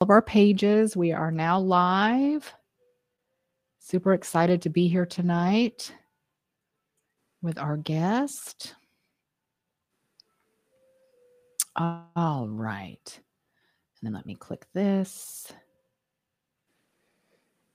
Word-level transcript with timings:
of 0.00 0.08
our 0.10 0.22
pages. 0.22 0.96
We 0.96 1.12
are 1.12 1.30
now 1.30 1.58
live. 1.58 2.52
Super 3.78 4.14
excited 4.14 4.62
to 4.62 4.70
be 4.70 4.88
here 4.88 5.04
tonight 5.04 5.92
with 7.42 7.58
our 7.58 7.76
guest. 7.76 8.74
All 11.76 12.48
right. 12.48 13.20
And 14.00 14.06
then 14.06 14.12
let 14.14 14.26
me 14.26 14.34
click 14.34 14.66
this. 14.72 15.52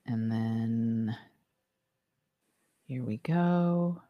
And 0.07 0.31
then 0.31 1.15
here 2.87 3.03
we 3.03 3.17
go. 3.17 4.01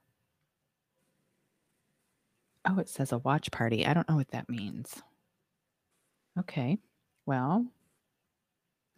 Oh, 2.67 2.79
it 2.79 2.89
says 2.89 3.11
a 3.11 3.17
watch 3.19 3.51
party. 3.51 3.85
I 3.85 3.93
don't 3.93 4.07
know 4.09 4.15
what 4.15 4.31
that 4.31 4.49
means. 4.49 5.01
Okay. 6.39 6.77
Well, 7.25 7.65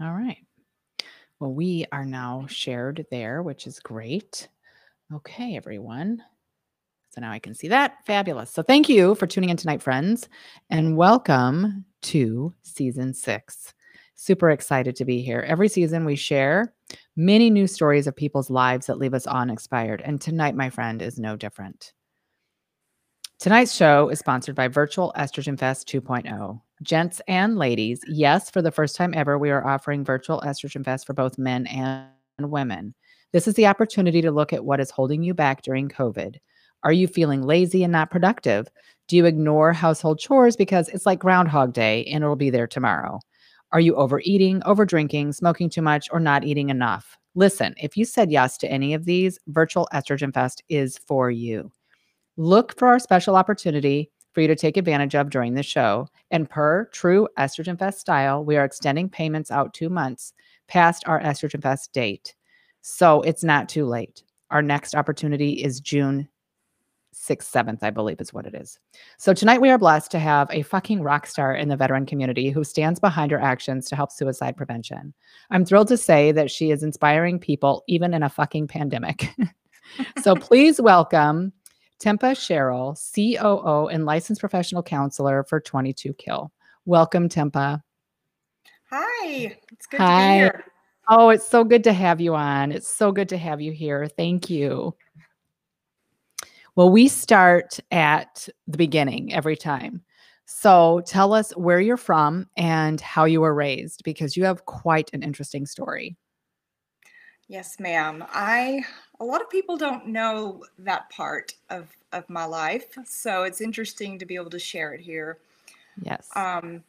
all 0.01 0.13
right. 0.13 0.37
Well, 1.39 1.53
we 1.53 1.85
are 1.91 2.05
now 2.05 2.45
shared 2.47 3.05
there, 3.11 3.41
which 3.43 3.67
is 3.67 3.79
great. 3.79 4.47
Okay, 5.13 5.55
everyone. 5.55 6.21
So 7.09 7.21
now 7.21 7.31
I 7.31 7.39
can 7.39 7.55
see 7.55 7.67
that. 7.69 8.05
Fabulous. 8.05 8.51
So 8.51 8.61
thank 8.61 8.89
you 8.89 9.15
for 9.15 9.25
tuning 9.25 9.49
in 9.49 9.57
tonight, 9.57 9.81
friends, 9.81 10.29
and 10.69 10.97
welcome 10.97 11.85
to 12.03 12.53
season 12.61 13.13
six. 13.13 13.73
Super 14.15 14.49
excited 14.49 14.95
to 14.95 15.05
be 15.05 15.21
here. 15.21 15.45
Every 15.47 15.67
season, 15.67 16.05
we 16.05 16.15
share 16.15 16.73
many 17.15 17.49
new 17.49 17.67
stories 17.67 18.07
of 18.07 18.15
people's 18.15 18.49
lives 18.49 18.87
that 18.87 18.97
leave 18.97 19.13
us 19.13 19.27
uninspired. 19.27 20.01
And 20.01 20.19
tonight, 20.19 20.55
my 20.55 20.69
friend, 20.69 21.01
is 21.01 21.19
no 21.19 21.35
different. 21.35 21.93
Tonight's 23.39 23.75
show 23.75 24.09
is 24.09 24.17
sponsored 24.17 24.55
by 24.55 24.67
Virtual 24.67 25.13
Estrogen 25.15 25.59
Fest 25.59 25.87
2.0. 25.87 26.59
Gents 26.81 27.21
and 27.27 27.55
ladies, 27.55 28.01
yes, 28.07 28.49
for 28.49 28.63
the 28.63 28.71
first 28.71 28.95
time 28.95 29.13
ever, 29.13 29.37
we 29.37 29.51
are 29.51 29.65
offering 29.65 30.03
Virtual 30.03 30.41
Estrogen 30.41 30.83
Fest 30.83 31.05
for 31.05 31.13
both 31.13 31.37
men 31.37 31.67
and 31.67 32.09
women. 32.39 32.95
This 33.33 33.47
is 33.47 33.53
the 33.53 33.67
opportunity 33.67 34.23
to 34.23 34.31
look 34.31 34.53
at 34.53 34.65
what 34.65 34.79
is 34.79 34.89
holding 34.89 35.21
you 35.21 35.35
back 35.35 35.61
during 35.61 35.87
COVID. 35.87 36.37
Are 36.81 36.91
you 36.91 37.07
feeling 37.07 37.43
lazy 37.43 37.83
and 37.83 37.91
not 37.91 38.09
productive? 38.09 38.69
Do 39.07 39.15
you 39.15 39.27
ignore 39.27 39.71
household 39.71 40.17
chores 40.17 40.55
because 40.55 40.89
it's 40.89 41.05
like 41.05 41.19
Groundhog 41.19 41.73
Day 41.73 42.05
and 42.05 42.23
it'll 42.23 42.35
be 42.35 42.49
there 42.49 42.65
tomorrow? 42.65 43.19
Are 43.71 43.79
you 43.79 43.93
overeating, 43.97 44.61
overdrinking, 44.61 45.35
smoking 45.35 45.69
too 45.69 45.83
much, 45.83 46.07
or 46.11 46.19
not 46.19 46.43
eating 46.43 46.71
enough? 46.71 47.15
Listen, 47.35 47.75
if 47.77 47.95
you 47.95 48.03
said 48.03 48.31
yes 48.31 48.57
to 48.57 48.71
any 48.71 48.95
of 48.95 49.05
these, 49.05 49.37
Virtual 49.45 49.87
Estrogen 49.93 50.33
Fest 50.33 50.63
is 50.69 50.97
for 50.97 51.29
you. 51.29 51.71
Look 52.39 52.77
for 52.77 52.87
our 52.87 52.99
special 52.99 53.35
opportunity 53.35 54.11
for 54.31 54.41
you 54.41 54.47
to 54.47 54.55
take 54.55 54.77
advantage 54.77 55.15
of 55.15 55.31
during 55.31 55.55
the 55.55 55.63
show. 55.63 56.07
And 56.29 56.47
per 56.47 56.85
true 56.93 57.27
Estrogen 57.39 57.79
Fest 57.79 57.99
style, 57.99 58.45
we 58.45 58.55
are 58.57 58.63
extending 58.63 59.09
payments 59.09 59.49
out 59.49 59.73
two 59.73 59.89
months 59.89 60.33
past 60.67 61.03
our 61.07 61.19
Estrogen 61.19 61.63
Fest 61.63 61.91
date. 61.93 62.35
So 62.81 63.21
it's 63.21 63.43
not 63.43 63.67
too 63.67 63.87
late. 63.87 64.21
Our 64.51 64.61
next 64.61 64.93
opportunity 64.93 65.53
is 65.53 65.79
June 65.79 66.29
6th, 67.15 67.51
7th, 67.51 67.79
I 67.81 67.89
believe 67.89 68.21
is 68.21 68.31
what 68.31 68.45
it 68.45 68.53
is. 68.53 68.79
So 69.17 69.33
tonight 69.33 69.59
we 69.59 69.71
are 69.71 69.79
blessed 69.79 70.11
to 70.11 70.19
have 70.19 70.47
a 70.51 70.61
fucking 70.61 71.01
rock 71.01 71.25
star 71.25 71.55
in 71.55 71.69
the 71.69 71.75
veteran 71.75 72.05
community 72.05 72.51
who 72.51 72.63
stands 72.63 72.99
behind 72.99 73.31
her 73.31 73.41
actions 73.41 73.89
to 73.89 73.95
help 73.95 74.11
suicide 74.11 74.55
prevention. 74.55 75.15
I'm 75.49 75.65
thrilled 75.65 75.87
to 75.87 75.97
say 75.97 76.31
that 76.33 76.51
she 76.51 76.69
is 76.69 76.83
inspiring 76.83 77.39
people 77.39 77.83
even 77.87 78.13
in 78.13 78.21
a 78.21 78.29
fucking 78.29 78.67
pandemic. 78.67 79.29
so 80.21 80.35
please 80.35 80.79
welcome 80.79 81.51
Tempa 81.99 82.37
Sherrill, 82.37 82.95
COO 83.15 83.87
and 83.87 84.05
licensed 84.05 84.39
professional 84.39 84.83
counselor 84.83 85.43
for 85.43 85.59
22 85.59 86.13
Kill. 86.13 86.51
Welcome, 86.85 87.27
Tempa. 87.27 87.81
Hi, 88.89 89.57
it's 89.71 89.87
good 89.87 89.99
Hi. 89.99 90.21
to 90.21 90.33
be 90.33 90.37
here. 90.37 90.63
Oh, 91.09 91.29
it's 91.29 91.47
so 91.47 91.63
good 91.63 91.83
to 91.85 91.93
have 91.93 92.21
you 92.21 92.35
on. 92.35 92.71
It's 92.71 92.87
so 92.87 93.11
good 93.11 93.29
to 93.29 93.37
have 93.37 93.61
you 93.61 93.71
here. 93.71 94.07
Thank 94.07 94.49
you. 94.49 94.95
Well, 96.75 96.89
we 96.89 97.07
start 97.07 97.79
at 97.91 98.47
the 98.67 98.77
beginning 98.77 99.33
every 99.33 99.55
time. 99.55 100.03
So 100.45 101.01
tell 101.05 101.33
us 101.33 101.51
where 101.57 101.81
you're 101.81 101.97
from 101.97 102.47
and 102.55 103.01
how 103.01 103.25
you 103.25 103.41
were 103.41 103.53
raised 103.53 104.03
because 104.03 104.37
you 104.37 104.45
have 104.45 104.65
quite 104.65 105.09
an 105.13 105.23
interesting 105.23 105.65
story. 105.65 106.15
Yes, 107.47 107.79
ma'am. 107.79 108.25
I 108.29 108.83
a 109.19 109.25
lot 109.25 109.41
of 109.41 109.49
people 109.49 109.77
don't 109.77 110.07
know 110.07 110.63
that 110.79 111.09
part 111.09 111.53
of 111.69 111.87
of 112.11 112.29
my 112.29 112.45
life, 112.45 112.97
so 113.05 113.43
it's 113.43 113.61
interesting 113.61 114.19
to 114.19 114.25
be 114.25 114.35
able 114.35 114.49
to 114.49 114.59
share 114.59 114.93
it 114.93 115.01
here. 115.01 115.37
Yes. 116.01 116.29
Um, 116.35 116.83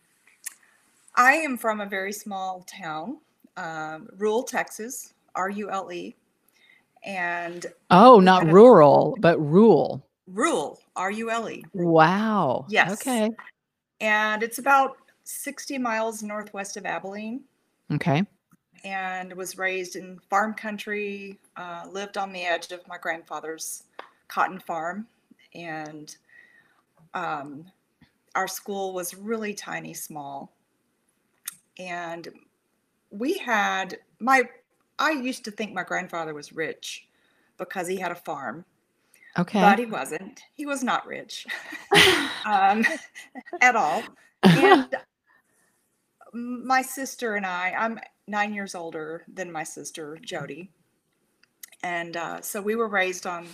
I 1.17 1.35
am 1.35 1.57
from 1.57 1.81
a 1.81 1.87
very 1.87 2.13
small 2.13 2.65
town, 2.69 3.19
um, 3.57 4.09
Rule 4.17 4.43
Texas, 4.43 5.15
R 5.35 5.49
U 5.51 5.71
L 5.71 5.93
E, 5.93 6.17
and 7.05 7.67
oh, 7.91 8.19
not 8.19 8.47
rural, 8.47 9.17
but 9.21 9.39
Rule. 9.39 10.05
Rule, 10.27 10.81
R 10.97 11.11
U 11.13 11.31
L 11.31 11.49
E. 11.49 11.65
Wow. 11.73 12.67
Yes. 12.69 12.93
Okay. 12.93 13.31
And 14.01 14.43
it's 14.43 14.59
about 14.59 14.97
sixty 15.23 15.79
miles 15.79 16.23
northwest 16.23 16.77
of 16.77 16.85
Abilene. 16.85 17.43
Okay 17.93 18.25
and 18.85 19.33
was 19.33 19.59
raised 19.59 19.97
in 19.97 20.19
farm 20.31 20.55
country, 20.55 21.39
uh, 21.57 21.87
lived 21.91 22.17
on 22.17 22.33
the 22.33 22.43
edge 22.43 22.73
of 22.73 22.87
my 22.89 22.99
grandfather's 22.99 23.85
cotton 24.29 24.59
farm. 24.59 25.07
And 25.55 26.15
um, 27.15 27.67
our 28.35 28.49
school 28.49 28.93
was 28.93 29.15
really 29.15 29.55
tiny, 29.55 29.95
small. 29.95 30.53
And 31.79 32.29
we 33.11 33.39
had 33.39 33.99
my, 34.21 34.43
I 34.99 35.13
used 35.13 35.45
to 35.45 35.51
think 35.51 35.73
my 35.73 35.85
grandfather 35.85 36.35
was 36.35 36.53
rich 36.53 37.07
because 37.57 37.87
he 37.89 37.97
had 37.97 38.13
a 38.13 38.17
farm. 38.17 38.65
Okay. 39.39 39.61
But 39.61 39.79
he 39.79 39.87
wasn't. 39.87 40.41
He 40.55 40.67
was 40.67 40.83
not 40.83 41.07
rich 41.07 41.47
um, 42.45 42.85
at 43.61 43.77
all. 43.77 44.03
And 44.45 44.95
my 46.39 46.83
sister 46.83 47.37
and 47.37 47.47
I, 47.47 47.75
I'm 47.79 48.01
nine 48.27 48.55
years 48.55 48.75
older 48.75 49.25
than 49.33 49.51
my 49.51 49.65
sister 49.65 50.19
Jody, 50.23 50.71
and 51.83 52.17
uh, 52.17 52.41
so 52.41 52.61
we 52.61 52.77
were 52.77 52.89
raised 52.89 53.27
on 53.27 53.47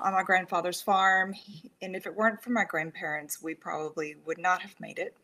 on 0.00 0.12
my 0.12 0.22
grandfather's 0.22 0.80
farm. 0.80 1.34
And 1.82 1.94
if 1.94 2.06
it 2.06 2.14
weren't 2.14 2.42
for 2.42 2.50
my 2.50 2.64
grandparents, 2.64 3.42
we 3.42 3.54
probably 3.54 4.16
would 4.24 4.38
not 4.38 4.62
have 4.62 4.74
made 4.80 4.98
it. 4.98 5.16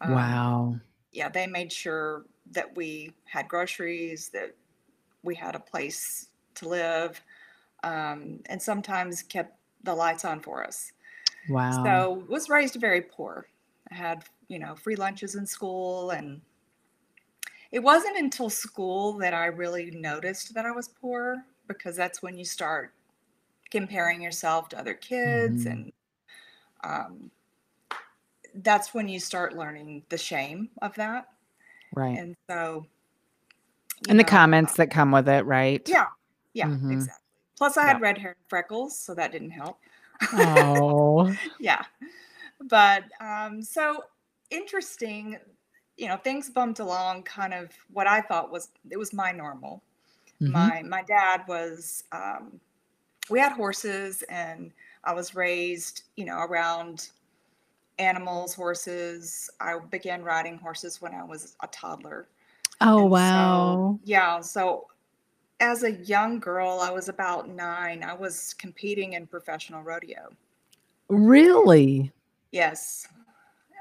Um, 0.00 0.12
wow. 0.12 0.76
Yeah, 1.12 1.28
they 1.28 1.46
made 1.46 1.72
sure 1.72 2.24
that 2.52 2.76
we 2.76 3.12
had 3.24 3.48
groceries, 3.48 4.28
that 4.30 4.54
we 5.22 5.34
had 5.34 5.54
a 5.54 5.60
place 5.60 6.28
to 6.56 6.68
live, 6.68 7.22
um, 7.82 8.40
and 8.46 8.60
sometimes 8.60 9.22
kept 9.22 9.56
the 9.82 9.94
lights 9.94 10.24
on 10.24 10.40
for 10.40 10.64
us. 10.64 10.92
Wow. 11.48 11.84
So 11.84 12.24
was 12.28 12.48
raised 12.48 12.74
very 12.76 13.02
poor. 13.02 13.46
I 13.90 13.94
had 13.94 14.24
you 14.48 14.58
know 14.58 14.74
free 14.74 14.96
lunches 14.96 15.34
in 15.34 15.46
school 15.46 16.10
and 16.10 16.40
it 17.72 17.82
wasn't 17.82 18.16
until 18.16 18.48
school 18.48 19.14
that 19.14 19.34
I 19.34 19.46
really 19.46 19.90
noticed 19.90 20.54
that 20.54 20.64
I 20.64 20.70
was 20.70 20.88
poor 20.88 21.44
because 21.66 21.96
that's 21.96 22.22
when 22.22 22.38
you 22.38 22.44
start 22.44 22.92
comparing 23.70 24.22
yourself 24.22 24.68
to 24.68 24.78
other 24.78 24.94
kids 24.94 25.64
mm-hmm. 25.64 25.72
and 25.72 25.92
um, 26.84 27.30
that's 28.62 28.94
when 28.94 29.08
you 29.08 29.18
start 29.18 29.56
learning 29.56 30.04
the 30.08 30.18
shame 30.18 30.68
of 30.82 30.94
that. 30.94 31.26
Right. 31.94 32.16
And 32.18 32.36
so 32.48 32.86
and 34.08 34.18
know, 34.18 34.22
the 34.22 34.28
comments 34.28 34.74
uh, 34.74 34.76
that 34.78 34.90
come 34.90 35.10
with 35.10 35.28
it, 35.28 35.44
right? 35.44 35.82
Yeah. 35.88 36.06
Yeah, 36.52 36.66
mm-hmm. 36.66 36.92
exactly. 36.92 37.20
Plus 37.56 37.76
I 37.76 37.84
had 37.84 38.00
red 38.00 38.18
hair 38.18 38.30
and 38.30 38.48
freckles, 38.48 38.96
so 38.96 39.14
that 39.14 39.32
didn't 39.32 39.50
help. 39.50 39.78
Oh. 40.32 41.34
yeah. 41.58 41.82
But 42.60 43.04
um 43.20 43.62
so 43.62 44.04
interesting 44.54 45.38
you 45.96 46.08
know, 46.08 46.16
things 46.16 46.50
bumped 46.50 46.80
along 46.80 47.22
kind 47.22 47.54
of 47.54 47.70
what 47.92 48.06
I 48.06 48.20
thought 48.20 48.50
was 48.50 48.68
it 48.90 48.98
was 48.98 49.12
my 49.12 49.32
normal. 49.32 49.82
Mm-hmm. 50.40 50.52
My 50.52 50.82
my 50.82 51.02
dad 51.02 51.42
was 51.46 52.04
um, 52.12 52.60
we 53.30 53.38
had 53.38 53.52
horses 53.52 54.22
and 54.28 54.72
I 55.04 55.14
was 55.14 55.34
raised, 55.34 56.04
you 56.16 56.24
know, 56.24 56.38
around 56.38 57.10
animals, 57.98 58.54
horses. 58.54 59.48
I 59.60 59.78
began 59.90 60.22
riding 60.22 60.58
horses 60.58 61.00
when 61.00 61.14
I 61.14 61.22
was 61.22 61.56
a 61.62 61.68
toddler. 61.68 62.26
Oh 62.80 63.02
and 63.02 63.10
wow. 63.10 63.98
So, 63.98 64.00
yeah, 64.04 64.40
so 64.40 64.86
as 65.60 65.84
a 65.84 65.92
young 65.92 66.40
girl, 66.40 66.80
I 66.82 66.90
was 66.90 67.08
about 67.08 67.48
9. 67.48 68.02
I 68.02 68.12
was 68.12 68.54
competing 68.54 69.12
in 69.12 69.28
professional 69.28 69.82
rodeo. 69.82 70.30
Really? 71.08 72.10
Yes. 72.50 73.06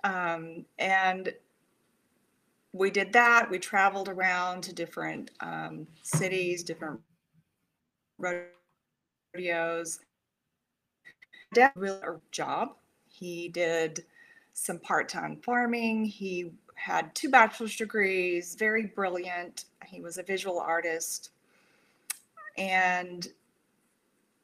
Um, 0.04 0.66
and 0.80 1.34
we 2.74 2.90
did 2.90 3.14
that. 3.14 3.50
We 3.50 3.60
traveled 3.60 4.10
around 4.10 4.64
to 4.64 4.74
different 4.74 5.32
um, 5.40 5.88
cities, 6.02 6.64
different 6.64 7.00
rodeos. 8.18 10.00
Dad 11.54 11.72
really 11.76 12.02
a 12.02 12.20
job. 12.32 12.76
He 13.08 13.50
did 13.50 14.06
some 14.54 14.80
part-time 14.80 15.38
farming. 15.44 16.06
He 16.06 16.52
had 16.76 17.14
two 17.14 17.30
bachelor's 17.30 17.76
degrees, 17.76 18.56
very 18.56 18.88
brilliant. 18.88 19.66
He 19.86 20.02
was 20.02 20.18
a 20.18 20.24
visual 20.24 20.60
artist. 20.60 21.30
And 22.58 23.28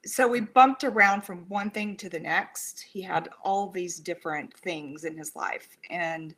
so 0.06 0.28
we 0.28 0.42
bumped 0.42 0.84
around 0.84 1.22
from 1.24 1.46
one 1.50 1.70
thing 1.70 1.98
to 1.98 2.10
the 2.10 2.20
next. 2.20 2.82
He 2.82 3.02
had 3.02 3.30
all 3.44 3.70
these 3.70 4.00
different 4.00 4.54
things 4.54 5.04
in 5.04 5.18
his 5.18 5.36
life. 5.36 5.78
And 5.90 6.34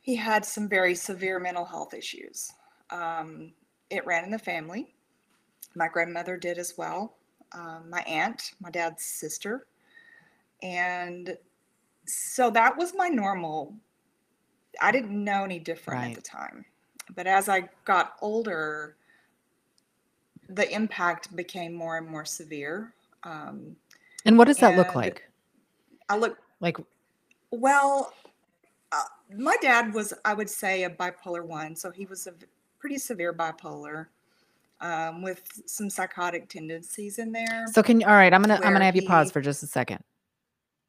he 0.00 0.14
had 0.16 0.44
some 0.44 0.68
very 0.68 0.94
severe 0.94 1.38
mental 1.38 1.64
health 1.64 1.94
issues. 1.94 2.52
Um, 2.90 3.52
it 3.90 4.06
ran 4.06 4.24
in 4.24 4.30
the 4.30 4.38
family. 4.38 4.94
My 5.74 5.88
grandmother 5.88 6.36
did 6.36 6.58
as 6.58 6.74
well. 6.76 7.14
Um, 7.52 7.90
my 7.90 8.02
aunt, 8.02 8.52
my 8.60 8.70
dad's 8.70 9.04
sister. 9.04 9.66
And 10.62 11.36
so 12.06 12.50
that 12.50 12.76
was 12.76 12.94
my 12.96 13.08
normal. 13.08 13.74
I 14.80 14.92
didn't 14.92 15.22
know 15.22 15.44
any 15.44 15.58
different 15.58 16.00
right. 16.00 16.10
at 16.10 16.16
the 16.16 16.22
time. 16.22 16.64
But 17.14 17.26
as 17.26 17.48
I 17.48 17.68
got 17.84 18.14
older, 18.20 18.96
the 20.54 20.72
impact 20.72 21.34
became 21.34 21.72
more 21.72 21.98
and 21.98 22.06
more 22.06 22.24
severe. 22.24 22.94
Um, 23.24 23.76
and 24.24 24.38
what 24.38 24.46
does 24.46 24.58
that 24.58 24.76
look 24.76 24.94
like? 24.94 25.22
I 26.08 26.16
look 26.16 26.38
like, 26.60 26.76
well, 27.50 28.12
uh, 28.92 29.02
my 29.36 29.56
dad 29.60 29.94
was, 29.94 30.12
I 30.24 30.34
would 30.34 30.50
say, 30.50 30.84
a 30.84 30.90
bipolar 30.90 31.44
one. 31.44 31.74
So 31.74 31.90
he 31.90 32.06
was 32.06 32.26
a 32.26 32.34
pretty 32.78 32.98
severe 32.98 33.32
bipolar. 33.32 34.06
Um, 34.80 35.22
with 35.22 35.42
some 35.66 35.88
psychotic 35.88 36.48
tendencies 36.48 37.20
in 37.20 37.30
there. 37.30 37.66
So 37.70 37.84
can 37.84 38.00
you 38.00 38.06
all 38.08 38.14
right, 38.14 38.34
I'm 38.34 38.42
gonna 38.42 38.56
I'm 38.64 38.72
gonna 38.72 38.84
have 38.84 38.94
he, 38.94 39.02
you 39.02 39.06
pause 39.06 39.30
for 39.30 39.40
just 39.40 39.62
a 39.62 39.66
second. 39.68 40.02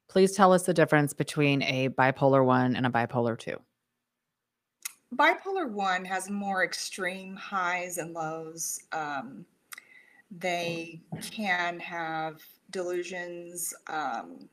Please 0.09 0.31
tell 0.31 0.51
us 0.51 0.63
the 0.63 0.73
difference 0.73 1.13
between 1.13 1.61
a 1.61 1.89
bipolar 1.89 2.43
one 2.43 2.75
and 2.75 2.87
a 2.87 2.89
bipolar 2.89 3.37
two. 3.37 3.55
Bipolar 5.15 5.69
one 5.69 6.03
has 6.05 6.27
more 6.27 6.63
extreme 6.63 7.35
highs 7.35 7.99
and 7.99 8.13
lows. 8.13 8.79
Um, 8.91 9.45
they 10.39 11.01
can 11.31 11.79
have 11.79 12.41
delusions, 12.71 13.73
um, 13.87 14.49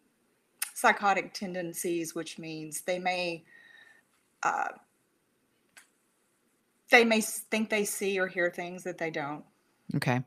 psychotic 0.75 1.33
tendencies, 1.33 2.15
which 2.15 2.39
means 2.39 2.83
they 2.83 2.99
may 2.99 3.43
uh, 4.43 4.69
they 6.91 7.05
may 7.05 7.21
think 7.21 7.71
they 7.71 7.85
see 7.85 8.19
or 8.19 8.27
hear 8.27 8.51
things 8.51 8.83
that 8.85 8.99
they 8.99 9.11
don't. 9.11 9.45
Okay. 9.95 10.23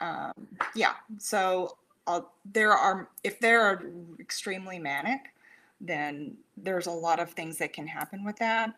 Um, 0.00 0.32
yeah. 0.74 0.94
So 1.18 1.76
uh, 2.06 2.20
there 2.52 2.72
are 2.72 3.08
if 3.24 3.40
they're 3.40 3.82
extremely 4.20 4.78
manic, 4.78 5.20
then 5.80 6.36
there's 6.56 6.86
a 6.86 6.92
lot 6.92 7.20
of 7.20 7.30
things 7.32 7.58
that 7.58 7.72
can 7.72 7.86
happen 7.86 8.24
with 8.24 8.36
that, 8.36 8.74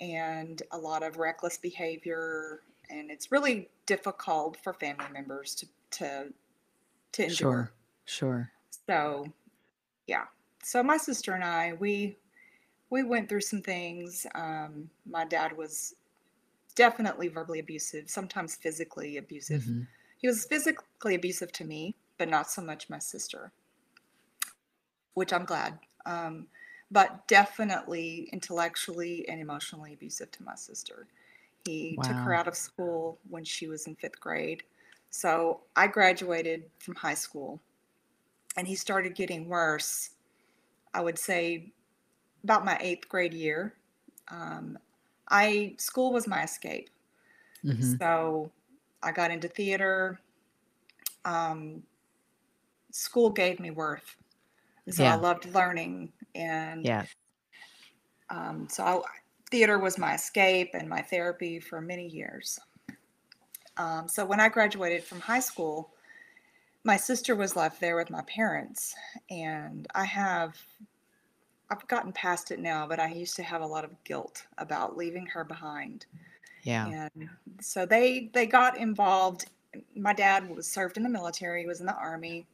and 0.00 0.62
a 0.72 0.78
lot 0.78 1.02
of 1.02 1.18
reckless 1.18 1.58
behavior, 1.58 2.60
and 2.90 3.10
it's 3.10 3.32
really 3.32 3.68
difficult 3.86 4.56
for 4.62 4.72
family 4.74 5.06
members 5.12 5.54
to 5.56 5.66
to 5.92 6.32
to 7.12 7.22
endure. 7.22 7.36
Sure. 7.36 7.72
Sure. 8.04 8.50
So, 8.86 9.26
yeah. 10.06 10.24
So 10.62 10.82
my 10.82 10.96
sister 10.96 11.32
and 11.32 11.44
I, 11.44 11.74
we 11.78 12.16
we 12.90 13.02
went 13.02 13.28
through 13.28 13.40
some 13.40 13.62
things. 13.62 14.26
Um, 14.34 14.88
my 15.08 15.24
dad 15.24 15.56
was 15.56 15.94
definitely 16.76 17.28
verbally 17.28 17.58
abusive, 17.58 18.08
sometimes 18.08 18.54
physically 18.54 19.16
abusive. 19.16 19.62
Mm-hmm. 19.62 19.82
He 20.18 20.28
was 20.28 20.44
physically 20.44 21.14
abusive 21.14 21.52
to 21.52 21.64
me, 21.64 21.96
but 22.18 22.28
not 22.28 22.50
so 22.50 22.62
much 22.62 22.88
my 22.88 22.98
sister, 22.98 23.52
which 25.14 25.32
I'm 25.32 25.44
glad. 25.44 25.78
Um, 26.04 26.46
but 26.90 27.26
definitely 27.26 28.28
intellectually 28.32 29.28
and 29.28 29.40
emotionally 29.40 29.92
abusive 29.92 30.30
to 30.32 30.44
my 30.44 30.54
sister. 30.54 31.08
He 31.66 31.94
wow. 31.98 32.02
took 32.04 32.16
her 32.16 32.34
out 32.34 32.48
of 32.48 32.54
school 32.54 33.18
when 33.28 33.44
she 33.44 33.66
was 33.66 33.86
in 33.86 33.96
fifth 33.96 34.20
grade. 34.20 34.62
So 35.10 35.62
I 35.74 35.86
graduated 35.86 36.64
from 36.78 36.94
high 36.94 37.14
school 37.14 37.60
and 38.56 38.66
he 38.66 38.74
started 38.74 39.14
getting 39.14 39.48
worse, 39.48 40.10
I 40.94 41.00
would 41.00 41.18
say 41.18 41.72
about 42.44 42.64
my 42.64 42.78
eighth 42.80 43.08
grade 43.08 43.34
year. 43.34 43.74
Um, 44.28 44.78
I 45.28 45.74
school 45.78 46.12
was 46.12 46.26
my 46.26 46.44
escape. 46.44 46.88
Mm-hmm. 47.64 47.94
So 47.98 48.50
I 49.02 49.12
got 49.12 49.30
into 49.30 49.48
theater. 49.48 50.20
Um, 51.24 51.82
school 52.92 53.30
gave 53.30 53.58
me 53.60 53.70
worth. 53.70 54.16
So 54.88 55.02
yeah. 55.02 55.14
I 55.14 55.16
loved 55.16 55.52
learning 55.52 56.12
and 56.34 56.84
yeah. 56.84 57.04
Um, 58.30 58.68
so 58.70 58.84
I, 58.84 59.00
theater 59.50 59.78
was 59.78 59.98
my 59.98 60.14
escape 60.14 60.70
and 60.74 60.88
my 60.88 61.02
therapy 61.02 61.60
for 61.60 61.80
many 61.80 62.06
years. 62.08 62.58
Um, 63.76 64.08
so 64.08 64.24
when 64.24 64.40
I 64.40 64.48
graduated 64.48 65.04
from 65.04 65.20
high 65.20 65.40
school, 65.40 65.90
my 66.84 66.96
sister 66.96 67.34
was 67.34 67.56
left 67.56 67.80
there 67.80 67.96
with 67.96 68.10
my 68.10 68.22
parents, 68.22 68.94
and 69.28 69.86
I 69.94 70.04
have 70.04 70.56
I've 71.68 71.86
gotten 71.88 72.12
past 72.12 72.52
it 72.52 72.60
now, 72.60 72.86
but 72.86 73.00
I 73.00 73.08
used 73.08 73.34
to 73.36 73.42
have 73.42 73.60
a 73.60 73.66
lot 73.66 73.84
of 73.84 74.04
guilt 74.04 74.46
about 74.58 74.96
leaving 74.96 75.26
her 75.26 75.42
behind. 75.42 76.06
Yeah. 76.62 77.08
And 77.14 77.28
so 77.60 77.86
they 77.86 78.30
they 78.32 78.46
got 78.46 78.76
involved. 78.78 79.46
My 79.94 80.12
dad 80.12 80.48
was 80.48 80.70
served 80.70 80.96
in 80.96 81.02
the 81.02 81.08
military, 81.08 81.62
he 81.62 81.66
was 81.66 81.80
in 81.80 81.86
the 81.86 81.96
army. 81.96 82.46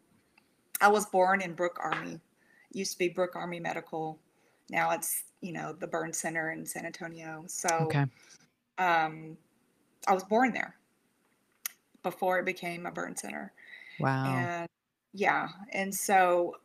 I 0.80 0.88
was 0.88 1.06
born 1.06 1.42
in 1.42 1.52
Brooke 1.54 1.78
Army. 1.80 2.14
It 2.70 2.76
used 2.76 2.92
to 2.92 2.98
be 2.98 3.08
Brooke 3.08 3.36
Army 3.36 3.60
Medical. 3.60 4.18
Now 4.72 4.90
it's, 4.90 5.24
you 5.40 5.52
know, 5.52 5.72
the 5.78 5.86
Burn 5.86 6.12
Center 6.12 6.50
in 6.50 6.66
San 6.66 6.84
Antonio. 6.84 7.44
So 7.46 7.68
okay. 7.82 8.06
um 8.78 9.36
I 10.08 10.14
was 10.14 10.24
born 10.24 10.52
there 10.52 10.74
before 12.02 12.40
it 12.40 12.44
became 12.44 12.86
a 12.86 12.90
burn 12.90 13.14
center. 13.16 13.52
Wow. 14.00 14.34
And 14.34 14.68
yeah. 15.12 15.48
And 15.72 15.94
so 15.94 16.56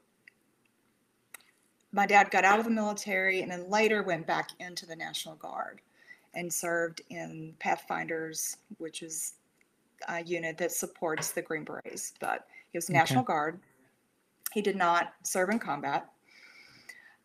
my 1.91 2.05
dad 2.05 2.31
got 2.31 2.43
out 2.43 2.59
of 2.59 2.65
the 2.65 2.71
military 2.71 3.41
and 3.41 3.51
then 3.51 3.69
later 3.69 4.01
went 4.03 4.25
back 4.25 4.49
into 4.59 4.85
the 4.85 4.95
National 4.95 5.35
Guard 5.35 5.81
and 6.33 6.51
served 6.51 7.01
in 7.09 7.53
Pathfinders, 7.59 8.57
which 8.77 9.03
is 9.03 9.33
a 10.07 10.23
unit 10.23 10.57
that 10.57 10.71
supports 10.71 11.31
the 11.31 11.41
Green 11.41 11.63
Berets. 11.63 12.13
But 12.19 12.47
he 12.71 12.77
was 12.77 12.89
National 12.89 13.21
okay. 13.21 13.27
Guard. 13.27 13.59
He 14.53 14.61
did 14.61 14.75
not 14.75 15.13
serve 15.23 15.49
in 15.49 15.59
combat. 15.59 16.09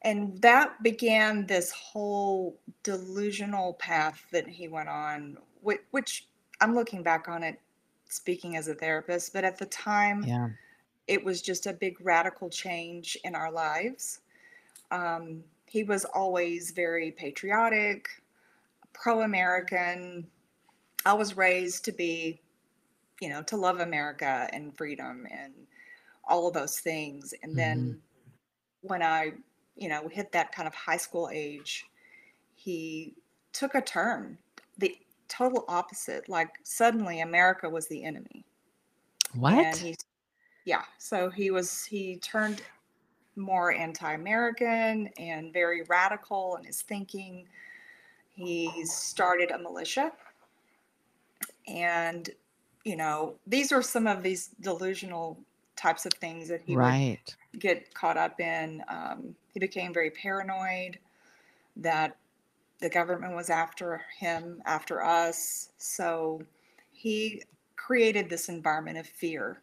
And 0.02 0.40
that 0.42 0.82
began 0.82 1.46
this 1.46 1.70
whole 1.70 2.58
delusional 2.82 3.74
path 3.74 4.26
that 4.32 4.48
he 4.48 4.68
went 4.68 4.88
on, 4.88 5.38
which, 5.60 5.80
which 5.92 6.26
I'm 6.60 6.74
looking 6.74 7.02
back 7.02 7.28
on 7.28 7.42
it 7.42 7.60
speaking 8.08 8.56
as 8.56 8.68
a 8.68 8.74
therapist, 8.74 9.32
but 9.32 9.44
at 9.44 9.58
the 9.58 9.66
time, 9.66 10.24
yeah. 10.24 10.48
it 11.06 11.24
was 11.24 11.40
just 11.40 11.66
a 11.66 11.72
big 11.72 11.96
radical 12.00 12.50
change 12.50 13.16
in 13.24 13.34
our 13.34 13.50
lives. 13.50 14.20
Um, 14.90 15.42
he 15.66 15.84
was 15.84 16.04
always 16.04 16.72
very 16.72 17.12
patriotic, 17.12 18.08
pro 18.92 19.22
American. 19.22 20.26
I 21.06 21.14
was 21.14 21.36
raised 21.36 21.84
to 21.86 21.92
be, 21.92 22.40
you 23.20 23.30
know, 23.30 23.42
to 23.44 23.56
love 23.56 23.80
America 23.80 24.48
and 24.52 24.76
freedom 24.76 25.26
and 25.30 25.54
all 26.24 26.46
of 26.46 26.54
those 26.54 26.78
things. 26.80 27.32
And 27.42 27.56
then 27.56 27.78
mm-hmm. 27.78 28.88
when 28.88 29.02
I, 29.02 29.32
you 29.76 29.88
know, 29.88 30.08
hit 30.08 30.32
that 30.32 30.52
kind 30.52 30.68
of 30.68 30.74
high 30.74 30.96
school 30.96 31.30
age, 31.32 31.86
he 32.54 33.14
took 33.52 33.74
a 33.74 33.80
turn, 33.80 34.38
the 34.78 34.96
total 35.28 35.64
opposite. 35.68 36.28
Like 36.28 36.50
suddenly 36.62 37.20
America 37.20 37.68
was 37.68 37.86
the 37.88 38.04
enemy. 38.04 38.44
What? 39.34 39.76
He's, 39.76 39.96
yeah. 40.64 40.82
So 40.98 41.30
he 41.30 41.50
was, 41.50 41.84
he 41.84 42.16
turned 42.16 42.62
more 43.36 43.72
anti 43.72 44.12
American 44.12 45.08
and 45.18 45.52
very 45.52 45.82
radical 45.88 46.56
in 46.56 46.64
his 46.64 46.82
thinking. 46.82 47.46
He 48.34 48.84
started 48.84 49.50
a 49.50 49.58
militia. 49.58 50.12
And, 51.66 52.28
you 52.84 52.96
know, 52.96 53.36
these 53.46 53.72
are 53.72 53.82
some 53.82 54.06
of 54.06 54.22
these 54.22 54.50
delusional 54.60 55.38
types 55.76 56.06
of 56.06 56.12
things 56.14 56.48
that 56.48 56.60
he 56.62 56.76
right. 56.76 57.34
Get 57.58 57.92
caught 57.94 58.16
up 58.16 58.40
in. 58.40 58.82
Um, 58.88 59.34
he 59.52 59.60
became 59.60 59.92
very 59.92 60.10
paranoid 60.10 60.98
that 61.76 62.16
the 62.80 62.88
government 62.88 63.34
was 63.34 63.50
after 63.50 64.02
him, 64.18 64.62
after 64.66 65.02
us. 65.02 65.70
So 65.78 66.42
he 66.90 67.42
created 67.76 68.28
this 68.28 68.48
environment 68.48 68.98
of 68.98 69.06
fear 69.06 69.62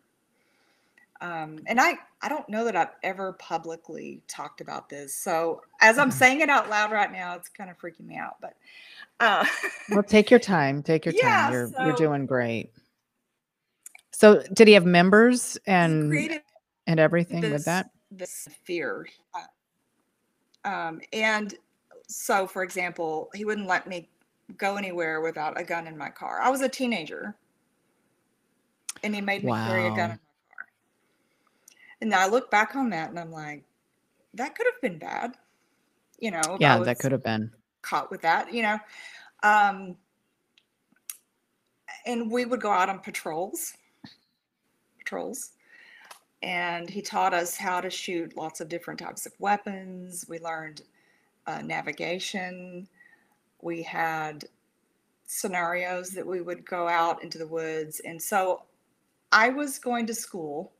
um, 1.21 1.59
and 1.67 1.81
I, 1.81 1.95
I 2.21 2.29
don't 2.29 2.47
know 2.47 2.63
that 2.65 2.75
I've 2.75 2.95
ever 3.03 3.33
publicly 3.33 4.21
talked 4.27 4.61
about 4.61 4.89
this. 4.89 5.13
So 5.13 5.61
as 5.81 5.97
I'm 5.97 6.09
mm-hmm. 6.09 6.17
saying 6.17 6.41
it 6.41 6.49
out 6.49 6.69
loud 6.69 6.91
right 6.91 7.11
now, 7.11 7.35
it's 7.35 7.49
kind 7.49 7.69
of 7.69 7.77
freaking 7.77 8.05
me 8.05 8.15
out. 8.15 8.37
But 8.39 8.55
uh, 9.19 9.45
well, 9.89 10.03
take 10.03 10.31
your 10.31 10.39
time. 10.39 10.81
Take 10.81 11.05
your 11.05 11.13
yeah, 11.15 11.43
time. 11.43 11.53
You're 11.53 11.67
so, 11.67 11.85
you're 11.85 11.95
doing 11.95 12.25
great. 12.25 12.71
So 14.11 14.43
did 14.53 14.67
he 14.67 14.73
have 14.73 14.85
members 14.85 15.57
and 15.65 16.11
and 16.89 16.99
everything 16.99 17.41
this, 17.41 17.51
with 17.51 17.65
that? 17.65 17.89
This 18.11 18.47
fear, 18.65 19.07
uh, 19.33 20.67
um, 20.67 21.01
and 21.13 21.55
so 22.07 22.47
for 22.47 22.63
example, 22.63 23.29
he 23.33 23.45
wouldn't 23.45 23.67
let 23.67 23.87
me 23.87 24.09
go 24.57 24.75
anywhere 24.75 25.21
without 25.21 25.59
a 25.59 25.63
gun 25.63 25.87
in 25.87 25.97
my 25.97 26.09
car. 26.09 26.41
I 26.41 26.49
was 26.49 26.61
a 26.61 26.69
teenager. 26.69 27.35
And 29.03 29.15
he 29.15 29.21
made 29.21 29.45
me 29.45 29.51
carry 29.53 29.85
a 29.87 29.95
gun 29.95 30.11
in 30.11 30.17
Wow. 30.17 30.19
my 30.19 30.55
car. 30.55 30.67
And 32.01 32.13
I 32.13 32.27
look 32.27 32.51
back 32.51 32.75
on 32.75 32.89
that 32.89 33.09
and 33.09 33.19
I'm 33.19 33.31
like, 33.31 33.63
that 34.33 34.55
could 34.55 34.65
have 34.65 34.81
been 34.81 34.99
bad. 34.99 35.37
You 36.19 36.31
know, 36.31 36.57
Yeah, 36.59 36.79
that 36.79 36.99
could 36.99 37.13
have 37.13 37.23
been. 37.23 37.51
caught 37.81 38.11
with 38.11 38.21
that, 38.23 38.51
you 38.53 38.61
know. 38.61 38.77
Um, 39.43 39.95
and 42.05 42.29
we 42.29 42.43
would 42.43 42.59
go 42.59 42.71
out 42.71 42.89
on 42.89 42.99
patrols, 42.99 43.73
patrols, 44.97 45.51
and 46.41 46.89
he 46.89 47.01
taught 47.01 47.33
us 47.33 47.57
how 47.57 47.81
to 47.81 47.89
shoot 47.89 48.37
lots 48.37 48.61
of 48.61 48.69
different 48.69 48.99
types 48.99 49.25
of 49.25 49.33
weapons. 49.39 50.25
We 50.29 50.39
learned 50.39 50.81
uh, 51.47 51.61
navigation. 51.61 52.87
We 53.61 53.83
had 53.83 54.45
scenarios 55.25 56.11
that 56.11 56.25
we 56.25 56.41
would 56.41 56.65
go 56.65 56.87
out 56.87 57.21
into 57.23 57.37
the 57.37 57.47
woods, 57.47 57.99
and 58.01 58.21
so 58.21 58.63
I 59.31 59.49
was 59.49 59.79
going 59.79 60.07
to 60.07 60.13
school, 60.13 60.71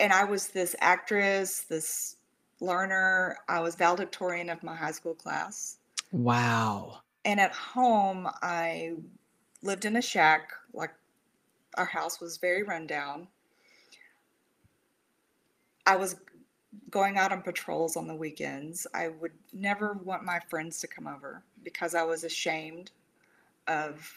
and 0.00 0.12
I 0.12 0.24
was 0.24 0.48
this 0.48 0.74
actress, 0.80 1.60
this 1.60 2.16
learner. 2.60 3.38
I 3.48 3.60
was 3.60 3.76
valedictorian 3.76 4.50
of 4.50 4.62
my 4.62 4.74
high 4.74 4.92
school 4.92 5.14
class. 5.14 5.78
Wow. 6.12 7.00
And 7.24 7.40
at 7.40 7.52
home, 7.52 8.28
I 8.42 8.94
lived 9.62 9.84
in 9.84 9.96
a 9.96 10.02
shack. 10.02 10.50
Like 10.72 10.92
our 11.76 11.84
house 11.84 12.20
was 12.20 12.36
very 12.38 12.62
rundown. 12.62 13.28
I 15.86 15.96
was 15.96 16.16
going 16.90 17.16
out 17.16 17.32
on 17.32 17.42
patrols 17.42 17.96
on 17.96 18.06
the 18.08 18.14
weekends. 18.14 18.86
I 18.94 19.08
would 19.08 19.32
never 19.52 19.94
want 19.94 20.24
my 20.24 20.40
friends 20.40 20.80
to 20.80 20.86
come 20.88 21.06
over 21.06 21.42
because 21.62 21.94
I 21.94 22.02
was 22.02 22.24
ashamed 22.24 22.90
of 23.68 24.12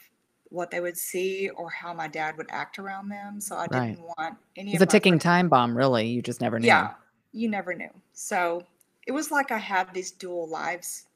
what 0.49 0.71
they 0.71 0.79
would 0.79 0.97
see 0.97 1.49
or 1.49 1.69
how 1.69 1.93
my 1.93 2.07
dad 2.07 2.37
would 2.37 2.49
act 2.49 2.79
around 2.79 3.09
them. 3.09 3.39
So 3.39 3.55
I 3.55 3.67
Right. 3.69 3.97
didn't 3.97 4.01
want 4.01 4.37
any 4.55 4.73
It's 4.73 4.81
a 4.83 4.85
ticking 4.87 5.13
friends. 5.13 5.23
time 5.23 5.49
bomb, 5.49 5.77
really. 5.77 6.07
You 6.07 6.21
just 6.21 6.41
never 6.41 6.59
knew. 6.59 6.67
Yeah, 6.67 6.95
you 7.31 7.49
never 7.49 7.73
knew. 7.73 7.91
So 8.13 8.65
it 9.07 9.11
was 9.11 9.31
like 9.31 9.51
I 9.51 9.57
had 9.57 9.93
these 9.93 10.11
dual 10.11 10.47
lives 10.47 11.07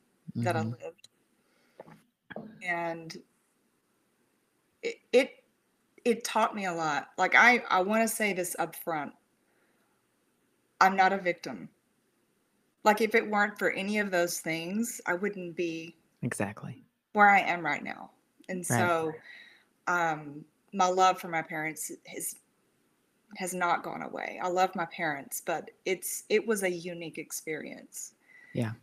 that 0.43 0.55
I 0.55 0.61
Mhm. 0.61 0.75
lived. 0.81 1.09
And 2.63 3.23
it 4.81 4.95
it, 5.11 5.42
it 6.05 6.23
taught 6.23 6.55
me 6.55 6.65
a 6.65 6.73
lot. 6.73 7.09
Like 7.17 7.35
I, 7.35 7.63
I 7.69 7.81
want 7.81 8.07
to 8.07 8.13
say 8.13 8.33
this 8.33 8.55
up 8.59 8.75
front. 8.75 9.13
I'm 10.81 10.95
not 10.95 11.13
a 11.13 11.17
victim. 11.17 11.69
Like 12.83 13.01
if 13.01 13.15
it 13.15 13.29
weren't 13.29 13.57
for 13.57 13.71
any 13.71 13.99
of 13.99 14.11
those 14.11 14.39
things, 14.39 14.99
I 15.07 15.13
wouldn't 15.13 15.55
be 15.55 15.95
Exactly. 16.21 16.83
where 17.13 17.29
I 17.29 17.39
am 17.39 17.65
right 17.65 17.83
now. 17.83 18.11
And 18.49 18.65
Right. 18.69 18.79
so 18.79 19.13
um 19.87 20.43
my 20.73 20.87
love 20.87 21.19
for 21.19 21.27
my 21.27 21.41
parents 21.41 21.91
has 22.07 22.35
has 23.37 23.53
not 23.53 23.83
gone 23.83 24.01
away. 24.03 24.39
I 24.43 24.47
love 24.49 24.75
my 24.75 24.85
parents, 24.85 25.41
but 25.45 25.71
it's 25.85 26.23
it 26.29 26.45
was 26.45 26.63
a 26.63 26.69
unique 26.69 27.17
experience 27.17 28.13
Yeah. 28.53 28.73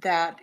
that 0.00 0.40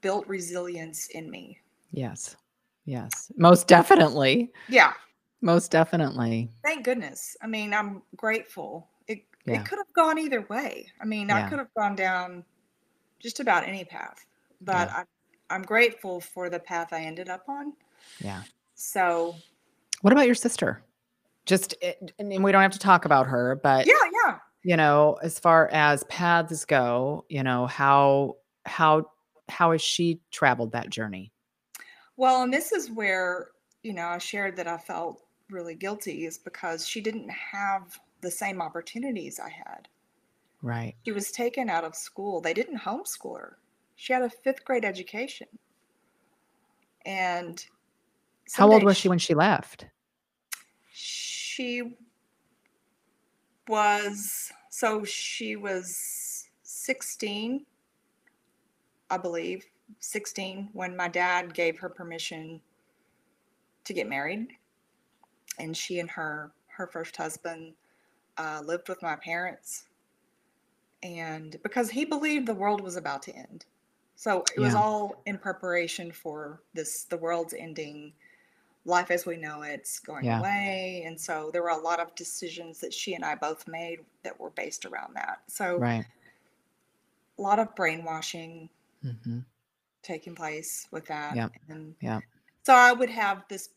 built 0.00 0.26
resilience 0.26 1.08
in 1.08 1.30
me. 1.30 1.58
Yes. 1.92 2.36
Yes. 2.84 3.30
Most 3.36 3.66
definitely. 3.68 4.52
Yeah, 4.68 4.92
Most 5.40 5.70
definitely. 5.70 6.50
thank 6.64 6.84
goodness. 6.84 7.36
I 7.42 7.46
mean, 7.46 7.72
I'm 7.74 8.02
grateful. 8.16 8.88
It 9.06 9.24
Yeah. 9.44 9.60
it 9.60 9.66
could 9.68 9.78
have 9.78 9.92
gone 9.94 10.18
either 10.18 10.42
way. 10.42 10.90
I 11.00 11.04
mean, 11.04 11.30
I 11.30 11.48
could 11.48 11.58
have 11.58 11.72
gone 11.74 11.94
down 11.94 12.44
just 13.20 13.40
about 13.40 13.66
any 13.66 13.84
path, 13.84 14.26
but 14.60 14.88
Yeah. 14.88 15.04
I, 15.50 15.54
I'm 15.54 15.62
grateful 15.62 16.20
for 16.20 16.50
the 16.50 16.58
path 16.58 16.92
I 16.92 17.02
ended 17.02 17.28
up 17.28 17.48
on. 17.48 17.72
Yeah. 18.18 18.42
So 18.74 19.36
What 20.02 20.12
about 20.12 20.26
your 20.26 20.34
sister? 20.34 20.82
Just, 21.44 21.74
eh, 21.80 21.92
it, 22.00 22.12
and 22.18 22.42
we 22.42 22.50
don't 22.50 22.62
have 22.62 22.72
to 22.72 22.78
talk 22.78 23.04
about 23.04 23.26
her, 23.28 23.54
but 23.62 23.86
yeah, 23.86 23.94
yeah. 24.26 24.38
you 24.64 24.76
know, 24.76 25.16
as 25.22 25.38
far 25.38 25.68
as 25.72 26.02
paths 26.04 26.64
go, 26.64 27.24
you 27.28 27.42
know, 27.44 27.66
how 27.66 28.36
how 28.64 29.10
how 29.48 29.70
has 29.70 29.80
she 29.80 30.20
traveled 30.32 30.72
that 30.72 30.90
journey? 30.90 31.30
Well, 32.16 32.42
and 32.42 32.52
this 32.52 32.72
is 32.72 32.90
where, 32.90 33.50
you 33.84 33.92
know, 33.92 34.06
I 34.08 34.18
shared 34.18 34.56
that 34.56 34.66
I 34.66 34.76
felt 34.76 35.22
really 35.50 35.74
guilty 35.74 36.26
is 36.26 36.38
because 36.38 36.86
she 36.86 37.00
didn't 37.00 37.30
have 37.30 37.98
the 38.20 38.30
same 38.30 38.60
opportunities 38.60 39.38
I 39.38 39.50
had. 39.50 39.88
Right. 40.62 40.94
She 41.04 41.12
was 41.12 41.30
taken 41.30 41.68
out 41.68 41.84
of 41.84 41.94
school. 41.94 42.40
They 42.40 42.54
didn't 42.54 42.78
homeschool 42.78 43.38
her. 43.38 43.58
She 43.94 44.12
had 44.12 44.22
a 44.22 44.30
fifth 44.30 44.64
grade 44.64 44.84
education. 44.84 45.46
And 47.04 47.64
How 48.52 48.72
old 48.72 48.82
was 48.82 48.96
she 48.96 49.08
when 49.08 49.18
she 49.18 49.34
left? 49.34 49.86
She 50.90 51.96
was, 53.68 54.52
so 54.70 55.04
she 55.04 55.56
was 55.56 56.48
16, 56.62 57.64
I 59.10 59.16
believe, 59.18 59.64
16 60.00 60.70
when 60.72 60.96
my 60.96 61.08
dad 61.08 61.54
gave 61.54 61.78
her 61.78 61.88
permission 61.88 62.60
to 63.84 63.92
get 63.92 64.08
married. 64.08 64.48
And 65.58 65.76
she 65.76 65.98
and 66.00 66.10
her 66.12 66.52
her 66.68 66.86
first 66.86 67.16
husband 67.16 67.74
uh, 68.38 68.62
lived 68.64 68.88
with 68.88 69.02
my 69.02 69.16
parents. 69.16 69.86
And 71.02 71.56
because 71.62 71.90
he 71.90 72.04
believed 72.04 72.46
the 72.46 72.54
world 72.54 72.80
was 72.80 72.96
about 72.96 73.22
to 73.22 73.32
end. 73.36 73.66
So 74.16 74.44
it 74.56 74.60
was 74.60 74.74
all 74.74 75.22
in 75.26 75.38
preparation 75.38 76.10
for 76.10 76.62
this 76.74 77.04
the 77.04 77.18
world's 77.18 77.54
ending 77.54 78.14
life 78.84 79.10
as 79.10 79.26
we 79.26 79.36
know 79.36 79.62
it's 79.62 79.98
going 80.00 80.26
Yeah. 80.26 80.38
away 80.38 81.04
and 81.06 81.20
so 81.20 81.50
there 81.52 81.62
were 81.62 81.70
a 81.70 81.76
lot 81.76 82.00
of 82.00 82.14
decisions 82.14 82.80
that 82.80 82.94
she 82.94 83.14
and 83.14 83.24
i 83.24 83.34
both 83.34 83.68
made 83.68 84.04
that 84.22 84.40
were 84.40 84.50
based 84.50 84.84
around 84.86 85.14
that 85.16 85.42
so 85.48 85.80
Right. 85.80 86.06
a 87.38 87.42
lot 87.42 87.58
of 87.58 87.74
brainwashing 87.74 88.68
hmm 89.02 89.40
taking 90.02 90.34
place 90.34 90.86
with 90.90 91.06
that 91.06 91.36
yeah, 91.36 91.48
and 91.68 91.96
Yep. 92.00 92.22
so 92.64 92.74
i 92.74 92.92
would 92.92 93.10
have 93.10 93.44
this 93.48 93.70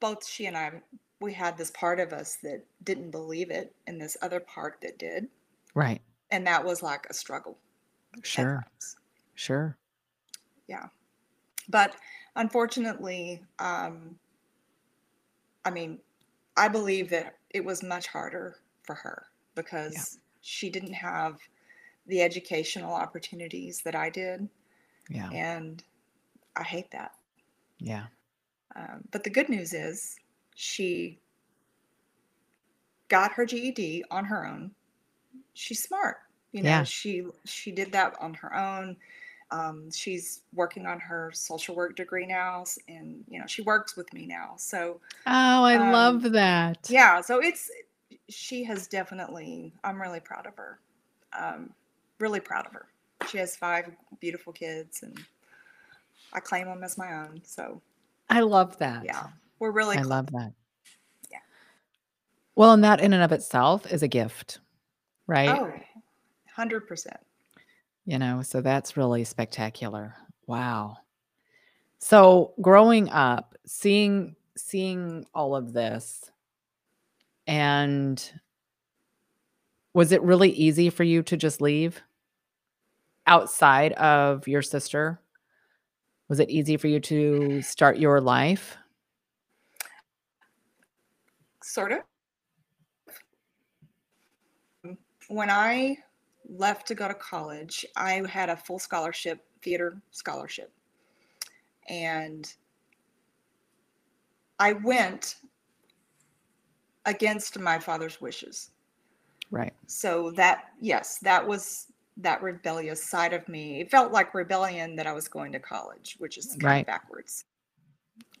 both 0.00 0.26
she 0.26 0.46
and 0.46 0.56
i 0.56 0.72
we 1.20 1.32
had 1.32 1.56
this 1.58 1.70
part 1.72 2.00
of 2.00 2.12
us 2.12 2.36
that 2.42 2.64
didn't 2.82 3.10
believe 3.10 3.50
it 3.50 3.74
and 3.86 4.00
this 4.00 4.16
other 4.22 4.40
part 4.40 4.78
that 4.82 4.98
did 4.98 5.28
Right. 5.74 6.00
and 6.30 6.46
that 6.46 6.64
was 6.64 6.82
like 6.82 7.06
a 7.08 7.14
struggle 7.14 7.58
Sure. 8.22 8.64
Sure. 9.34 9.76
yeah 10.66 10.86
but 11.68 11.94
unfortunately 12.36 13.42
um 13.58 14.18
i 15.64 15.70
mean 15.70 15.98
i 16.56 16.66
believe 16.68 17.08
that 17.10 17.36
it 17.50 17.64
was 17.64 17.82
much 17.82 18.06
harder 18.06 18.56
for 18.82 18.94
her 18.94 19.26
because 19.54 20.18
she 20.40 20.70
didn't 20.70 20.92
have 20.94 21.38
the 22.06 22.20
educational 22.22 22.92
opportunities 22.94 23.82
that 23.82 23.94
i 23.94 24.08
did 24.10 24.48
Yeah. 25.08 25.28
and 25.30 25.84
i 26.56 26.62
hate 26.62 26.90
that 26.90 27.14
Yeah. 27.78 28.06
Um, 28.76 29.04
but 29.10 29.24
the 29.24 29.30
good 29.30 29.48
news 29.48 29.72
is 29.74 30.16
she 30.54 31.18
got 33.08 33.32
her 33.32 33.44
ged 33.46 34.02
on 34.10 34.24
her 34.26 34.46
own. 34.46 34.72
She's 35.54 35.82
smart 35.82 36.18
you 36.52 36.62
know 36.62 36.70
Yeah. 36.70 36.84
she 36.84 37.24
she 37.44 37.70
did 37.72 37.92
that 37.92 38.14
on 38.20 38.34
her 38.34 38.54
own. 38.54 38.96
Um, 39.52 39.90
she's 39.90 40.42
working 40.54 40.86
on 40.86 41.00
her 41.00 41.30
social 41.34 41.74
work 41.74 41.96
degree 41.96 42.26
now 42.26 42.64
and 42.88 43.24
you 43.28 43.38
know 43.40 43.46
she 43.46 43.62
works 43.62 43.96
with 43.96 44.12
me 44.12 44.26
now. 44.26 44.54
So 44.56 45.00
Oh, 45.26 45.64
I 45.64 45.76
um, 45.76 45.82
love 45.92 46.22
that. 46.32 46.88
yeah 46.88 47.20
so 47.20 47.40
it's 47.40 47.70
she 48.28 48.64
has 48.64 48.86
definitely 48.86 49.72
i'm 49.84 50.00
really 50.00 50.20
proud 50.20 50.46
of 50.46 50.56
her. 50.56 50.78
Um, 51.38 51.70
really 52.18 52.40
proud 52.40 52.66
of 52.66 52.72
her. 52.72 52.86
She 53.28 53.38
has 53.38 53.56
five 53.56 53.90
beautiful 54.20 54.52
kids 54.52 55.02
and 55.02 55.18
i 56.32 56.40
claim 56.40 56.66
them 56.66 56.82
as 56.84 56.98
my 56.98 57.12
own 57.12 57.40
so 57.44 57.80
I 58.30 58.40
love 58.40 58.78
that. 58.78 59.04
yeah 59.04 59.26
we're 59.58 59.70
really 59.72 59.96
I 59.96 60.00
close. 60.00 60.08
love 60.10 60.26
that. 60.32 60.52
Yeah. 61.30 61.38
Well, 62.56 62.72
and 62.72 62.82
that 62.82 63.00
in 63.00 63.12
and 63.12 63.22
of 63.22 63.30
itself 63.32 63.90
is 63.92 64.02
a 64.02 64.08
gift, 64.08 64.58
right? 65.26 65.48
oh 65.50 65.70
100% 66.58 67.06
You 68.06 68.18
know, 68.18 68.40
so 68.42 68.60
that's 68.62 68.96
really 68.96 69.24
spectacular. 69.24 70.14
Wow. 70.46 70.96
So 71.98 72.54
growing 72.62 73.10
up, 73.10 73.54
seeing 73.66 74.34
seeing 74.56 75.26
all 75.34 75.54
of 75.54 75.72
this 75.72 76.30
and 77.46 78.32
was 79.94 80.12
it 80.12 80.22
really 80.22 80.50
easy 80.50 80.88
for 80.90 81.04
you 81.04 81.22
to 81.24 81.36
just 81.36 81.60
leave 81.60 82.00
outside 83.26 83.92
of 83.94 84.46
your 84.48 84.62
sister? 84.62 85.20
Was 86.30 86.40
it 86.40 86.48
easy 86.48 86.78
for 86.78 86.88
you 86.88 87.00
to 87.00 87.60
start 87.60 87.98
your 87.98 88.20
life? 88.20 88.78
sort 91.62 91.92
of 91.92 91.98
um, 94.84 94.96
when 95.28 95.50
i 95.50 95.96
left 96.50 96.86
to 96.88 96.94
go 96.94 97.08
to 97.08 97.14
college, 97.14 97.86
I 97.96 98.22
had 98.28 98.48
a 98.48 98.56
full 98.56 98.78
scholarship, 98.78 99.44
theater 99.62 100.00
scholarship. 100.10 100.72
And 101.88 102.52
I 104.58 104.74
went 104.74 105.36
against 107.06 107.58
my 107.58 107.78
father's 107.78 108.20
wishes. 108.20 108.70
Right. 109.50 109.72
So 109.86 110.30
that, 110.32 110.70
yes, 110.80 111.18
that 111.18 111.46
was 111.46 111.86
that 112.22 112.42
rebellious 112.42 113.02
side 113.02 113.32
of 113.32 113.48
me. 113.48 113.80
It 113.80 113.90
felt 113.90 114.12
like 114.12 114.34
rebellion 114.34 114.96
that 114.96 115.06
I 115.06 115.12
was 115.12 115.28
going 115.28 115.52
to 115.52 115.60
college, 115.60 116.16
which 116.18 116.38
is 116.38 116.46
kind 116.52 116.64
Right. 116.64 116.80
of 116.80 116.86
backwards. 116.86 117.44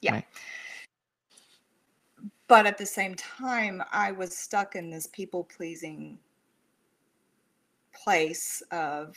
Yeah. 0.00 0.14
Right. 0.14 0.26
But 2.48 2.66
at 2.66 2.78
the 2.78 2.86
same 2.86 3.14
time, 3.14 3.82
I 3.92 4.12
was 4.12 4.36
stuck 4.36 4.74
in 4.74 4.90
this 4.90 5.06
people 5.06 5.44
pleasing 5.44 6.18
place 7.92 8.62
of 8.72 9.16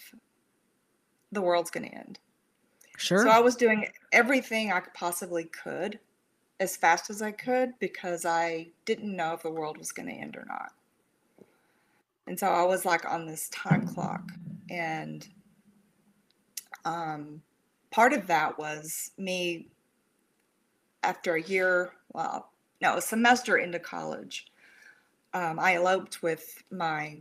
the 1.32 1.42
world's 1.42 1.72
going 1.72 1.90
to 1.90 1.96
end. 1.96 2.20
Sure. 2.98 3.24
So 3.24 3.30
I 3.30 3.40
was 3.40 3.56
doing 3.56 3.88
everything 4.12 4.72
I 4.72 4.82
possibly 4.94 5.46
could 5.46 6.00
as 6.60 6.78
fast 6.78 7.10
as 7.10 7.22
I 7.22 7.32
could 7.32 7.74
because 7.80 8.26
I 8.26 8.68
didn't 8.86 9.16
know 9.16 9.34
if 9.34 9.42
the 9.42 9.50
world 9.50 9.78
was 9.78 9.92
going 9.92 10.08
to 10.08 10.14
end 10.14 10.36
or 10.38 10.46
not. 10.48 10.72
And 12.28 12.40
so 12.40 12.48
I 12.48 12.64
was 12.64 12.86
like 12.86 13.04
on 13.06 13.26
this 13.26 13.50
time 13.50 13.88
clock. 13.88 14.32
And 14.70 15.28
um, 16.86 17.42
part 17.92 18.14
of 18.14 18.28
that 18.28 18.58
was 18.58 19.12
me 19.18 19.68
after 21.04 21.36
a 21.36 21.42
year, 21.42 21.94
well, 22.14 22.52
no, 22.82 22.98
a 22.98 23.02
semester 23.02 23.58
into 23.58 23.80
college. 23.80 24.48
Um, 25.34 25.60
I 25.60 25.76
eloped 25.76 26.22
with 26.22 26.64
my 26.72 27.20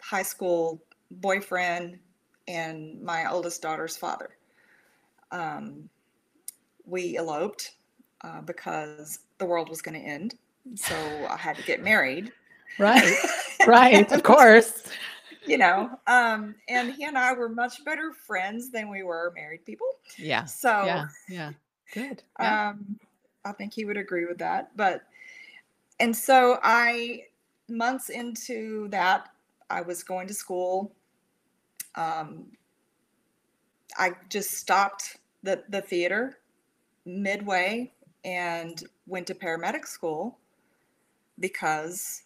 high 0.00 0.22
school 0.22 0.82
boyfriend 1.10 1.98
and 2.46 3.00
my 3.02 3.30
oldest 3.30 3.62
daughter's 3.62 3.96
father. 3.96 4.30
Um, 5.32 5.88
we 6.86 7.16
eloped 7.16 7.72
uh, 8.22 8.40
because 8.42 9.20
the 9.38 9.46
world 9.46 9.68
was 9.68 9.80
going 9.82 10.00
to 10.00 10.06
end. 10.06 10.34
So 10.74 10.94
I 11.28 11.36
had 11.36 11.56
to 11.56 11.62
get 11.62 11.82
married. 11.82 12.32
right. 12.78 13.16
Right. 13.66 14.12
Of 14.12 14.22
course. 14.24 14.82
You 15.46 15.58
know, 15.58 15.98
um, 16.06 16.54
and 16.68 16.92
he 16.92 17.04
and 17.04 17.18
I 17.18 17.34
were 17.34 17.48
much 17.48 17.84
better 17.84 18.12
friends 18.12 18.70
than 18.70 18.88
we 18.88 19.02
were 19.02 19.32
married 19.34 19.64
people. 19.66 19.86
Yeah. 20.16 20.44
So 20.44 20.68
Yeah. 20.68 21.06
Yeah. 21.28 21.52
Good. 21.92 22.22
Yeah. 22.40 22.70
um, 22.70 22.98
I 23.44 23.52
think 23.52 23.74
he 23.74 23.84
would 23.84 23.96
agree 23.96 24.24
with 24.24 24.38
that. 24.38 24.76
But, 24.76 25.02
and 26.00 26.16
so 26.16 26.58
I, 26.62 27.24
months 27.68 28.08
into 28.08 28.88
that, 28.88 29.28
I 29.70 29.82
was 29.82 30.02
going 30.02 30.26
to 30.28 30.34
school. 30.34 30.92
Um, 31.94 32.46
I 33.96 34.12
just 34.28 34.52
stopped 34.52 35.18
the, 35.42 35.62
the 35.68 35.82
theater 35.82 36.38
midway 37.04 37.92
and 38.24 38.82
went 39.06 39.26
to 39.28 39.34
paramedic 39.34 39.86
school 39.86 40.38
because 41.38 42.23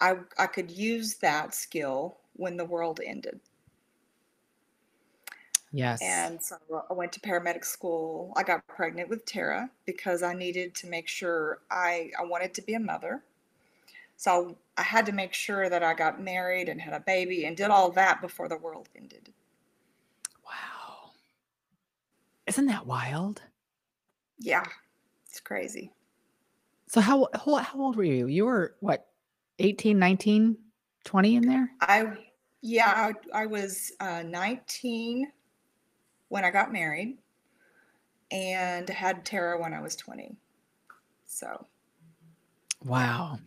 I, 0.00 0.16
I 0.38 0.46
could 0.46 0.70
use 0.70 1.14
that 1.16 1.54
skill 1.54 2.18
when 2.34 2.56
the 2.56 2.64
world 2.64 3.00
ended. 3.04 3.40
yes. 5.72 6.00
And 6.00 6.42
so 6.42 6.56
I 6.90 6.92
went 6.92 7.12
to 7.12 7.20
paramedic 7.20 7.64
school. 7.64 8.32
I 8.36 8.42
got 8.42 8.66
pregnant 8.66 9.08
with 9.08 9.24
Tara 9.26 9.70
because 9.86 10.22
I 10.22 10.34
needed 10.34 10.74
to 10.76 10.86
make 10.86 11.08
sure 11.08 11.60
I, 11.70 12.10
I 12.18 12.24
wanted 12.24 12.54
to 12.54 12.62
be 12.62 12.74
a 12.74 12.80
mother. 12.80 13.22
So 14.16 14.56
I 14.76 14.82
had 14.82 15.06
to 15.06 15.12
make 15.12 15.34
sure 15.34 15.68
that 15.68 15.82
I 15.82 15.94
got 15.94 16.20
married 16.22 16.68
and 16.68 16.80
had 16.80 16.94
a 16.94 17.00
baby 17.00 17.44
and 17.46 17.56
did 17.56 17.70
all 17.70 17.90
that 17.92 18.20
before 18.20 18.48
the 18.48 18.56
world 18.58 18.88
ended. 18.96 19.32
wow. 20.44 21.12
Isn't 22.46 22.66
that 22.66 22.86
wild? 22.86 23.42
Yeah, 24.38 24.64
it's 25.26 25.40
crazy. 25.40 25.92
So 26.88 27.00
how 27.00 27.28
how, 27.34 27.56
how 27.56 27.80
old 27.80 27.96
were 27.96 28.04
you? 28.04 28.26
You 28.26 28.44
were 28.46 28.76
what? 28.80 29.07
18, 29.58 29.98
19, 29.98 30.56
20 31.04 31.36
in 31.36 31.42
there? 31.42 31.70
I, 31.80 32.06
yeah, 32.60 33.12
I, 33.34 33.42
I 33.42 33.46
was 33.46 33.92
uh, 34.00 34.22
19 34.22 35.30
when 36.28 36.44
I 36.44 36.50
got 36.50 36.72
married 36.72 37.18
and 38.30 38.88
had 38.88 39.24
Tara 39.24 39.60
when 39.60 39.72
I 39.72 39.80
was 39.80 39.96
20. 39.96 40.36
So, 41.26 41.66
Wow. 42.84 43.38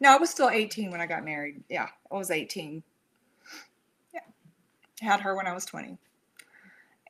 no, 0.00 0.14
I 0.14 0.18
was 0.18 0.30
still 0.30 0.50
18 0.50 0.90
when 0.90 1.00
I 1.00 1.06
got 1.06 1.24
married. 1.24 1.62
Yeah, 1.68 1.88
I 2.10 2.14
was 2.14 2.30
18. 2.30 2.82
Yeah, 4.14 4.20
had 5.00 5.20
her 5.20 5.34
when 5.34 5.46
I 5.46 5.52
was 5.52 5.64
20 5.64 5.98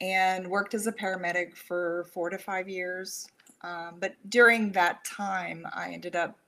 and 0.00 0.46
worked 0.48 0.74
as 0.74 0.87
a 0.87 0.92
paramedic 0.92 1.57
for 1.57 2.07
four 2.12 2.31
to 2.31 2.38
five 2.38 2.68
years. 2.68 3.29
Um, 3.62 3.96
but 3.98 4.14
during 4.29 4.72
that 4.72 5.05
time, 5.05 5.66
I 5.74 5.90
ended 5.90 6.16
up 6.16 6.38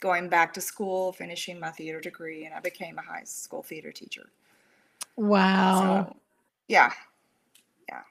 going 0.00 0.28
back 0.28 0.52
to 0.54 0.60
school, 0.60 1.12
finishing 1.12 1.58
my 1.58 1.70
theater 1.70 2.00
degree, 2.00 2.44
and 2.44 2.54
I 2.54 2.60
became 2.60 2.98
a 2.98 3.02
high 3.02 3.24
school 3.24 3.62
theater 3.62 3.92
teacher. 3.92 4.30
Wow. 5.16 6.06
So, 6.08 6.16
yeah, 6.68 6.92
yeah. 7.88 8.02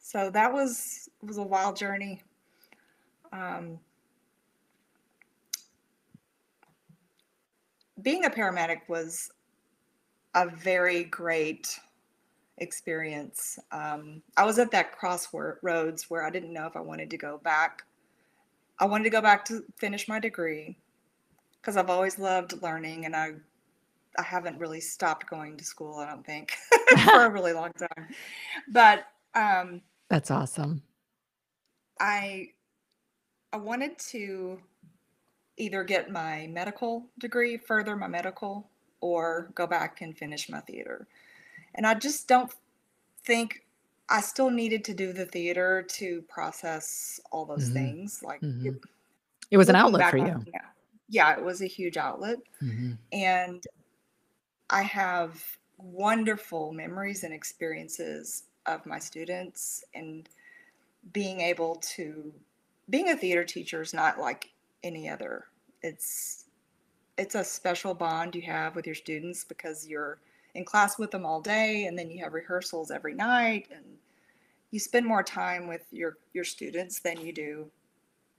So 0.00 0.30
that 0.30 0.52
was 0.52 1.08
was 1.22 1.38
a 1.38 1.42
wild 1.42 1.76
journey. 1.76 2.22
Um, 3.32 3.78
being 8.02 8.24
a 8.24 8.30
paramedic 8.30 8.80
was 8.88 9.30
a 10.34 10.48
very 10.48 11.04
great 11.04 11.78
experience. 12.58 13.58
Um, 13.70 14.22
I 14.36 14.44
was 14.44 14.58
at 14.58 14.70
that 14.72 14.96
crossroads 14.96 16.10
where 16.10 16.24
I 16.24 16.30
didn't 16.30 16.52
know 16.52 16.66
if 16.66 16.76
I 16.76 16.80
wanted 16.80 17.10
to 17.10 17.16
go 17.16 17.38
back. 17.38 17.84
I 18.80 18.86
wanted 18.86 19.04
to 19.04 19.10
go 19.10 19.20
back 19.20 19.44
to 19.46 19.64
finish 19.76 20.08
my 20.08 20.18
degree 20.20 20.76
because 21.60 21.76
I've 21.76 21.90
always 21.90 22.18
loved 22.18 22.62
learning 22.62 23.04
and 23.06 23.14
I 23.16 23.32
I 24.18 24.22
haven't 24.22 24.58
really 24.58 24.80
stopped 24.80 25.28
going 25.30 25.56
to 25.58 25.64
school, 25.64 25.98
I 25.98 26.06
don't 26.06 26.26
think, 26.26 26.52
for 27.04 27.26
a 27.26 27.30
really 27.30 27.52
long 27.52 27.70
time. 27.72 28.08
But 28.68 29.04
um, 29.34 29.80
That's 30.08 30.30
awesome. 30.30 30.82
I 32.00 32.48
I 33.52 33.56
wanted 33.58 33.98
to 34.10 34.60
either 35.56 35.84
get 35.84 36.10
my 36.10 36.46
medical 36.48 37.06
degree, 37.18 37.56
further 37.56 37.96
my 37.96 38.06
medical, 38.08 38.68
or 39.00 39.50
go 39.54 39.66
back 39.66 40.00
and 40.00 40.16
finish 40.16 40.48
my 40.48 40.60
theater. 40.60 41.06
And 41.74 41.86
I 41.86 41.94
just 41.94 42.28
don't 42.28 42.52
think 43.24 43.64
I 44.08 44.20
still 44.20 44.50
needed 44.50 44.84
to 44.84 44.94
do 44.94 45.12
the 45.12 45.26
theater 45.26 45.82
to 45.82 46.22
process 46.22 47.20
all 47.30 47.44
those 47.44 47.68
Mhm. 47.68 47.72
things. 47.72 48.22
Like 48.22 48.40
Mhm. 48.40 48.66
it- 48.66 48.82
It 49.50 49.56
was 49.56 49.68
an 49.68 49.76
outlet 49.76 50.10
for 50.10 50.16
you. 50.18 50.44
Yeah, 51.08 51.30
yeah, 51.30 51.38
it 51.38 51.44
was 51.44 51.62
a 51.62 51.66
huge 51.66 51.96
outlet. 51.96 52.38
Mhm. 52.60 52.98
And 53.12 53.66
I 54.70 54.82
have 54.82 55.58
wonderful 55.78 56.72
memories 56.72 57.24
and 57.24 57.32
experiences 57.32 58.44
of 58.66 58.84
my 58.86 58.98
students 58.98 59.84
and 59.94 60.28
being 61.12 61.40
able 61.40 61.76
to 61.76 62.34
being 62.90 63.10
a 63.10 63.16
theater 63.16 63.44
teacher 63.44 63.82
is 63.82 63.94
not 63.94 64.18
like 64.18 64.52
any 64.82 65.08
other. 65.08 65.46
It's 65.82 66.46
it's 67.18 67.34
a 67.34 67.44
special 67.44 67.94
bond 67.94 68.34
you 68.36 68.42
have 68.42 68.76
with 68.76 68.86
your 68.86 68.94
students 68.94 69.44
because 69.44 69.86
you're 69.88 70.20
in 70.54 70.64
class 70.64 70.98
with 70.98 71.10
them 71.10 71.26
all 71.26 71.40
day 71.42 71.86
and 71.86 71.98
then 71.98 72.10
you 72.10 72.22
have 72.24 72.34
rehearsals 72.34 72.90
every 72.90 73.14
night 73.14 73.68
and 73.72 73.98
you 74.70 74.80
spend 74.80 75.06
more 75.06 75.22
time 75.22 75.68
with 75.68 75.86
your 75.92 76.18
your 76.34 76.44
students 76.44 77.00
than 77.00 77.20
you 77.20 77.32
do 77.32 77.70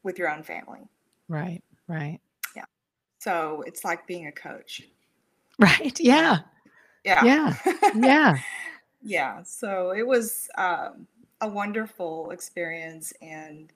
with 0.03 0.19
your 0.19 0.29
own 0.29 0.43
family. 0.43 0.89
Right. 1.27 1.63
Right. 1.87 2.19
So 3.19 3.63
it's 3.67 3.83
like 3.85 4.07
being 4.07 4.27
a 4.27 4.31
coach. 4.31 4.81
Right. 5.59 5.99
Yeah. 5.99 6.39
Yeah. 7.03 7.23
Yeah. 7.23 7.53
Yeah. 7.95 8.37
yeah 9.01 9.41
so 9.43 9.91
it 9.91 10.05
was 10.05 10.49
um, 10.57 11.07
a 11.41 11.47
wonderful 11.47 12.31
experience 12.31 13.13
and 13.21 13.71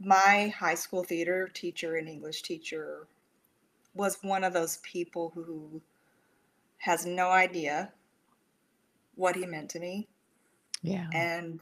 my 0.00 0.52
high 0.56 0.74
school 0.74 1.02
theater 1.02 1.48
teacher 1.52 1.96
and 1.96 2.08
english 2.08 2.42
teacher 2.42 3.06
was 3.94 4.18
one 4.22 4.44
of 4.44 4.52
those 4.52 4.78
people 4.78 5.32
who 5.34 5.80
has 6.78 7.04
no 7.06 7.28
idea 7.30 7.90
what 9.16 9.34
he 9.34 9.46
meant 9.46 9.70
to 9.70 9.80
me 9.80 10.06
Yeah. 10.82 11.08
and 11.12 11.60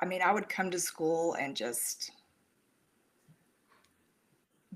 i 0.00 0.04
mean 0.04 0.22
i 0.22 0.32
would 0.32 0.48
come 0.48 0.70
to 0.70 0.80
school 0.80 1.34
and 1.34 1.56
just 1.56 2.12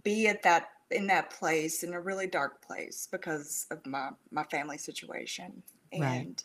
be 0.07 0.29
at 0.29 0.43
that 0.43 0.69
in 0.93 1.07
that 1.09 1.31
place 1.31 1.83
in 1.83 1.95
a 1.95 2.01
really 2.01 2.29
dark 2.29 2.63
place 2.65 3.09
because 3.11 3.67
of 3.73 3.85
my 3.87 4.11
my 4.31 4.45
family 4.45 4.79
situation 4.79 5.63
and 5.93 6.01
Right. 6.01 6.45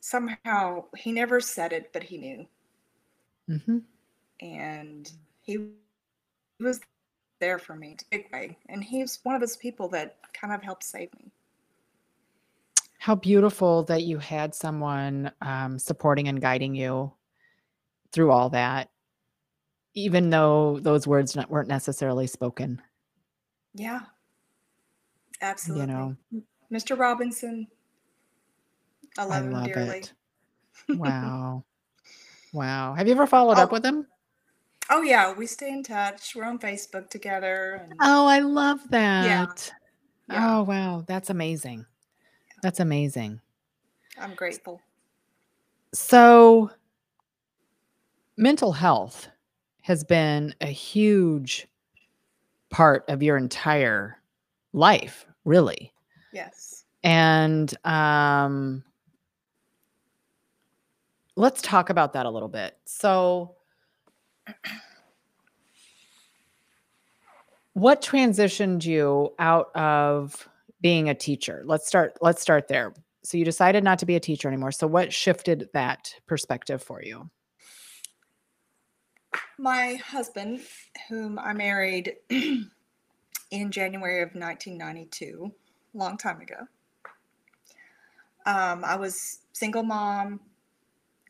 somehow 0.00 0.84
he 0.96 1.12
never 1.12 1.40
said 1.40 1.72
it 1.72 1.92
but 1.92 2.02
he 2.02 2.16
knew 2.18 2.46
hmm 3.48 3.78
and 4.40 5.12
he 5.42 5.68
was 6.60 6.80
there 7.40 7.58
for 7.58 7.76
me, 7.76 7.96
big 8.10 8.26
way. 8.32 8.58
And 8.68 8.82
he's 8.82 9.20
one 9.22 9.34
of 9.34 9.40
those 9.40 9.56
people 9.56 9.88
that 9.90 10.16
kind 10.32 10.52
of 10.52 10.62
helped 10.62 10.84
save 10.84 11.12
me. 11.14 11.30
How 12.98 13.14
beautiful 13.14 13.84
that 13.84 14.02
you 14.02 14.18
had 14.18 14.54
someone 14.54 15.30
um, 15.40 15.78
supporting 15.78 16.28
and 16.28 16.40
guiding 16.40 16.74
you 16.74 17.12
through 18.12 18.30
all 18.32 18.50
that, 18.50 18.90
even 19.94 20.30
though 20.30 20.78
those 20.80 21.06
words 21.06 21.34
not, 21.36 21.50
weren't 21.50 21.68
necessarily 21.68 22.26
spoken. 22.26 22.80
Yeah, 23.74 24.00
absolutely. 25.40 25.82
You 25.82 25.86
know, 25.86 26.16
Mr. 26.72 26.98
Robinson, 26.98 27.66
I 29.18 29.24
love, 29.24 29.32
I 29.32 29.46
him 29.46 29.52
love 29.52 29.64
dearly. 29.64 29.98
it. 29.98 30.12
Wow. 30.90 31.64
wow. 32.52 32.94
Have 32.94 33.06
you 33.06 33.14
ever 33.14 33.26
followed 33.26 33.58
up 33.58 33.70
Oh, 33.70 33.72
with 33.74 33.84
him? 33.84 34.06
oh 34.90 35.02
yeah, 35.02 35.32
we 35.32 35.46
stay 35.46 35.70
in 35.70 35.82
touch. 35.82 36.34
We're 36.34 36.44
on 36.44 36.58
Facebook 36.58 37.10
together, 37.10 37.82
and 37.84 37.92
Oh, 38.00 38.26
I 38.26 38.40
love 38.40 38.80
that. 38.90 39.72
yeah, 40.28 40.58
Oh, 40.58 40.62
wow. 40.62 41.04
That's 41.06 41.30
amazing. 41.30 41.86
That's 42.62 42.80
amazing. 42.80 43.40
I'm 44.20 44.34
grateful. 44.34 44.80
So, 45.94 46.70
mental 48.36 48.72
health 48.72 49.28
has 49.88 50.04
been 50.04 50.54
a 50.60 50.66
huge 50.66 51.66
part 52.68 53.06
of 53.08 53.22
your 53.22 53.38
entire 53.38 54.18
life, 54.74 55.24
really. 55.46 55.94
Yes. 56.30 56.84
And 57.02 57.74
um, 57.86 58.84
let's 61.36 61.62
talk 61.62 61.88
about 61.88 62.12
that 62.12 62.26
a 62.26 62.30
little 62.30 62.50
bit. 62.50 62.76
So, 62.84 63.54
what 67.72 68.02
transitioned 68.02 68.84
you 68.84 69.32
out 69.38 69.74
of 69.74 70.50
being 70.82 71.08
a 71.08 71.14
teacher? 71.14 71.62
Let's 71.64 71.86
start 71.86 72.18
let's 72.20 72.42
start 72.42 72.68
there. 72.68 72.92
So 73.24 73.38
you 73.38 73.44
decided 73.46 73.84
not 73.84 73.98
to 74.00 74.06
be 74.06 74.16
a 74.16 74.20
teacher 74.20 74.48
anymore. 74.48 74.72
So 74.72 74.86
what 74.86 75.14
shifted 75.14 75.70
that 75.72 76.14
perspective 76.26 76.82
for 76.82 77.02
you? 77.02 77.30
My 79.58 79.94
husband, 79.96 80.60
whom 81.08 81.38
I 81.38 81.52
married 81.52 82.14
in 82.30 83.70
January 83.70 84.22
of 84.22 84.28
1992, 84.34 85.52
long 85.94 86.16
time 86.16 86.40
ago. 86.40 86.66
Um, 88.46 88.84
I 88.84 88.96
was 88.96 89.40
single 89.52 89.82
mom, 89.82 90.40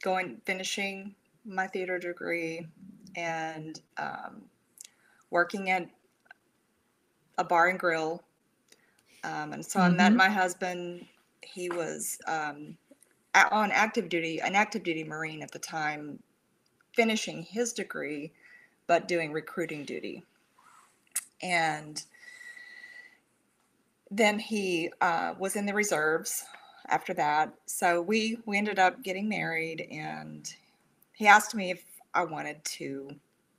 going 0.02 0.40
finishing 0.44 1.14
my 1.44 1.66
theater 1.66 1.98
degree, 1.98 2.66
and 3.16 3.80
um, 3.96 4.42
working 5.30 5.70
at 5.70 5.88
a 7.38 7.44
bar 7.44 7.68
and 7.68 7.78
grill. 7.78 8.22
Um, 9.24 9.52
and 9.52 9.64
so 9.64 9.80
I 9.80 9.88
met 9.88 10.12
Mhm. 10.12 10.16
my 10.16 10.28
husband. 10.28 11.06
He 11.42 11.70
was 11.70 12.18
um, 12.26 12.76
on 13.34 13.72
active 13.72 14.08
duty, 14.08 14.40
an 14.40 14.54
active 14.54 14.82
duty 14.82 15.04
Marine 15.04 15.42
at 15.42 15.50
the 15.50 15.58
time, 15.58 16.22
finishing 16.98 17.44
his 17.44 17.72
degree, 17.72 18.32
but 18.88 19.06
doing 19.06 19.32
recruiting 19.32 19.84
duty. 19.84 20.24
And 21.40 22.02
then 24.10 24.40
he 24.40 24.90
uh, 25.00 25.34
was 25.38 25.54
in 25.54 25.64
the 25.64 25.72
reserves 25.72 26.44
after 26.88 27.14
that. 27.14 27.54
So 27.66 28.02
we 28.02 28.38
we 28.46 28.58
ended 28.58 28.80
up 28.80 29.04
getting 29.04 29.28
married, 29.28 29.86
and 29.92 30.52
he 31.12 31.28
asked 31.28 31.54
me 31.54 31.70
if 31.70 31.84
I 32.14 32.24
wanted 32.24 32.64
to 32.64 33.14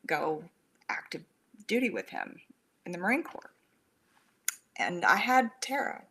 go 0.06 0.44
active 0.90 1.24
duty 1.66 1.92
with 1.92 2.10
him 2.10 2.42
in 2.86 2.92
the 2.92 2.98
Marine 2.98 3.24
Corps. 3.24 3.52
And 4.76 5.06
I 5.06 5.16
had 5.16 5.50
Tara. 5.62 6.04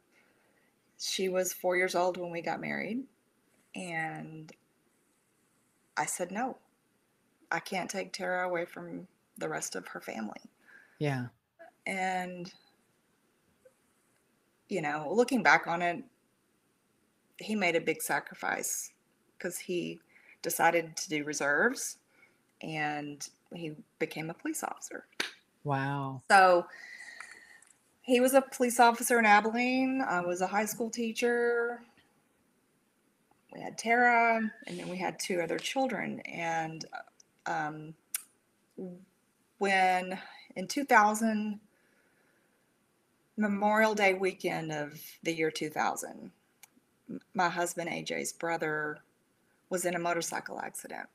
She 0.98 1.28
was 1.28 1.52
four 1.52 1.76
years 1.76 1.94
old 1.94 2.16
when 2.16 2.30
we 2.30 2.40
got 2.40 2.58
married, 2.58 3.02
and 3.74 4.50
I 5.94 6.06
said 6.06 6.32
no. 6.32 6.56
I 7.50 7.60
can't 7.60 7.90
take 7.90 8.12
Tara 8.12 8.46
away 8.48 8.64
from 8.64 9.06
the 9.38 9.48
rest 9.48 9.76
of 9.76 9.86
her 9.88 10.00
family. 10.00 10.40
Yeah. 10.98 11.26
And 11.86 12.52
you 14.68 14.82
know, 14.82 15.08
looking 15.10 15.42
back 15.42 15.66
on 15.66 15.80
it, 15.80 16.04
he 17.38 17.54
made 17.54 17.76
a 17.76 17.80
big 17.80 18.02
sacrifice 18.02 18.92
because 19.36 19.58
he 19.58 20.00
decided 20.42 20.96
to 20.96 21.08
do 21.08 21.24
reserves 21.24 21.96
and 22.60 23.28
he 23.54 23.72
became 23.98 24.30
a 24.30 24.34
police 24.34 24.62
officer. 24.62 25.06
Wow. 25.64 26.22
So 26.30 26.66
he 28.02 28.20
was 28.20 28.34
a 28.34 28.42
police 28.42 28.80
officer 28.80 29.18
in 29.18 29.26
Abilene. 29.26 30.02
I 30.06 30.20
was 30.20 30.40
a 30.40 30.46
high 30.46 30.64
school 30.64 30.90
teacher. 30.90 31.80
We 33.52 33.60
had 33.60 33.78
Tara, 33.78 34.50
and 34.66 34.78
then 34.78 34.88
we 34.88 34.98
had 34.98 35.18
two 35.18 35.40
other 35.40 35.58
children. 35.58 36.20
And 36.20 36.84
um, 37.48 37.94
when 39.58 40.18
in 40.54 40.68
2000, 40.68 41.60
Memorial 43.36 43.94
Day 43.94 44.14
weekend 44.14 44.72
of 44.72 45.00
the 45.22 45.32
year 45.32 45.50
2000, 45.50 46.32
my 47.34 47.48
husband 47.48 47.88
AJ's 47.88 48.32
brother 48.32 48.98
was 49.70 49.84
in 49.84 49.94
a 49.94 49.98
motorcycle 49.98 50.60
accident. 50.60 51.08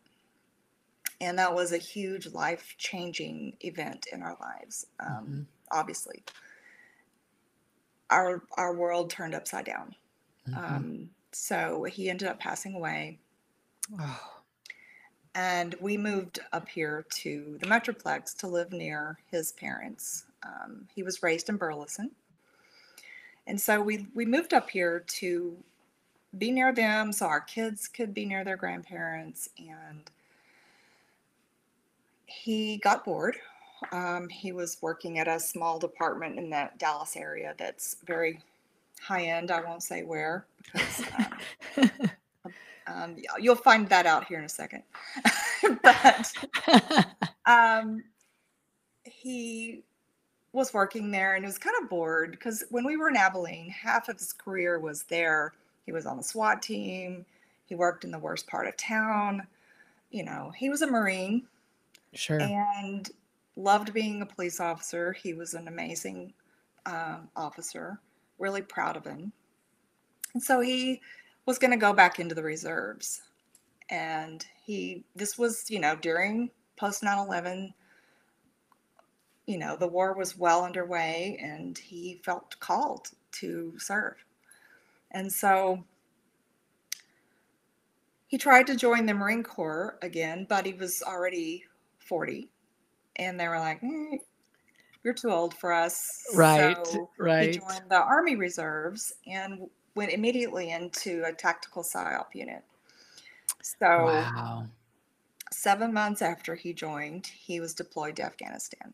And 1.20 1.38
that 1.38 1.54
was 1.54 1.72
a 1.74 1.78
huge 1.78 2.28
life 2.28 2.76
changing 2.78 3.58
event 3.60 4.08
in 4.12 4.22
our 4.22 4.38
lives, 4.40 4.88
um, 5.00 5.26
Mhm. 5.28 5.46
obviously. 5.72 6.24
Our, 8.10 8.44
our 8.58 8.74
world 8.74 9.10
turned 9.10 9.36
upside 9.36 9.66
down. 9.66 9.96
Mhm. 10.48 10.58
Um, 10.58 11.16
so 11.32 11.84
he 11.84 12.10
ended 12.10 12.28
up 12.28 12.40
passing 12.40 12.74
away. 12.74 13.20
Oh, 14.00 14.33
and 15.36 15.76
we 15.80 15.98
moved 15.98 16.40
up 16.52 16.68
here 16.70 17.06
to 17.10 17.58
the 17.60 17.68
Metroplex 17.68 18.36
to 18.38 18.48
live 18.48 18.72
near 18.72 19.18
his 19.32 19.52
parents. 19.52 20.26
Um, 20.44 20.88
he 20.94 21.04
was 21.04 21.24
raised 21.24 21.50
in 21.50 21.58
Burleson, 21.58 22.12
and 23.48 23.60
so 23.60 23.82
we 23.82 24.08
we 24.14 24.26
moved 24.26 24.54
up 24.54 24.70
here 24.70 25.04
to 25.20 25.58
be 26.38 26.52
near 26.52 26.74
them, 26.74 27.12
so 27.12 27.26
our 27.26 27.42
kids 27.42 27.88
could 27.88 28.14
be 28.14 28.26
near 28.26 28.44
their 28.44 28.58
grandparents. 28.58 29.50
And 29.58 30.10
he 32.26 32.78
got 32.78 33.06
bored. 33.06 33.38
Um, 33.92 34.30
he 34.30 34.52
was 34.52 34.78
working 34.82 35.20
at 35.20 35.28
a 35.28 35.40
small 35.40 35.78
department 35.78 36.40
in 36.40 36.50
that 36.52 36.80
Dallas 36.80 37.16
area 37.16 37.54
that's 37.58 37.98
very 38.06 38.40
high 39.02 39.26
end. 39.26 39.52
I 39.52 39.62
won't 39.62 39.84
say 39.84 40.04
where 40.04 40.46
because 40.64 41.04
um, 41.78 41.92
um, 42.88 43.16
you'll 43.40 43.56
find 43.56 43.88
that 43.90 44.06
out 44.06 44.26
here 44.26 44.40
in 44.40 44.46
a 44.46 44.50
second. 44.50 44.84
but 45.84 46.34
um, 47.46 48.04
he 49.04 49.84
was 50.54 50.74
working 50.74 51.12
there 51.12 51.36
and 51.36 51.44
he 51.44 51.48
was 51.48 51.58
kind 51.58 51.76
of 51.82 51.90
bored 51.90 52.32
because 52.32 52.64
when 52.70 52.86
we 52.86 52.96
were 52.96 53.10
in 53.10 53.18
Abilene, 53.18 53.70
half 53.70 54.08
of 54.08 54.18
his 54.18 54.34
career 54.34 54.80
was 54.80 55.04
there. 55.04 55.54
He 55.86 55.92
was 55.92 56.06
on 56.06 56.18
the 56.18 56.24
SWAT 56.24 56.62
team. 56.62 57.26
He 57.66 57.76
worked 57.76 58.04
in 58.04 58.12
the 58.12 58.20
worst 58.20 58.48
part 58.48 58.68
of 58.68 58.78
town. 58.78 59.48
You 60.12 60.24
know, 60.24 60.52
he 60.56 60.70
was 60.70 60.82
a 60.82 60.88
Marine 60.88 61.48
sure. 62.14 62.40
and 62.40 63.10
loved 63.56 63.94
being 63.94 64.22
a 64.22 64.26
police 64.26 64.60
officer. 64.60 65.12
He 65.12 65.34
was 65.34 65.56
an 65.56 65.68
amazing 65.68 66.34
um, 66.86 67.30
officer, 67.36 68.00
really 68.38 68.62
proud 68.62 68.96
of 68.96 69.06
him. 69.06 69.32
And 70.34 70.42
so 70.42 70.60
he 70.60 71.02
was 71.46 71.60
going 71.60 71.72
to 71.72 71.78
go 71.78 71.94
back 71.94 72.20
into 72.20 72.36
the 72.36 72.44
reserves. 72.44 73.22
And 73.90 74.46
he, 74.66 75.04
this 75.16 75.38
was, 75.38 75.70
you 75.70 75.80
know, 75.80 75.96
during 75.96 76.50
post 76.78 77.04
9 77.04 77.18
11, 77.18 77.74
you 79.46 79.58
know, 79.58 79.76
the 79.76 79.88
war 79.88 80.14
was 80.14 80.38
well 80.38 80.64
underway 80.64 81.38
and 81.42 81.78
he 81.78 82.22
felt 82.24 82.60
called 82.60 83.10
to 83.34 83.74
serve. 83.78 84.16
And 85.12 85.32
so 85.32 85.84
he 88.28 88.38
tried 88.38 88.68
to 88.68 88.76
join 88.76 89.06
the 89.06 89.14
Marine 89.14 89.44
Corps 89.44 89.98
again, 90.02 90.48
but 90.50 90.66
he 90.66 90.74
was 90.74 91.04
already 91.06 91.66
40. 92.00 92.50
And 93.18 93.40
they 93.40 93.48
were 93.48 93.60
like, 93.60 93.82
"Mm, 93.82 94.18
you're 95.04 95.14
too 95.14 95.30
old 95.30 95.54
for 95.54 95.74
us. 95.74 96.26
Right. 96.34 96.76
So 96.88 97.10
he 97.18 97.52
joined 97.52 97.90
the 97.90 98.02
Army 98.02 98.36
Reserves 98.36 99.14
and 99.28 99.70
went 99.96 100.12
immediately 100.12 100.72
into 100.72 101.24
a 101.26 101.34
tactical 101.34 101.84
PSYOP 101.84 102.34
unit. 102.34 102.64
So, 103.62 103.88
Wow. 104.04 104.68
seven 105.52 105.94
months 105.94 106.22
after 106.22 106.56
he 106.56 106.74
joined, 106.74 107.28
he 107.28 107.60
was 107.60 107.74
deployed 107.74 108.16
to 108.18 108.24
Afghanistan. 108.24 108.94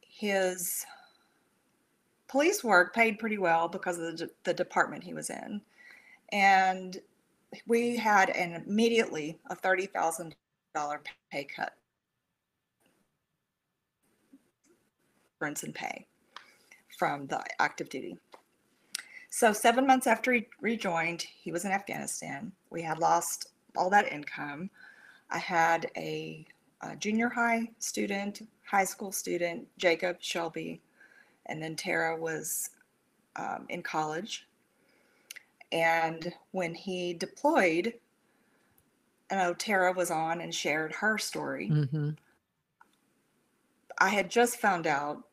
His 0.00 0.84
police 2.28 2.64
work 2.64 2.94
paid 2.94 3.18
pretty 3.18 3.38
well 3.38 3.68
because 3.68 3.98
of 3.98 4.16
the, 4.16 4.30
the 4.44 4.54
department 4.54 5.04
he 5.04 5.14
was 5.14 5.30
in. 5.30 5.60
And 6.32 7.00
we 7.66 7.96
had 7.96 8.30
an 8.30 8.64
immediately 8.66 9.38
a 9.50 9.56
$30,000 9.56 10.32
pay 11.30 11.44
cut. 11.44 11.74
severance 15.38 15.62
and 15.62 15.74
pay 15.74 16.06
from 16.98 17.26
the 17.26 17.42
active 17.58 17.88
duty. 17.88 18.16
So, 19.36 19.52
seven 19.52 19.86
months 19.86 20.06
after 20.06 20.32
he 20.32 20.46
rejoined, 20.62 21.20
he 21.20 21.52
was 21.52 21.66
in 21.66 21.70
Afghanistan. 21.70 22.50
We 22.70 22.80
had 22.80 22.98
lost 22.98 23.50
all 23.76 23.90
that 23.90 24.10
income. 24.10 24.70
I 25.28 25.36
had 25.36 25.90
a, 25.94 26.46
a 26.80 26.96
junior 26.96 27.28
high 27.28 27.68
student, 27.78 28.48
high 28.64 28.86
school 28.86 29.12
student, 29.12 29.68
Jacob 29.76 30.16
Shelby, 30.20 30.80
and 31.44 31.62
then 31.62 31.76
Tara 31.76 32.16
was 32.16 32.70
um, 33.38 33.66
in 33.68 33.82
college. 33.82 34.48
And 35.70 36.32
when 36.52 36.72
he 36.72 37.12
deployed, 37.12 37.92
I 39.30 39.34
know 39.34 39.52
Tara 39.52 39.92
was 39.92 40.10
on 40.10 40.40
and 40.40 40.54
shared 40.54 40.92
her 40.94 41.18
story. 41.18 41.68
Mm-hmm. 41.70 42.10
I 43.98 44.08
had 44.08 44.30
just 44.30 44.56
found 44.56 44.86
out 44.86 45.24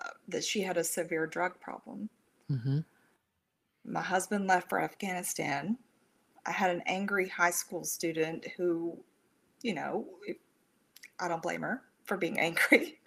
uh, 0.00 0.10
that 0.28 0.44
she 0.44 0.60
had 0.60 0.76
a 0.76 0.84
severe 0.84 1.26
drug 1.26 1.58
problem. 1.58 2.08
Mm-hmm. 2.48 2.78
My 3.88 4.02
husband 4.02 4.46
left 4.46 4.68
for 4.68 4.80
Afghanistan. 4.80 5.78
I 6.46 6.52
had 6.52 6.70
an 6.70 6.82
angry 6.86 7.28
high 7.28 7.50
school 7.50 7.84
student 7.84 8.46
who, 8.56 8.98
you 9.62 9.74
know, 9.74 10.06
I 11.20 11.28
don't 11.28 11.42
blame 11.42 11.62
her 11.62 11.82
for 12.04 12.16
being 12.16 12.38
angry. 12.40 13.00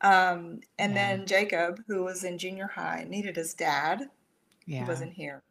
Um, 0.00 0.60
and 0.78 0.96
Yeah. 0.96 0.96
then 0.96 1.26
Jacob, 1.26 1.80
who 1.88 2.04
was 2.04 2.24
in 2.24 2.38
junior 2.38 2.68
high, 2.68 3.04
needed 3.08 3.36
his 3.36 3.54
dad. 3.54 4.10
He 4.78 4.84
wasn't 4.84 5.12
here. 5.14 5.42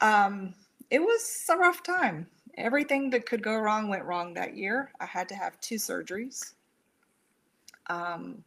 Um, 0.00 0.54
it 0.90 1.00
was 1.00 1.44
a 1.50 1.56
rough 1.56 1.82
time. 1.82 2.28
Everything 2.56 3.10
that 3.10 3.26
could 3.26 3.42
go 3.42 3.56
wrong 3.56 3.88
went 3.88 4.04
wrong 4.04 4.34
that 4.34 4.56
year. 4.56 4.92
I 5.00 5.06
had 5.06 5.28
to 5.30 5.34
have 5.34 5.60
two 5.60 5.76
surgeries. 5.76 6.54
Um, 7.88 8.44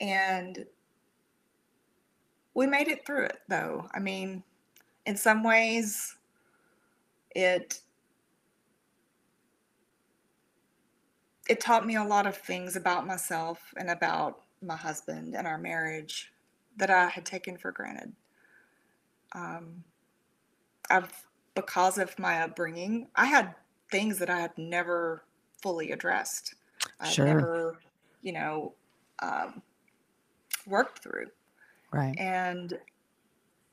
and 0.00 0.66
we 2.54 2.66
made 2.66 2.88
it 2.88 3.06
through 3.06 3.24
it, 3.24 3.38
though. 3.48 3.88
I 3.94 4.00
mean, 4.00 4.42
in 5.06 5.16
some 5.16 5.42
ways, 5.44 6.16
it 7.34 7.80
it 11.48 11.60
taught 11.60 11.86
me 11.86 11.96
a 11.96 12.04
lot 12.04 12.26
of 12.26 12.36
things 12.36 12.76
about 12.76 13.06
myself 13.06 13.74
and 13.76 13.90
about 13.90 14.42
my 14.62 14.76
husband 14.76 15.34
and 15.34 15.46
our 15.46 15.58
marriage 15.58 16.32
that 16.76 16.90
I 16.90 17.08
had 17.08 17.26
taken 17.26 17.58
for 17.58 17.72
granted. 17.72 18.14
Um, 19.34 19.84
I've 20.90 21.26
because 21.54 21.98
of 21.98 22.18
my 22.18 22.42
upbringing, 22.42 23.08
I 23.14 23.26
had 23.26 23.54
things 23.90 24.18
that 24.18 24.30
I 24.30 24.40
had 24.40 24.56
never 24.56 25.24
fully 25.62 25.90
addressed. 25.92 26.54
I 26.98 27.08
had 27.08 27.18
Sure. 27.18 27.24
never, 27.24 27.78
you 28.22 28.32
know, 28.32 28.74
um, 29.18 29.62
worked 30.66 31.02
through, 31.02 31.30
Right. 31.92 32.14
and 32.18 32.78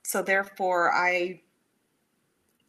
so 0.03 0.21
therefore, 0.21 0.91
I 0.93 1.41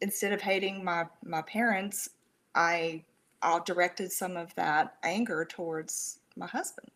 instead 0.01 0.31
of 0.33 0.41
hating 0.41 0.83
my 0.83 1.05
my 1.23 1.41
parents, 1.43 2.09
I 2.55 3.03
I 3.41 3.59
directed 3.65 4.11
some 4.11 4.37
of 4.37 4.53
that 4.55 4.97
anger 5.03 5.45
towards 5.45 6.19
my 6.35 6.45
husband 6.47 6.91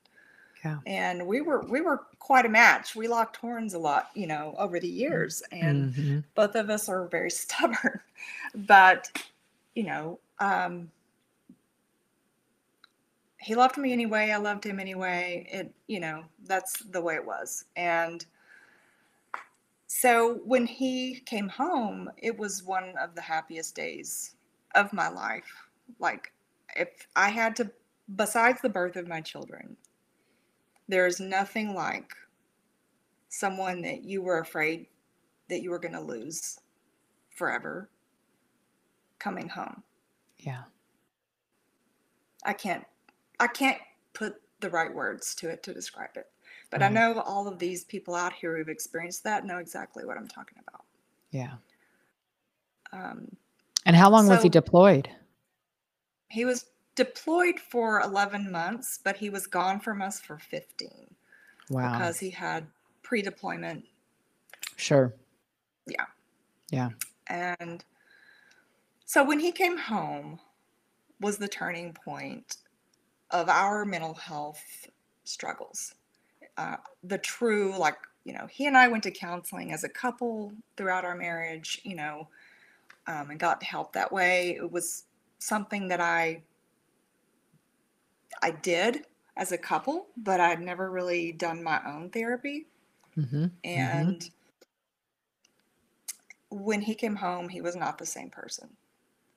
Yeah. 0.63 0.77
and 0.85 1.25
we 1.27 1.41
were 1.41 1.61
we 1.63 1.81
were 1.81 2.03
quite 2.19 2.45
a 2.45 2.49
match. 2.49 2.95
We 2.95 3.07
locked 3.07 3.37
horns 3.37 3.73
a 3.73 3.79
lot, 3.79 4.09
you 4.13 4.27
know, 4.27 4.55
over 4.57 4.79
the 4.79 4.87
years, 4.87 5.41
and 5.51 5.93
Mhm. 5.93 6.23
both 6.35 6.55
of 6.55 6.69
us 6.69 6.87
are 6.89 7.07
very 7.07 7.29
stubborn. 7.43 7.99
But 8.55 9.11
you 9.75 9.83
know, 9.83 10.19
um, 10.39 10.89
he 13.39 13.55
loved 13.55 13.77
me 13.77 13.91
anyway. 13.93 14.31
I 14.31 14.37
loved 14.37 14.63
him 14.63 14.79
anyway. 14.79 15.47
It, 15.51 15.73
you 15.87 15.99
know, 15.99 16.23
that's 16.45 16.79
the 16.83 17.01
way 17.01 17.15
it 17.15 17.25
was. 17.25 17.65
And 17.75 18.25
so 19.87 20.41
when 20.45 20.65
he 20.65 21.21
came 21.25 21.49
home, 21.49 22.09
it 22.17 22.37
was 22.37 22.63
one 22.63 22.93
of 23.01 23.15
the 23.15 23.21
happiest 23.21 23.75
days 23.75 24.35
of 24.73 24.93
my 24.93 25.07
life. 25.09 25.67
Like, 25.99 26.33
if 26.75 26.89
I 27.15 27.29
had 27.29 27.55
to, 27.57 27.71
besides 28.15 28.61
the 28.61 28.69
birth 28.69 28.95
of 28.95 29.07
my 29.07 29.21
children, 29.21 29.77
there 30.87 31.07
is 31.07 31.19
nothing 31.19 31.73
like 31.73 32.13
someone 33.29 33.81
that 33.81 34.03
you 34.03 34.21
were 34.21 34.39
afraid 34.39 34.87
that 35.49 35.61
you 35.61 35.69
were 35.69 35.79
going 35.79 35.93
to 35.93 36.01
lose 36.01 36.59
forever 37.35 37.89
coming 39.19 39.49
home. 39.49 39.83
Yeah. 40.37 40.63
I 42.43 42.53
can't 42.53 42.85
I 43.39 43.47
can't 43.47 43.81
put 44.13 44.35
the 44.59 44.69
right 44.69 44.93
words 44.93 45.35
to 45.35 45.49
it 45.49 45.63
to 45.63 45.73
describe 45.73 46.11
it. 46.15 46.27
But 46.75 46.83
I 46.83 46.89
know 46.89 47.21
all 47.21 47.47
of 47.47 47.57
these 47.57 47.85
people 47.85 48.15
out 48.15 48.33
here 48.33 48.57
who've 48.57 48.67
experienced 48.67 49.23
that 49.23 49.45
know 49.45 49.59
exactly 49.59 50.03
what 50.03 50.17
I'm 50.17 50.27
talking 50.27 50.57
about. 50.67 50.83
Yeah. 51.31 51.53
Um, 52.91 53.37
And 53.85 53.95
how 53.95 54.09
long 54.09 54.27
was 54.27 54.43
he 54.43 54.49
deployed? 54.49 55.09
he 56.27 56.43
was 56.43 56.65
deployed 56.95 57.57
for 57.59 58.01
11 58.01 58.51
months, 58.51 58.99
but 59.01 59.15
he 59.15 59.29
was 59.29 59.47
gone 59.47 59.79
from 59.79 60.01
us 60.01 60.19
for 60.19 60.37
15 60.37 61.15
Wow. 61.69 61.93
because 61.93 62.19
he 62.19 62.29
had 62.29 62.67
pre-deployment 63.03 63.85
Sure. 64.75 65.13
Yeah. 65.87 66.05
Yeah. 66.71 66.89
And 67.27 67.85
so 69.05 69.23
when 69.23 69.39
he 69.39 69.53
came 69.53 69.77
home 69.77 70.41
was 71.21 71.37
the 71.37 71.47
turning 71.47 71.93
point 71.93 72.57
of 73.31 73.47
our 73.47 73.85
mental 73.85 74.15
health 74.15 74.87
struggles. 75.23 75.93
Uh, 76.57 76.77
the 77.03 77.17
true, 77.17 77.77
like, 77.77 77.97
you 78.23 78.33
know, 78.33 78.47
he 78.49 78.65
and 78.65 78.77
I 78.77 78.87
went 78.87 79.03
to 79.03 79.11
counseling 79.11 79.71
as 79.73 79.83
a 79.83 79.89
couple 79.89 80.53
throughout 80.77 81.05
our 81.05 81.15
marriage, 81.15 81.81
you 81.83 81.95
know, 81.95 82.27
um, 83.07 83.29
and 83.29 83.39
got 83.39 83.61
help 83.61 83.93
that 83.93 84.11
way. 84.11 84.55
It 84.57 84.71
was 84.71 85.03
something 85.39 85.87
that 85.89 86.01
I 86.01 86.41
I 88.41 88.51
did 88.51 89.05
as 89.37 89.51
a 89.51 89.57
couple, 89.57 90.07
but 90.17 90.39
I'd 90.39 90.61
never 90.61 90.91
really 90.91 91.31
done 91.31 91.63
my 91.63 91.79
own 91.85 92.09
therapy. 92.09 92.67
Mm-hmm. 93.17 93.45
And 93.63 94.29
when 96.49 96.81
he 96.81 96.95
came 96.95 97.15
home, 97.15 97.49
he 97.49 97.61
was 97.61 97.75
not 97.75 97.97
the 97.97 98.05
same 98.05 98.29
person 98.29 98.69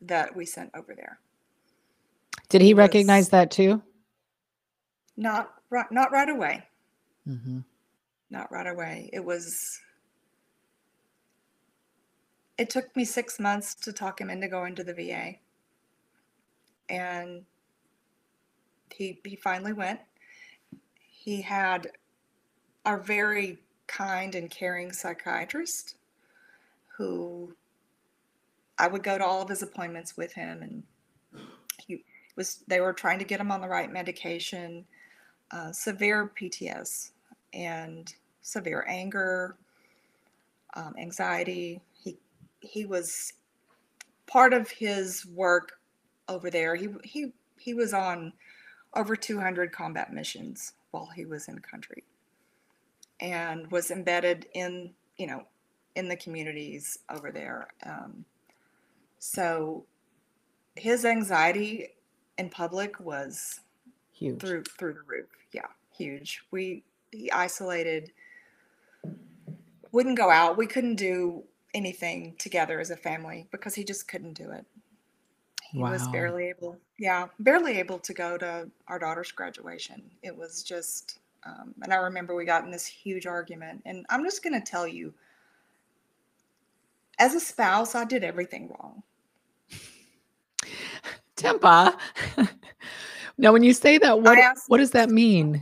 that 0.01 0.35
we 0.35 0.47
sent 0.47 0.71
over 0.75 0.95
there. 0.95 1.19
Did 2.49 2.61
he 2.61 2.69
He 2.69 2.75
recognize 2.75 3.29
that 3.31 3.51
too? 3.51 3.83
Not 5.17 5.53
right, 5.71 5.91
not 5.91 6.13
right 6.13 6.29
away. 6.29 6.65
Mm-hmm. 7.29 7.59
Not 8.31 8.51
right 8.53 8.67
away. 8.67 9.11
It 9.13 9.25
was. 9.25 9.81
It 12.57 12.71
took 12.71 12.95
me 12.97 13.05
six 13.05 13.39
months 13.39 13.75
to 13.77 13.93
talk 13.93 14.21
him 14.21 14.31
into 14.31 14.49
going 14.49 14.75
to 14.77 14.85
the 14.85 14.95
VA, 14.95 15.35
and 16.89 17.45
he 18.93 19.21
he 19.25 19.37
finally 19.37 19.73
went. 19.73 20.01
He 20.97 21.43
had 21.43 21.89
a 22.85 22.97
very 22.97 23.59
kind 23.87 24.35
and 24.35 24.51
caring 24.51 24.93
psychiatrist 24.93 25.97
who 26.97 27.55
I 28.79 28.87
would 28.87 29.03
go 29.03 29.19
to 29.19 29.25
all 29.25 29.43
of 29.43 29.49
his 29.49 29.63
appointments 29.63 30.17
with 30.17 30.33
him 30.35 30.63
and 30.63 30.83
he 31.87 32.05
was 32.37 32.63
they 32.69 32.81
were 32.81 32.93
trying 32.93 33.19
to 33.19 33.25
get 33.25 33.41
him 33.41 33.51
on 33.51 33.61
the 33.61 33.69
right 33.69 33.91
medication 33.91 34.85
uh, 35.51 35.73
severe 35.73 36.31
pts 36.39 37.11
and 37.53 38.13
severe 38.43 38.85
anger 38.89 39.57
um, 40.75 40.95
anxiety. 40.99 41.81
He 41.93 42.19
he 42.61 42.85
was 42.85 43.33
part 44.27 44.53
of 44.53 44.71
his 44.71 45.27
work 45.27 45.81
over 46.29 46.51
there. 46.51 46.75
He 46.75 46.89
he 47.05 47.33
he 47.59 47.75
was 47.75 47.93
on 47.93 48.33
over 48.95 49.17
200 49.17 49.73
combat 49.73 50.13
missions 50.13 50.73
while 50.91 51.09
he 51.15 51.27
was 51.27 51.49
in 51.49 51.59
country 51.59 52.05
and 53.21 53.71
was 53.71 53.91
embedded 53.91 54.47
in 54.55 54.95
you 55.17 55.27
know 55.27 55.43
in 55.97 56.09
the 56.09 56.17
communities 56.17 56.99
over 57.11 57.31
there. 57.31 57.69
Um, 57.85 58.25
so 59.19 59.85
his 60.77 61.05
anxiety 61.05 61.89
in 62.39 62.49
public 62.51 63.01
was 63.01 63.61
Huge. 64.13 64.41
through 64.41 64.65
through 64.65 64.95
the 64.95 65.03
roof. 65.07 65.29
Yeah 65.53 65.67
huge. 65.99 66.43
We 66.51 66.85
he 67.13 67.31
isolated 67.31 68.13
wouldn't 69.93 70.19
go 70.19 70.31
out. 70.31 70.59
We 70.59 70.67
couldn't 70.67 70.97
do 70.97 71.45
anything 71.75 72.35
together 72.39 72.81
as 72.81 72.91
a 72.91 72.97
family 72.97 73.47
because 73.51 73.75
he 73.75 73.85
just 73.85 74.09
couldn't 74.09 74.35
do 74.35 74.51
it. 74.51 74.65
He 75.71 75.79
was 75.79 76.09
barely 76.09 76.49
able 76.49 76.79
yeah 76.99 77.27
barely 77.41 77.79
able 77.79 77.99
to 77.99 78.15
go 78.15 78.39
to 78.39 78.71
our 78.89 78.99
daughter's 78.99 79.33
graduation. 79.33 80.03
It 80.23 80.37
was 80.37 80.63
just 80.63 81.19
um, 81.45 81.75
and 81.83 81.93
i 81.93 81.97
remember 81.97 82.35
we 82.35 82.45
got 82.45 82.65
in 82.65 82.71
this 82.71 82.85
huge 82.85 83.25
argument 83.25 83.81
and 83.87 84.05
i'm 84.11 84.25
just 84.25 84.43
going 84.43 84.61
to 84.61 84.71
tell 84.71 84.89
you 84.89 85.15
as 87.21 87.35
a 87.35 87.41
spouse 87.41 87.95
i 87.95 88.05
did 88.05 88.25
everything 88.25 88.69
wrong. 88.69 89.03
Tempa, 91.39 91.97
now, 93.39 93.53
when 93.53 93.63
you 93.63 93.73
say 93.73 93.97
that, 93.99 94.21
what 94.21 94.39
what 94.67 94.79
does 94.79 94.91
that 94.91 95.09
mean? 95.09 95.61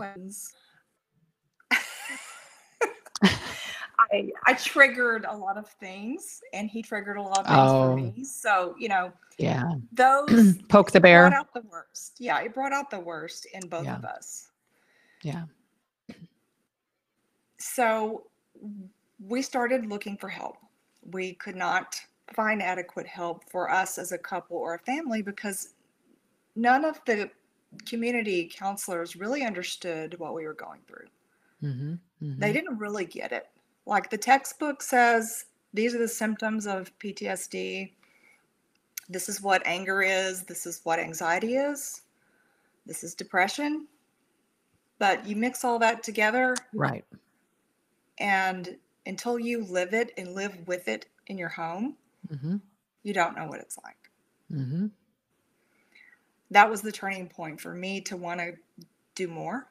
I 3.23 4.31
I 4.45 4.55
triggered 4.55 5.25
a 5.29 5.37
lot 5.37 5.57
of 5.57 5.69
things, 5.69 6.43
and 6.53 6.69
he 6.69 6.83
triggered 6.83 7.17
a 7.17 7.23
lot 7.23 7.39
of 7.39 7.47
things 7.47 7.59
oh. 7.59 7.91
for 7.91 7.97
me. 7.97 8.25
So 8.25 8.75
you 8.79 8.89
know, 8.89 9.13
yeah, 9.39 9.73
those 9.93 10.57
poke 10.69 10.93
the 10.93 11.01
bear. 11.01 11.27
Out 11.33 11.53
the 11.53 11.63
worst. 11.71 12.17
Yeah, 12.19 12.41
it 12.41 12.55
brought 12.55 12.73
out 12.73 12.91
the 12.91 13.01
worst 13.01 13.47
in 13.53 13.69
both 13.69 13.85
yeah. 13.85 13.97
of 13.97 14.05
us. 14.05 14.49
Yeah. 15.23 15.45
So 17.59 18.25
we 19.25 19.43
started 19.43 19.87
looking 19.87 20.17
for 20.17 20.29
help. 20.29 20.57
We 21.11 21.35
could 21.35 21.57
not 21.57 22.01
find 22.35 22.63
adequate 22.63 23.07
help 23.07 23.49
for 23.49 23.71
us 23.71 23.99
as 23.99 24.13
a 24.13 24.19
couple 24.19 24.57
or 24.57 24.75
a 24.75 24.79
family 24.81 25.23
because 25.23 25.75
none 26.55 26.85
of 26.85 27.01
the 27.07 27.31
community 27.87 28.51
counselors 28.53 29.17
really 29.17 29.43
understood 29.43 30.19
what 30.19 30.35
we 30.35 30.47
were 30.47 30.55
going 30.55 30.81
through. 30.87 31.07
Mm-hmm, 31.63 31.93
mm-hmm. 31.93 32.41
They 32.41 32.53
didn't 32.53 32.79
really 32.79 33.05
get 33.05 33.33
it. 33.33 33.47
Like 33.87 34.11
the 34.11 34.19
textbook 34.19 34.83
says, 34.83 35.47
these 35.73 35.95
are 35.95 35.99
the 35.99 36.09
symptoms 36.09 36.67
of 36.67 36.97
PTSD. 36.99 37.93
This 39.09 39.29
is 39.29 39.41
what 39.41 39.63
anger 39.67 40.03
is. 40.03 40.43
This 40.43 40.67
is 40.67 40.81
what 40.85 40.99
anxiety 40.99 41.57
is. 41.57 42.03
This 42.87 43.05
is 43.05 43.15
depression. 43.15 43.87
But 44.99 45.27
you 45.27 45.37
mix 45.37 45.65
all 45.65 45.79
that 45.81 46.03
together. 46.03 46.57
Right. 46.73 47.05
And 48.19 48.77
until 49.05 49.39
you 49.39 49.65
live 49.65 49.95
it 49.95 50.13
and 50.17 50.35
live 50.35 50.67
with 50.67 50.89
it 50.89 51.07
in 51.27 51.39
your 51.39 51.49
home, 51.49 51.97
mm-hmm. 52.29 52.57
you 53.03 53.15
don't 53.15 53.37
know 53.37 53.47
what 53.47 53.61
it's 53.61 53.79
like. 53.85 54.11
Mm-hmm. 54.53 54.87
That 56.51 56.71
was 56.71 56.81
the 56.81 56.93
turning 56.93 57.29
point 57.29 57.61
for 57.61 57.75
me 57.75 58.01
to 58.03 58.17
want 58.17 58.41
to 58.41 58.55
do 59.15 59.29
more. 59.29 59.69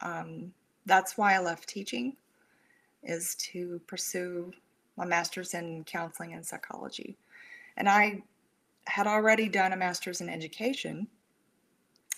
Um, 0.00 0.52
that's 0.86 1.16
why 1.16 1.34
I 1.34 1.40
left 1.40 1.68
teaching, 1.68 2.16
is 3.02 3.34
to 3.52 3.80
pursue 3.86 4.52
my 4.96 5.04
master's 5.04 5.54
in 5.54 5.84
counseling 5.84 6.34
and 6.34 6.44
psychology. 6.44 7.16
And 7.76 7.88
I 7.88 8.22
had 8.86 9.06
already 9.06 9.48
done 9.48 9.72
a 9.72 9.76
master's 9.76 10.20
in 10.20 10.28
education 10.28 11.06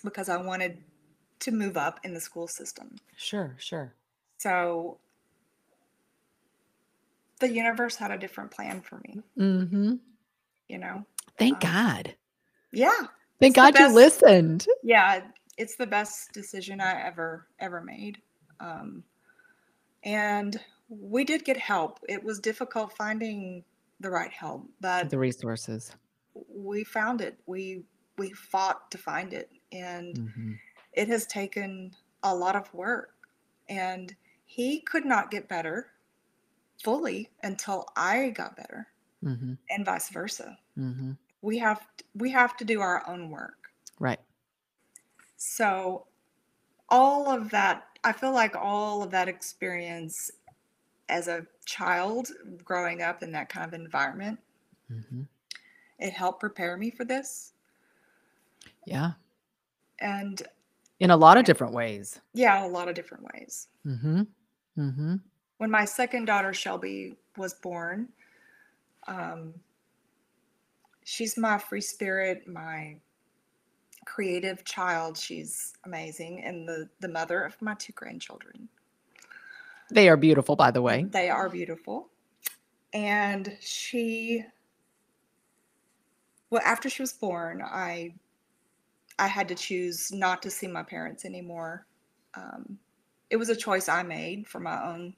because 0.03 0.29
I 0.29 0.37
wanted 0.37 0.79
to 1.41 1.51
move 1.51 1.77
up 1.77 2.01
in 2.05 2.15
the 2.15 2.21
school 2.21 2.49
system. 2.49 2.97
Sure, 3.17 3.55
sure. 3.59 3.95
So 4.39 4.99
the 7.41 7.49
universe 7.49 7.97
had 7.97 8.11
a 8.11 8.19
different 8.19 8.51
plan 8.51 8.81
for 8.81 9.01
me. 9.07 9.21
Mm-hmm. 9.39 9.95
You 10.69 10.79
know? 10.79 11.05
Thank 11.39 11.65
um, 11.65 11.73
God. 11.73 12.15
Yeah. 12.73 13.07
Thank 13.41 13.57
God 13.57 13.79
you 13.79 13.93
listened. 13.93 14.67
Yeah. 14.83 15.23
It's 15.57 15.77
the 15.77 15.87
best 15.87 16.33
decision 16.33 16.81
I 16.81 17.07
ever, 17.07 17.47
ever 17.61 17.81
made. 17.81 18.19
Um, 18.65 19.05
and 20.03 20.59
we 20.89 21.25
did 21.25 21.45
get 21.45 21.57
help. 21.57 22.01
It 22.09 22.23
was 22.23 22.39
difficult 22.39 22.93
finding 22.97 23.65
the 24.01 24.11
right 24.11 24.33
help, 24.33 24.67
but 24.81 25.11
the 25.11 25.19
resources. 25.19 25.93
We 26.55 26.85
found 26.85 27.21
it. 27.21 27.39
We 27.47 27.85
we 28.17 28.31
fought 28.33 28.91
to 28.91 28.99
find 28.99 29.33
it. 29.33 29.51
And 29.73 30.17
mm-hmm. 30.17 30.53
it 30.93 31.09
has 31.09 31.27
taken 31.27 31.93
a 32.23 32.35
lot 32.35 32.57
of 32.57 32.73
work. 32.73 33.11
And 33.69 34.15
he 34.45 34.81
could 34.81 35.05
not 35.05 35.31
get 35.31 35.49
better 35.49 35.89
fully 36.83 37.31
until 37.43 37.87
I 37.97 38.29
got 38.31 38.57
better, 38.57 38.87
mm-hmm. 39.25 39.55
and 39.71 39.85
vice 39.85 40.11
versa. 40.11 40.59
Mm-hmm. 40.79 41.13
We 41.41 41.59
have 41.59 41.81
we 42.15 42.31
have 42.31 42.57
to 42.59 42.65
do 42.65 42.81
our 42.81 43.03
own 43.09 43.31
work, 43.31 43.71
right? 43.99 44.21
So, 45.37 46.07
all 46.89 47.31
of 47.31 47.51
that, 47.51 47.94
I 48.05 48.13
feel 48.13 48.33
like 48.33 48.55
all 48.57 49.03
of 49.03 49.11
that 49.11 49.29
experience 49.29 50.31
as 51.09 51.29
a 51.29 51.47
child 51.65 52.29
growing 52.65 53.03
up 53.03 53.23
in 53.23 53.33
that 53.33 53.49
kind 53.49 53.67
of 53.67 53.75
environment, 53.75 54.39
mm-hmm. 54.91 55.23
it 55.99 56.13
helped 56.13 56.41
prepare 56.41 56.77
me 56.77 56.91
for 56.91 57.05
this. 57.05 57.53
Yeah, 58.87 59.13
and 60.01 60.43
in 61.01 61.11
a 61.11 61.17
lot 61.17 61.37
of 61.37 61.45
different 61.45 61.73
ways. 61.73 62.21
Yeah, 62.35 62.67
a 62.67 62.69
lot 62.69 62.89
of 62.89 62.95
different 62.95 63.25
ways. 63.33 63.69
Mm-hmm. 63.87 64.23
Mm-hmm 64.79 65.15
when 65.59 65.71
my 65.71 65.85
second 65.85 66.27
daughter 66.27 66.53
Shelby 66.53 67.15
was 67.37 67.55
born, 67.55 68.09
um, 69.07 69.55
she's 71.05 71.37
my 71.37 71.59
free 71.59 71.81
spirit, 71.81 72.47
my 72.49 72.97
creative 74.05 74.65
child. 74.65 75.17
She's 75.19 75.75
amazing, 75.85 76.43
and 76.45 76.69
the 76.69 76.89
the 77.01 77.09
mother 77.09 77.43
of 77.43 77.61
my 77.61 77.75
two 77.75 77.93
grandchildren. 77.93 78.69
They 79.91 80.09
are 80.09 80.17
beautiful, 80.17 80.57
by 80.57 80.71
the 80.71 80.83
way. 80.83 81.05
They 81.05 81.31
are 81.31 81.49
beautiful, 81.49 82.09
and 82.93 83.57
she. 83.61 84.45
Well, 86.51 86.63
after 86.65 86.89
she 86.89 87.03
was 87.03 87.13
born, 87.13 87.63
I 87.63 88.15
I 89.19 89.27
had 89.27 89.49
to 89.49 89.55
choose 89.55 90.13
not 90.13 90.43
to 90.43 90.51
see 90.51 90.67
my 90.67 90.83
parents 90.83 91.25
anymore. 91.25 91.87
Um, 92.35 92.79
it 93.31 93.37
was 93.37 93.49
a 93.49 93.57
choice 93.57 93.89
I 93.89 94.03
made 94.03 94.47
for 94.47 94.61
my 94.61 94.83
own 94.85 95.15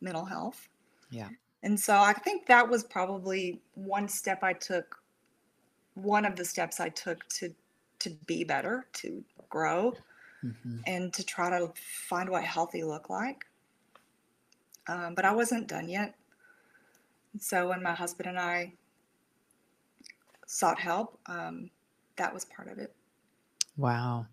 mental 0.00 0.24
health. 0.24 0.68
Yeah. 1.10 1.28
And 1.62 1.78
so 1.78 1.96
I 1.96 2.12
think 2.12 2.46
that 2.46 2.68
was 2.68 2.84
probably 2.84 3.60
one 3.74 4.08
step 4.08 4.42
I 4.42 4.52
took, 4.52 4.96
one 5.94 6.24
of 6.24 6.36
the 6.36 6.44
steps 6.44 6.80
I 6.80 6.90
took 6.90 7.26
to 7.40 7.54
to 8.00 8.10
be 8.26 8.44
better, 8.44 8.86
to 8.94 9.24
grow, 9.48 9.94
mm-hmm. 10.44 10.78
and 10.86 11.12
to 11.14 11.24
try 11.24 11.50
to 11.50 11.72
find 11.76 12.28
what 12.28 12.44
healthy 12.44 12.84
looked 12.84 13.10
like. 13.10 13.44
Um, 14.88 15.14
but 15.14 15.24
I 15.24 15.32
wasn't 15.32 15.66
done 15.66 15.88
yet. 15.88 16.14
So 17.40 17.68
when 17.68 17.82
my 17.82 17.92
husband 17.92 18.28
and 18.28 18.38
I 18.38 18.72
sought 20.46 20.78
help, 20.78 21.18
um, 21.26 21.70
that 22.16 22.32
was 22.32 22.44
part 22.44 22.68
of 22.68 22.78
it. 22.78 22.94
Wow. 23.76 24.26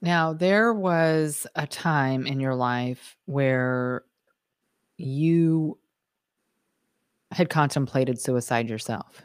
Now, 0.00 0.32
there 0.32 0.72
was 0.72 1.46
a 1.54 1.66
time 1.66 2.26
in 2.26 2.40
your 2.40 2.56
life 2.56 3.16
where 3.26 4.02
you 4.96 5.78
had 7.30 7.48
contemplated 7.48 8.20
suicide 8.20 8.68
yourself. 8.68 9.24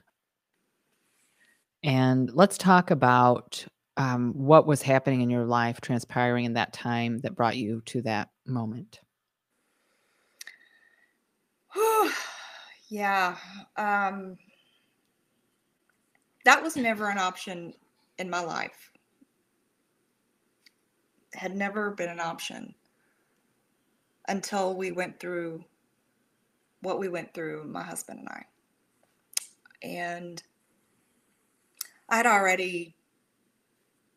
And 1.84 2.32
let's 2.34 2.58
talk 2.58 2.92
about 2.92 3.66
um, 3.98 4.34
what 4.34 4.68
was 4.68 4.82
happening 4.82 5.22
in 5.22 5.30
your 5.30 5.46
life, 5.46 5.82
transpiring 5.82 6.46
in 6.46 6.54
that 6.54 6.74
time 6.74 7.20
that 7.20 7.36
brought 7.36 7.58
you 7.58 7.82
to 7.86 8.02
that 8.04 8.30
moment. 8.46 9.00
yeah. 12.90 13.36
Um, 13.76 14.38
that 16.46 16.62
was 16.64 16.76
never 16.76 17.10
an 17.10 17.18
option 17.18 17.74
in 18.18 18.30
my 18.30 18.42
life 18.42 18.92
had 21.38 21.56
never 21.56 21.92
been 21.92 22.10
an 22.10 22.20
option 22.20 22.74
until 24.28 24.76
we 24.76 24.92
went 24.92 25.20
through 25.20 25.64
what 26.82 27.00
we 27.00 27.10
went 27.10 27.34
through, 27.34 27.64
my 27.66 27.84
husband 27.84 28.20
and 28.20 28.30
I. 28.30 28.46
And 29.84 30.44
I 32.10 32.18
had 32.18 32.26
already, 32.26 32.96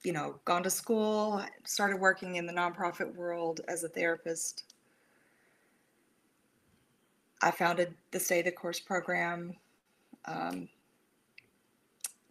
you 0.03 0.13
know, 0.13 0.37
gone 0.45 0.63
to 0.63 0.71
school, 0.71 1.45
started 1.65 2.01
working 2.01 2.37
in 2.37 2.47
the 2.47 2.53
nonprofit 2.53 3.15
world 3.15 3.61
as 3.69 3.85
a 3.85 3.89
therapist. 3.89 4.75
I 7.43 7.51
founded 7.51 7.95
the 8.11 8.21
Stay 8.21 8.43
the 8.43 8.53
Course 8.53 8.81
program. 8.81 9.57
Um, 10.27 10.69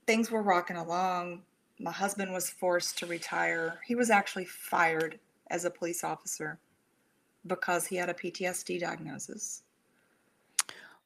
things 0.06 0.32
were 0.32 0.44
rocking 0.44 0.78
along 0.78 1.42
my 1.80 1.92
husband 1.92 2.34
was 2.34 2.50
forced 2.50 2.98
to 2.98 3.06
retire. 3.06 3.80
He 3.86 3.96
was 3.96 4.10
actually 4.10 4.46
fired 4.46 5.18
as 5.50 5.66
a 5.66 5.72
police 5.72 6.04
officer 6.04 6.60
because 7.48 7.88
he 7.88 7.96
had 7.96 8.10
a 8.10 8.14
PTSD 8.14 8.82
diagnosis. 8.82 9.64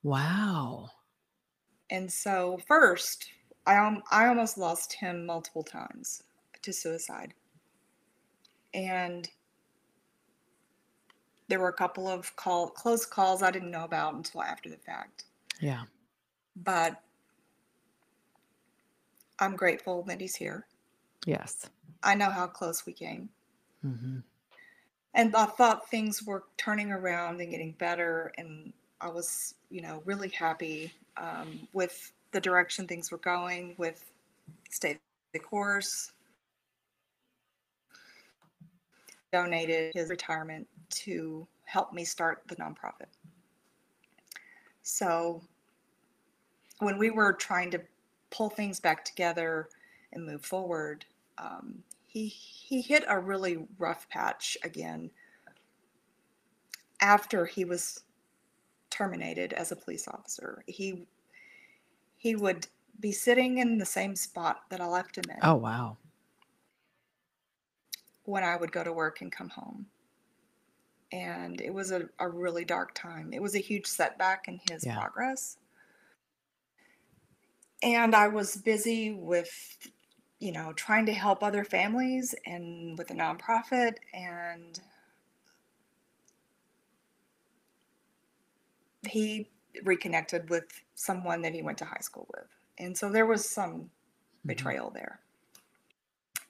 Wow. 0.01 0.89
And 1.91 2.11
so, 2.11 2.59
first, 2.67 3.27
I, 3.65 3.77
um, 3.77 4.03
I 4.11 4.27
almost 4.27 4.57
lost 4.57 4.93
him 4.93 5.25
multiple 5.25 5.63
times 5.63 6.23
to 6.61 6.73
suicide. 6.73 7.33
And 8.73 9.29
there 11.47 11.59
were 11.59 11.69
a 11.69 11.73
couple 11.73 12.07
of 12.07 12.35
call 12.35 12.69
close 12.69 13.05
calls 13.05 13.43
I 13.43 13.51
didn't 13.51 13.71
know 13.71 13.83
about 13.83 14.15
until 14.15 14.41
after 14.41 14.69
the 14.69 14.77
fact. 14.77 15.25
Yeah. 15.59 15.83
But 16.55 17.01
I'm 19.39 19.55
grateful 19.55 20.03
that 20.03 20.19
he's 20.19 20.35
here. 20.35 20.65
Yes. 21.25 21.69
I 22.01 22.15
know 22.15 22.29
how 22.29 22.47
close 22.47 22.85
we 22.85 22.93
came. 22.93 23.29
Mm-hmm. 23.85 24.19
And 25.15 25.35
I 25.35 25.45
thought 25.45 25.89
things 25.89 26.23
were 26.23 26.43
turning 26.57 26.91
around 26.91 27.39
and 27.39 27.51
getting 27.51 27.73
better. 27.73 28.33
And 28.37 28.73
I 28.99 29.09
was, 29.09 29.55
you 29.69 29.81
know, 29.81 30.01
really 30.05 30.29
happy 30.29 30.91
um, 31.17 31.67
with 31.73 32.11
the 32.33 32.41
direction 32.41 32.87
things 32.87 33.11
were 33.11 33.19
going 33.19 33.75
with 33.77 34.03
Stay 34.69 34.99
the 35.33 35.39
course, 35.39 36.11
donated 39.31 39.93
his 39.93 40.09
retirement 40.09 40.67
to 40.89 41.47
help 41.65 41.93
me 41.93 42.03
start 42.03 42.41
the 42.47 42.55
nonprofit. 42.55 43.07
So 44.81 45.41
when 46.79 46.97
we 46.97 47.11
were 47.11 47.33
trying 47.33 47.69
to 47.71 47.81
pull 48.31 48.49
things 48.49 48.79
back 48.79 49.05
together 49.05 49.69
and 50.11 50.25
move 50.25 50.43
forward, 50.43 51.05
um, 51.37 51.83
he 52.07 52.27
he 52.27 52.81
hit 52.81 53.03
a 53.07 53.19
really 53.19 53.67
rough 53.77 54.09
patch 54.09 54.57
again 54.63 55.09
after 56.99 57.45
he 57.45 57.63
was 57.63 58.03
terminated 58.89 59.53
as 59.53 59.71
a 59.71 59.75
police 59.75 60.07
officer. 60.07 60.63
He 60.67 61.07
he 62.23 62.37
would 62.37 62.65
be 63.01 63.11
sitting 63.11 63.57
in 63.57 63.77
the 63.77 63.85
same 63.85 64.15
spot 64.15 64.61
that 64.69 64.79
I 64.79 64.87
left 64.87 65.17
him 65.17 65.25
in. 65.29 65.39
Oh 65.41 65.55
wow. 65.55 65.97
When 68.23 68.45
I 68.45 68.55
would 68.55 68.71
go 68.71 68.81
to 68.81 68.93
work 68.93 69.19
and 69.19 69.29
come 69.29 69.49
home. 69.49 69.87
And 71.11 71.59
it 71.59 71.73
was 71.73 71.91
a, 71.91 72.07
a 72.19 72.29
really 72.29 72.63
dark 72.63 72.95
time. 72.95 73.33
It 73.33 73.41
was 73.41 73.55
a 73.55 73.59
huge 73.59 73.85
setback 73.85 74.47
in 74.47 74.61
his 74.71 74.85
yeah. 74.85 74.97
progress. 74.97 75.57
And 77.83 78.15
I 78.15 78.29
was 78.29 78.55
busy 78.55 79.11
with, 79.11 79.51
you 80.39 80.53
know, 80.53 80.71
trying 80.71 81.05
to 81.07 81.13
help 81.13 81.43
other 81.43 81.65
families 81.65 82.33
and 82.45 82.97
with 82.97 83.11
a 83.11 83.13
nonprofit 83.13 83.95
and 84.13 84.79
he 89.09 89.49
reconnected 89.83 90.49
with 90.49 90.65
someone 90.95 91.41
that 91.41 91.53
he 91.53 91.61
went 91.61 91.77
to 91.79 91.85
high 91.85 92.01
school 92.01 92.27
with. 92.33 92.47
And 92.77 92.97
so 92.97 93.09
there 93.09 93.25
was 93.25 93.47
some 93.47 93.73
mm-hmm. 93.73 94.47
betrayal 94.47 94.91
there. 94.91 95.19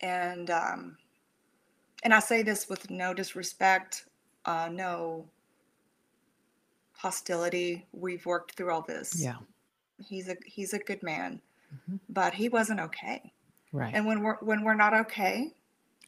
And 0.01 0.49
um, 0.49 0.97
and 2.03 2.13
I 2.13 2.19
say 2.19 2.43
this 2.43 2.67
with 2.67 2.89
no 2.89 3.13
disrespect, 3.13 4.05
uh, 4.45 4.69
no 4.71 5.25
hostility. 6.97 7.85
We've 7.93 8.25
worked 8.25 8.55
through 8.55 8.71
all 8.71 8.81
this. 8.81 9.21
Yeah. 9.21 9.37
He's 10.03 10.27
a 10.27 10.35
he's 10.45 10.73
a 10.73 10.79
good 10.79 11.03
man, 11.03 11.41
mm-hmm. 11.73 11.97
but 12.09 12.33
he 12.33 12.49
wasn't 12.49 12.79
okay. 12.81 13.31
Right. 13.71 13.93
And 13.93 14.05
when 14.05 14.21
we're 14.21 14.37
when 14.37 14.63
we're 14.63 14.73
not 14.73 14.93
okay, 14.93 15.53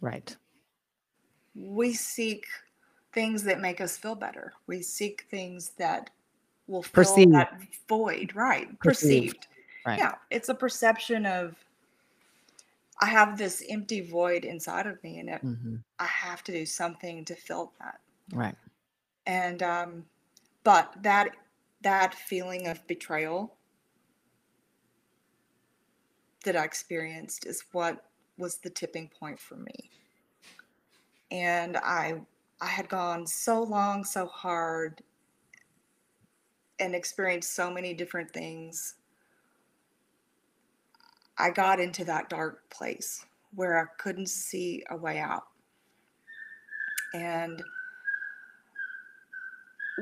right, 0.01 0.35
we 1.55 1.93
seek 1.93 2.45
things 3.13 3.43
that 3.43 3.61
make 3.61 3.79
us 3.79 3.97
feel 3.97 4.15
better. 4.15 4.53
We 4.67 4.81
seek 4.81 5.25
things 5.31 5.71
that 5.77 6.09
will 6.67 6.83
fill 6.83 7.03
perceived. 7.03 7.33
that 7.33 7.59
void, 7.87 8.35
right? 8.35 8.67
Perceived. 8.79 9.35
perceived. 9.35 9.47
Right. 9.85 9.99
Yeah, 9.99 10.13
it's 10.31 10.49
a 10.49 10.55
perception 10.55 11.25
of 11.25 11.55
I 13.01 13.07
have 13.07 13.37
this 13.37 13.63
empty 13.69 14.01
void 14.01 14.45
inside 14.45 14.87
of 14.87 15.01
me, 15.03 15.19
and 15.19 15.29
it, 15.29 15.43
mm-hmm. 15.43 15.75
I 15.99 16.05
have 16.05 16.43
to 16.45 16.51
do 16.51 16.65
something 16.65 17.25
to 17.25 17.35
fill 17.35 17.73
that. 17.79 17.99
Right. 18.33 18.55
And 19.27 19.61
um, 19.61 20.05
but 20.63 20.93
that 21.01 21.29
that 21.81 22.15
feeling 22.15 22.67
of 22.67 22.85
betrayal 22.87 23.55
that 26.45 26.55
I 26.55 26.63
experienced 26.63 27.45
is 27.45 27.63
what 27.71 28.05
was 28.37 28.57
the 28.57 28.69
tipping 28.69 29.09
point 29.19 29.39
for 29.39 29.55
me. 29.55 29.89
And 31.31 31.77
I 31.77 32.21
I 32.61 32.67
had 32.67 32.87
gone 32.87 33.27
so 33.27 33.61
long, 33.61 34.03
so 34.03 34.25
hard 34.27 35.01
and 36.79 36.95
experienced 36.95 37.53
so 37.53 37.71
many 37.71 37.93
different 37.93 38.31
things, 38.31 38.95
I 41.37 41.49
got 41.49 41.79
into 41.79 42.05
that 42.05 42.29
dark 42.29 42.69
place 42.69 43.25
where 43.53 43.79
I 43.79 43.85
couldn't 44.01 44.29
see 44.29 44.83
a 44.89 44.97
way 44.97 45.19
out. 45.19 45.43
And 47.13 47.63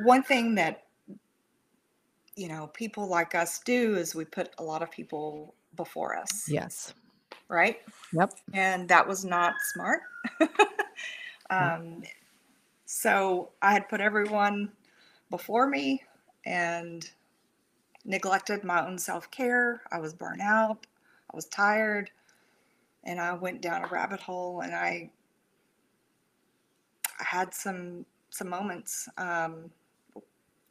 one 0.03 0.23
thing 0.23 0.55
that 0.55 0.83
you 2.35 2.47
know 2.47 2.67
people 2.73 3.07
like 3.07 3.35
us 3.35 3.59
do 3.59 3.95
is 3.95 4.15
we 4.15 4.25
put 4.25 4.49
a 4.57 4.63
lot 4.63 4.81
of 4.81 4.89
people 4.89 5.53
before 5.75 6.17
us. 6.17 6.45
Yes. 6.47 6.93
Right? 7.47 7.81
Yep. 8.13 8.33
And 8.53 8.87
that 8.89 9.07
was 9.07 9.23
not 9.23 9.53
smart. 9.73 10.01
um, 11.49 12.01
so 12.85 13.51
I 13.61 13.73
had 13.73 13.89
put 13.89 14.01
everyone 14.01 14.71
before 15.29 15.67
me 15.67 16.01
and 16.45 17.09
neglected 18.05 18.63
my 18.63 18.85
own 18.85 18.97
self 18.97 19.29
care. 19.31 19.81
I 19.91 19.99
was 19.99 20.13
burnt 20.13 20.41
out. 20.41 20.85
I 21.31 21.35
was 21.35 21.45
tired. 21.45 22.11
And 23.03 23.19
I 23.19 23.33
went 23.33 23.61
down 23.61 23.83
a 23.83 23.87
rabbit 23.87 24.21
hole 24.21 24.61
and 24.61 24.73
I, 24.73 25.09
I 27.19 27.23
had 27.23 27.53
some 27.53 28.05
some 28.29 28.49
moments. 28.49 29.09
Um, 29.17 29.71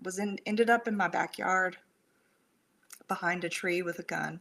was 0.03 0.19
in 0.19 0.39
ended 0.47 0.71
up 0.71 0.89
in 0.89 0.97
my 0.97 1.09
backyard 1.09 1.77
behind 3.09 3.45
a 3.45 3.49
tree 3.49 3.83
with 3.83 3.99
a 3.99 4.03
gun. 4.03 4.41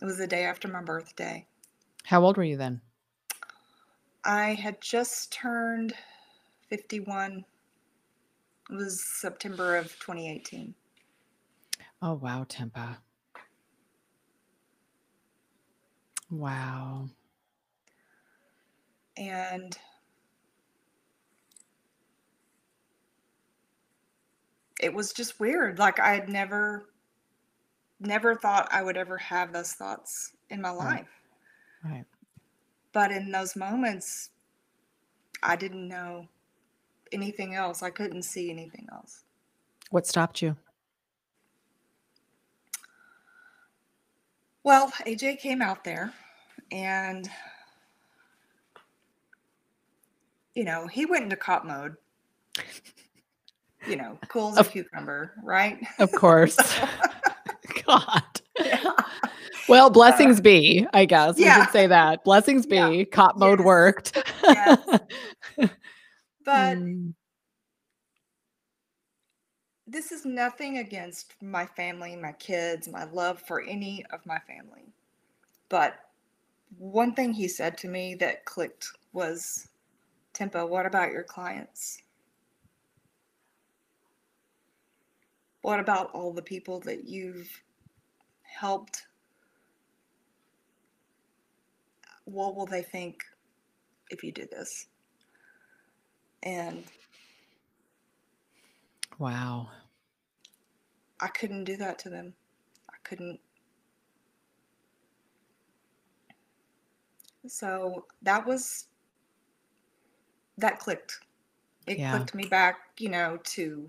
It 0.00 0.04
was 0.04 0.18
the 0.18 0.26
day 0.26 0.44
after 0.44 0.68
my 0.68 0.82
birthday. 0.82 1.46
How 2.04 2.22
old 2.22 2.36
were 2.36 2.44
you 2.44 2.56
then? 2.56 2.80
I 4.24 4.54
had 4.54 4.80
just 4.80 5.32
turned 5.32 5.94
51 6.68 7.44
it 8.70 8.74
was 8.74 9.02
September 9.02 9.76
of 9.76 9.86
2018. 10.00 10.74
Oh, 12.02 12.14
wow, 12.14 12.44
Tempa. 12.48 12.96
Wow. 16.30 17.08
And 19.16 19.76
it 24.80 24.92
was 24.92 25.12
just 25.12 25.38
weird. 25.38 25.78
Like 25.78 26.00
I 26.00 26.14
had 26.14 26.28
never 26.28 26.90
never 28.00 28.34
thought 28.34 28.68
I 28.70 28.82
would 28.82 28.96
ever 28.96 29.16
have 29.16 29.52
those 29.52 29.72
thoughts 29.72 30.32
in 30.50 30.60
my 30.60 30.70
life. 30.70 31.08
Right. 31.84 31.92
right. 31.92 32.04
But 32.92 33.12
in 33.12 33.30
those 33.30 33.56
moments 33.56 34.30
I 35.42 35.56
didn't 35.56 35.88
know 35.88 36.28
anything 37.14 37.54
else. 37.54 37.82
I 37.82 37.90
couldn't 37.90 38.22
see 38.22 38.50
anything 38.50 38.86
else. 38.92 39.22
What 39.90 40.06
stopped 40.06 40.42
you? 40.42 40.56
Well, 44.64 44.90
AJ 45.06 45.38
came 45.40 45.60
out 45.62 45.84
there 45.84 46.12
and 46.72 47.28
you 50.54 50.64
know, 50.64 50.86
he 50.86 51.04
went 51.04 51.24
into 51.24 51.36
cop 51.36 51.64
mode. 51.64 51.96
You 53.86 53.96
know, 53.96 54.18
cool 54.28 54.50
as 54.58 54.66
a 54.66 54.70
cucumber, 54.70 55.32
right? 55.42 55.78
Of 55.98 56.12
course. 56.16 56.56
God. 57.86 58.22
Yeah. 58.58 58.92
Well, 59.68 59.90
blessings 59.90 60.38
uh, 60.38 60.42
be, 60.42 60.86
I 60.92 61.04
guess. 61.06 61.38
Yeah. 61.38 61.58
We 61.58 61.64
should 61.64 61.72
say 61.72 61.86
that. 61.88 62.24
Blessings 62.24 62.66
be. 62.66 62.76
Yeah. 62.76 63.04
Cop 63.04 63.36
mode 63.36 63.58
yes. 63.58 63.66
worked. 63.66 64.32
yes. 64.44 65.00
But 66.44 66.78
mm. 66.78 67.14
this 69.86 70.12
is 70.12 70.24
nothing 70.24 70.78
against 70.78 71.34
my 71.42 71.66
family, 71.66 72.16
my 72.16 72.32
kids, 72.32 72.88
my 72.88 73.04
love 73.04 73.40
for 73.40 73.62
any 73.62 74.04
of 74.12 74.24
my 74.26 74.38
family. 74.40 74.92
But 75.68 75.94
one 76.78 77.14
thing 77.14 77.32
he 77.32 77.48
said 77.48 77.78
to 77.78 77.88
me 77.88 78.14
that 78.16 78.44
clicked 78.44 78.88
was 79.12 79.68
Tempa, 80.34 80.68
what 80.68 80.86
about 80.86 81.12
your 81.12 81.22
clients? 81.22 81.98
What 85.62 85.80
about 85.80 86.10
all 86.12 86.32
the 86.32 86.42
people 86.42 86.80
that 86.80 87.08
you've 87.08 87.48
helped? 88.42 89.06
What 92.24 92.54
will 92.54 92.66
they 92.66 92.82
think 92.82 93.22
if 94.10 94.22
you 94.22 94.30
do 94.30 94.46
this? 94.50 94.88
And 96.44 96.84
wow. 99.18 99.68
I 101.20 101.28
couldn't 101.28 101.64
do 101.64 101.76
that 101.78 101.98
to 102.00 102.10
them. 102.10 102.34
I 102.90 102.96
couldn't. 103.02 103.40
So 107.46 108.04
that 108.22 108.46
was, 108.46 108.86
that 110.58 110.78
clicked. 110.78 111.18
It 111.86 111.98
yeah. 111.98 112.16
clicked 112.16 112.34
me 112.34 112.44
back, 112.44 112.78
you 112.98 113.08
know, 113.08 113.38
to 113.44 113.86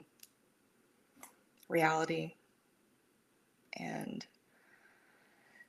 reality. 1.69 2.33
And 3.77 4.25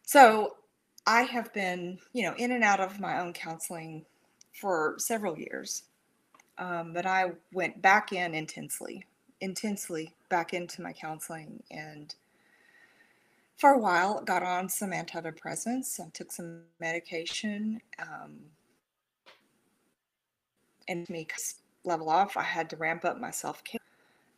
so 0.03 0.57
I 1.07 1.23
have 1.23 1.53
been, 1.53 1.99
you 2.13 2.23
know, 2.25 2.35
in 2.37 2.53
and 2.53 2.63
out 2.63 2.81
of 2.81 3.01
my 3.01 3.21
own 3.21 3.33
counseling 3.33 4.05
for 4.53 4.95
several 4.99 5.39
years. 5.39 5.83
Um, 6.59 6.93
but 6.93 7.07
I 7.07 7.33
went 7.53 7.83
back 7.83 8.13
in 8.13 8.35
intensely, 8.35 9.05
intensely 9.41 10.15
back 10.31 10.55
into 10.55 10.83
my 10.83 10.93
counseling 10.93 11.63
and 11.71 12.15
for 13.57 13.71
a 13.71 13.79
while, 13.79 14.23
got 14.23 14.43
on 14.43 14.69
some 14.69 14.91
antidepressants. 14.91 15.99
I 15.99 16.09
took 16.13 16.31
some 16.31 16.63
medication. 16.79 17.81
Um, 17.99 18.41
and 20.89 21.09
me 21.09 21.27
level 21.85 22.09
off, 22.11 22.37
I 22.37 22.43
had 22.43 22.69
to 22.71 22.77
ramp 22.77 23.05
up 23.05 23.19
my 23.19 23.31
self 23.31 23.65
care. 23.65 23.81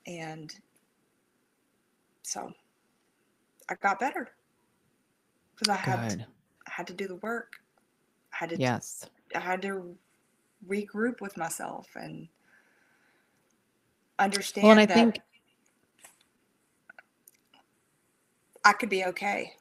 And 0.06 0.54
so 2.22 2.52
I 3.68 3.74
got 3.82 3.98
better 3.98 4.28
because 5.54 5.68
I 5.68 5.76
had 5.76 6.10
to, 6.10 6.26
I 6.66 6.70
had 6.70 6.86
to 6.86 6.94
do 6.94 7.08
the 7.08 7.16
work. 7.16 7.60
I 8.32 8.36
had 8.36 8.50
to 8.50 8.56
yes. 8.56 9.04
I 9.34 9.40
had 9.40 9.60
to 9.62 9.96
regroup 10.66 11.20
with 11.20 11.36
myself 11.36 11.88
and 11.94 12.28
understand 14.18 14.64
well, 14.64 14.72
and 14.72 14.80
I 14.80 14.86
that 14.86 14.94
think 14.94 15.20
I 18.64 18.72
could 18.72 18.88
be 18.88 19.04
okay. 19.06 19.52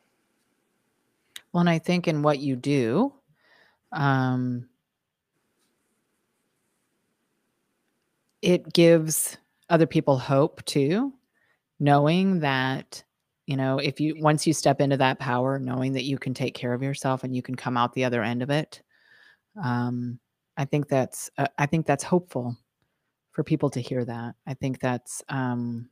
Well, 1.54 1.62
and 1.62 1.70
I 1.70 1.80
think 1.80 2.08
in 2.08 2.22
what 2.22 2.40
you 2.40 2.56
do, 2.56 3.14
um, 3.92 4.68
it 8.42 8.74
gives 8.74 9.38
other 9.70 9.88
people 9.88 10.18
hope 10.18 10.64
too, 10.66 11.14
knowing 11.80 12.40
that 12.40 13.04
you 13.46 13.56
know 13.56 13.78
if 13.80 14.00
you 14.00 14.16
once 14.20 14.46
you 14.46 14.54
step 14.54 14.82
into 14.82 14.98
that 14.98 15.20
power 15.20 15.58
knowing 15.58 15.94
that 15.94 16.04
you 16.04 16.18
can 16.18 16.34
take 16.34 16.54
care 16.54 16.74
of 16.74 16.84
yourself 16.84 17.24
and 17.24 17.36
you 17.36 17.42
can 17.42 17.56
come 17.56 17.78
out 17.78 17.94
the 17.94 18.04
other 18.04 18.22
end 18.22 18.44
of 18.44 18.50
it 18.50 18.82
um, 19.64 20.20
i 20.58 20.66
think 20.66 20.88
that's 20.88 21.30
uh, 21.38 21.48
i 21.58 21.66
think 21.66 21.86
that's 21.86 22.04
hopeful 22.04 22.56
for 23.32 23.44
people 23.44 23.70
to 23.70 23.80
hear 23.80 24.04
that. 24.04 24.34
I 24.48 24.56
think 24.56 24.80
that's 24.80 25.24
um, 25.30 25.90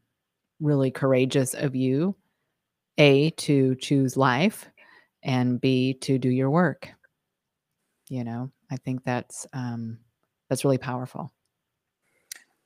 really 0.59 0.89
courageous 0.89 1.53
of 1.53 1.76
you 1.76 2.16
a 2.97 3.30
to 3.32 3.76
choose 3.76 4.18
life 4.18 4.68
and 5.22 5.61
b 5.61 5.93
to 6.01 6.18
do 6.18 6.30
your 6.30 6.49
work. 6.49 6.89
You 8.09 8.24
know 8.24 8.51
i 8.72 8.78
think 8.78 9.03
that's 9.03 9.45
um, 9.53 9.99
that's 10.49 10.66
really 10.66 10.80
powerful. 10.80 11.32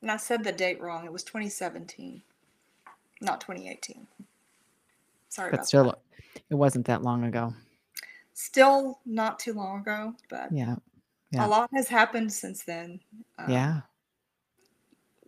And 0.02 0.10
i 0.10 0.18
said 0.18 0.44
the 0.44 0.52
date 0.52 0.82
wrong. 0.82 1.06
It 1.06 1.14
was 1.14 1.24
2017 1.24 2.24
not 3.22 3.42
2018 3.42 4.08
Sorry, 5.28 5.52
but 5.52 5.68
still, 5.68 5.84
that. 5.86 6.00
it 6.50 6.56
wasn't 6.56 6.88
that 6.88 7.04
long 7.04 7.24
ago. 7.26 7.54
Still 8.34 9.00
not 9.06 9.40
too 9.40 9.54
long 9.54 9.82
ago, 9.82 10.16
but 10.30 10.52
yeah, 10.52 10.76
yeah. 11.32 11.46
a 11.46 11.48
lot 11.48 11.70
has 11.74 11.88
happened 11.88 12.32
since 12.32 12.64
then. 12.64 13.00
Um, 13.38 13.50
yeah, 13.50 13.82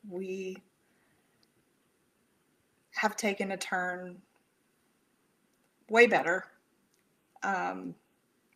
we 0.08 0.58
have 2.96 3.16
taken 3.16 3.52
a 3.52 3.58
turn 3.58 4.18
way 5.90 6.08
better. 6.08 6.46
Um, 7.44 7.96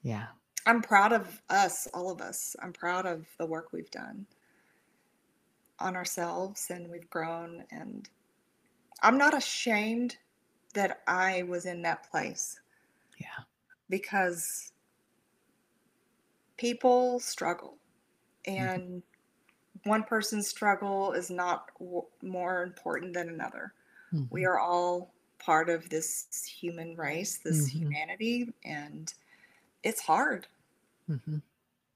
yeah, 0.03 0.27
I'm 0.65 0.81
proud 0.81 1.13
of 1.13 1.41
us, 1.49 1.87
all 1.93 2.11
of 2.11 2.21
us. 2.21 2.55
I'm 2.61 2.73
proud 2.73 3.05
of 3.05 3.25
the 3.37 3.45
work 3.45 3.69
we've 3.71 3.91
done 3.91 4.25
on 5.79 5.95
ourselves, 5.95 6.67
and 6.69 6.89
we've 6.89 7.09
grown. 7.09 7.63
And 7.71 8.09
I'm 9.01 9.17
not 9.17 9.37
ashamed 9.37 10.17
that 10.73 11.01
I 11.07 11.43
was 11.43 11.65
in 11.65 11.81
that 11.83 12.09
place. 12.09 12.59
Yeah. 13.19 13.43
Because 13.89 14.71
people 16.57 17.19
struggle 17.19 17.77
mm-hmm. 18.47 18.63
and 18.63 18.83
mm-hmm. 18.83 19.89
one 19.89 20.03
person's 20.03 20.47
struggle 20.47 21.13
is 21.13 21.29
not 21.29 21.69
w- 21.79 22.05
more 22.21 22.63
important 22.63 23.13
than 23.13 23.29
another. 23.29 23.73
Mm-hmm. 24.13 24.25
We 24.29 24.45
are 24.45 24.59
all 24.59 25.13
part 25.39 25.69
of 25.69 25.89
this 25.89 26.27
human 26.45 26.95
race, 26.95 27.39
this 27.43 27.69
mm-hmm. 27.69 27.79
humanity, 27.79 28.53
and 28.63 29.13
it's 29.83 30.01
hard. 30.01 30.47
Mm-hmm. 31.09 31.37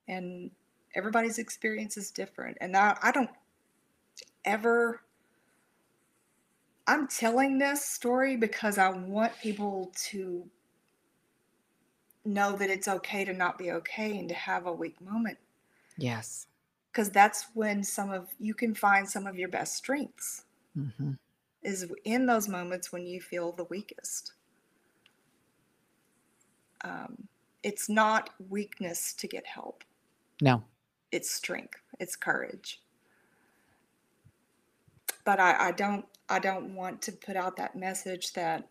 And 0.07 0.51
everybody's 0.95 1.39
experience 1.39 1.97
is 1.97 2.11
different. 2.11 2.57
And 2.61 2.75
I, 2.75 2.97
I 3.01 3.11
don't 3.11 3.29
ever 4.45 5.01
I'm 6.89 7.07
telling 7.07 7.59
this 7.59 7.85
story 7.85 8.35
because 8.35 8.79
I 8.79 8.89
want 8.89 9.31
people 9.43 9.91
to 10.09 10.43
know 12.25 12.55
that 12.55 12.69
it's 12.69 12.87
okay 12.87 13.25
to 13.25 13.33
not 13.33 13.57
be 13.57 13.71
okay 13.71 14.17
and 14.17 14.29
to 14.29 14.35
have 14.35 14.65
a 14.65 14.73
weak 14.73 14.99
moment. 15.01 15.37
Yes. 15.97 16.47
Because 16.91 17.09
that's 17.09 17.47
when 17.53 17.83
some 17.83 18.11
of 18.11 18.27
you 18.39 18.53
can 18.53 18.73
find 18.73 19.07
some 19.07 19.27
of 19.27 19.37
your 19.37 19.49
best 19.49 19.75
strengths. 19.75 20.43
Mm-hmm. 20.77 21.11
Is 21.61 21.91
in 22.05 22.25
those 22.25 22.47
moments 22.47 22.91
when 22.91 23.05
you 23.05 23.19
feel 23.19 23.51
the 23.51 23.65
weakest. 23.65 24.33
Um, 26.85 27.27
it's 27.63 27.89
not 27.89 28.29
weakness 28.49 29.13
to 29.15 29.27
get 29.27 29.45
help. 29.45 29.83
No. 30.41 30.63
It's 31.11 31.29
strength. 31.29 31.81
It's 31.99 32.15
courage. 32.15 32.81
But 35.25 35.39
I, 35.39 35.67
I 35.67 35.71
don't 35.73 36.05
I 36.29 36.39
don't 36.39 36.75
want 36.75 37.01
to 37.03 37.11
put 37.11 37.35
out 37.35 37.57
that 37.57 37.75
message 37.75 38.33
that 38.33 38.67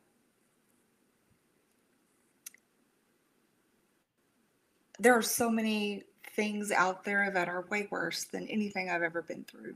there 4.98 5.14
are 5.14 5.22
so 5.22 5.50
many 5.50 6.04
things 6.34 6.70
out 6.70 7.04
there 7.04 7.30
that 7.32 7.48
are 7.48 7.66
way 7.70 7.88
worse 7.90 8.24
than 8.24 8.46
anything 8.48 8.90
I've 8.90 9.02
ever 9.02 9.22
been 9.22 9.44
through. 9.44 9.74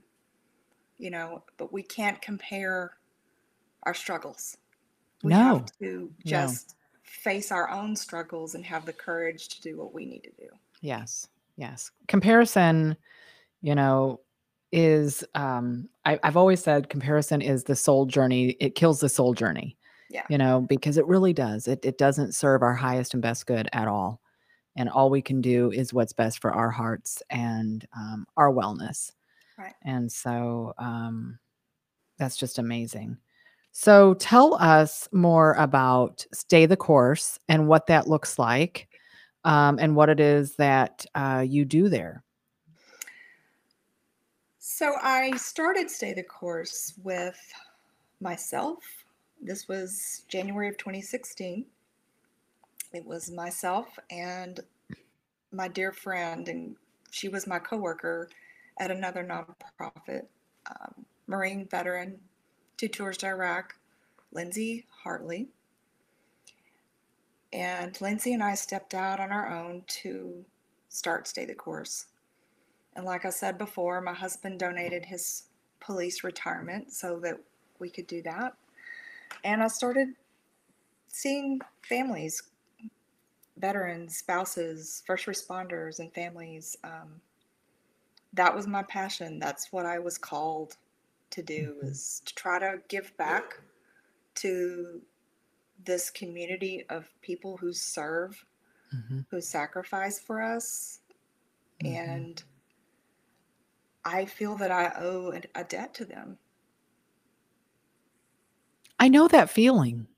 You 0.99 1.11
know, 1.11 1.43
but 1.57 1.73
we 1.73 1.83
can't 1.83 2.20
compare 2.23 2.93
our 3.83 3.95
struggles. 3.95 4.57
We 5.23 5.31
no. 5.31 5.59
have 5.59 5.79
to 5.81 6.11
just 6.25 6.68
no. 6.68 7.01
face 7.03 7.51
our 7.51 7.70
own 7.70 7.97
struggles 7.97 8.55
and 8.55 8.64
have 8.64 8.87
the 8.87 8.93
courage 8.93 9.49
to 9.49 9.61
do 9.61 9.77
what 9.77 9.93
we 9.93 10.07
need 10.07 10.23
to 10.25 10.31
do. 10.39 10.49
Yes. 10.81 11.29
Yes. 11.57 11.91
Comparison, 12.09 12.97
you 13.61 13.75
know, 13.75 14.20
is 14.73 15.23
um 15.35 15.89
I, 16.05 16.18
I've 16.23 16.37
always 16.37 16.62
said 16.62 16.89
comparison 16.89 17.43
is 17.43 17.64
the 17.64 17.77
soul 17.77 18.07
journey. 18.07 18.57
It 18.61 18.75
kills 18.75 19.01
the 19.01 19.09
soul 19.09 19.35
journey. 19.35 19.77
Yeah. 20.09 20.25
You 20.29 20.39
know, 20.39 20.61
because 20.61 20.99
it 20.99 21.07
really 21.07 21.33
does. 21.33 21.68
It 21.68 21.85
it 21.85 21.99
doesn't 21.99 22.35
serve 22.35 22.62
our 22.62 22.75
highest 22.75 23.14
and 23.14 23.23
best 23.23 23.47
good 23.47 23.68
at 23.73 23.89
all. 23.89 24.20
And 24.77 24.89
all 24.89 25.11
we 25.11 25.23
can 25.23 25.41
do 25.41 25.70
is 25.70 25.93
what's 25.93 26.12
best 26.12 26.41
for 26.41 26.53
our 26.53 26.70
hearts 26.70 27.23
and 27.31 27.87
um, 27.97 28.27
our 28.37 28.51
wellness. 28.51 29.12
Right. 29.59 29.75
And 29.83 30.11
so 30.11 30.75
um, 30.79 31.39
that's 32.18 32.37
just 32.37 32.59
amazing. 32.59 33.18
So 33.73 34.14
tell 34.14 34.55
us 34.55 35.09
more 35.12 35.55
about 35.55 36.27
Stay 36.33 36.66
the 36.66 36.77
Course 36.77 37.39
and 37.49 37.68
what 37.68 37.87
that 37.87 38.07
looks 38.07 38.39
like 38.39 38.89
um, 39.45 39.79
and 39.79 39.97
what 39.97 40.09
it 40.09 40.20
is 40.20 40.57
that 40.57 41.05
uh, 41.14 41.45
you 41.47 41.64
do 41.64 41.89
there. 41.89 42.23
So 44.59 44.95
I 45.03 45.37
started 45.37 45.91
Stay 45.91 46.12
the 46.12 46.23
Course 46.23 46.95
with 47.03 47.39
myself. 48.20 48.79
This 49.41 49.68
was 49.68 50.23
January 50.29 50.68
of 50.68 50.77
2016. 50.77 51.64
It 52.93 53.07
was 53.07 53.30
myself 53.30 53.99
and 54.11 54.61
my 55.51 55.68
dear 55.68 55.93
friend, 55.93 56.49
and 56.49 56.76
she 57.11 57.28
was 57.28 57.47
my 57.47 57.59
coworker 57.59 58.28
at 58.78 58.90
another 58.90 59.22
nonprofit, 59.22 60.26
um, 60.70 61.07
Marine 61.26 61.66
veteran, 61.66 62.18
two 62.76 62.88
tours 62.88 63.18
to 63.18 63.26
Iraq, 63.26 63.74
Lindsay 64.32 64.86
Hartley. 65.05 65.49
And 67.53 67.99
Lindsay 68.01 68.32
and 68.32 68.43
I 68.43 68.55
stepped 68.55 68.95
out 68.95 69.20
on 69.20 69.30
our 69.30 69.49
own 69.49 69.82
to 69.86 70.45
start 70.88 71.28
Stay 71.28 71.45
the 71.45 71.55
Course. 71.55 72.07
And 72.97 73.05
like 73.05 73.24
I 73.24 73.30
said 73.30 73.59
before, 73.59 74.01
my 74.01 74.14
husband 74.14 74.59
donated 74.59 75.05
his 75.05 75.45
police 75.80 76.24
retirement 76.24 76.93
so 76.93 77.18
that 77.20 77.38
we 77.78 77.90
could 77.90 78.07
do 78.07 78.22
that. 78.22 78.55
And 79.45 79.62
I 79.62 79.68
started 79.68 80.09
seeing 81.09 81.61
families, 81.82 82.43
veterans, 83.63 84.17
spouses, 84.17 85.03
first 85.07 85.27
responders, 85.27 86.01
and 86.01 86.13
families. 86.13 86.77
Um, 86.85 87.23
that 88.35 88.55
was 88.55 88.67
my 88.67 88.83
passion. 88.83 89.39
That's 89.39 89.73
what 89.73 89.87
I 89.87 90.01
was 90.01 90.19
called 90.19 90.77
to 91.31 91.43
do 91.43 91.77
mm-hmm. 91.79 91.87
is 91.87 92.21
to 92.27 92.35
try 92.35 92.59
to 92.59 92.81
give 92.89 93.17
back 93.17 93.61
to 94.35 95.01
this 95.85 96.11
community 96.11 96.85
of 96.91 97.09
people 97.23 97.57
who 97.57 97.73
serve, 97.73 98.45
mm-hmm. 98.95 99.21
who 99.31 99.41
sacrifice 99.41 100.19
for 100.19 100.43
us, 100.43 101.01
mm-hmm. 101.83 101.95
and 101.95 102.43
I 104.05 104.25
feel 104.25 104.57
that 104.57 104.73
I 104.73 104.93
owe 104.99 105.33
a 105.55 105.65
debt 105.65 105.95
to 105.95 106.05
them. 106.05 106.37
I 108.99 109.09
know 109.09 109.29
that 109.29 109.51
feeling. 109.51 110.09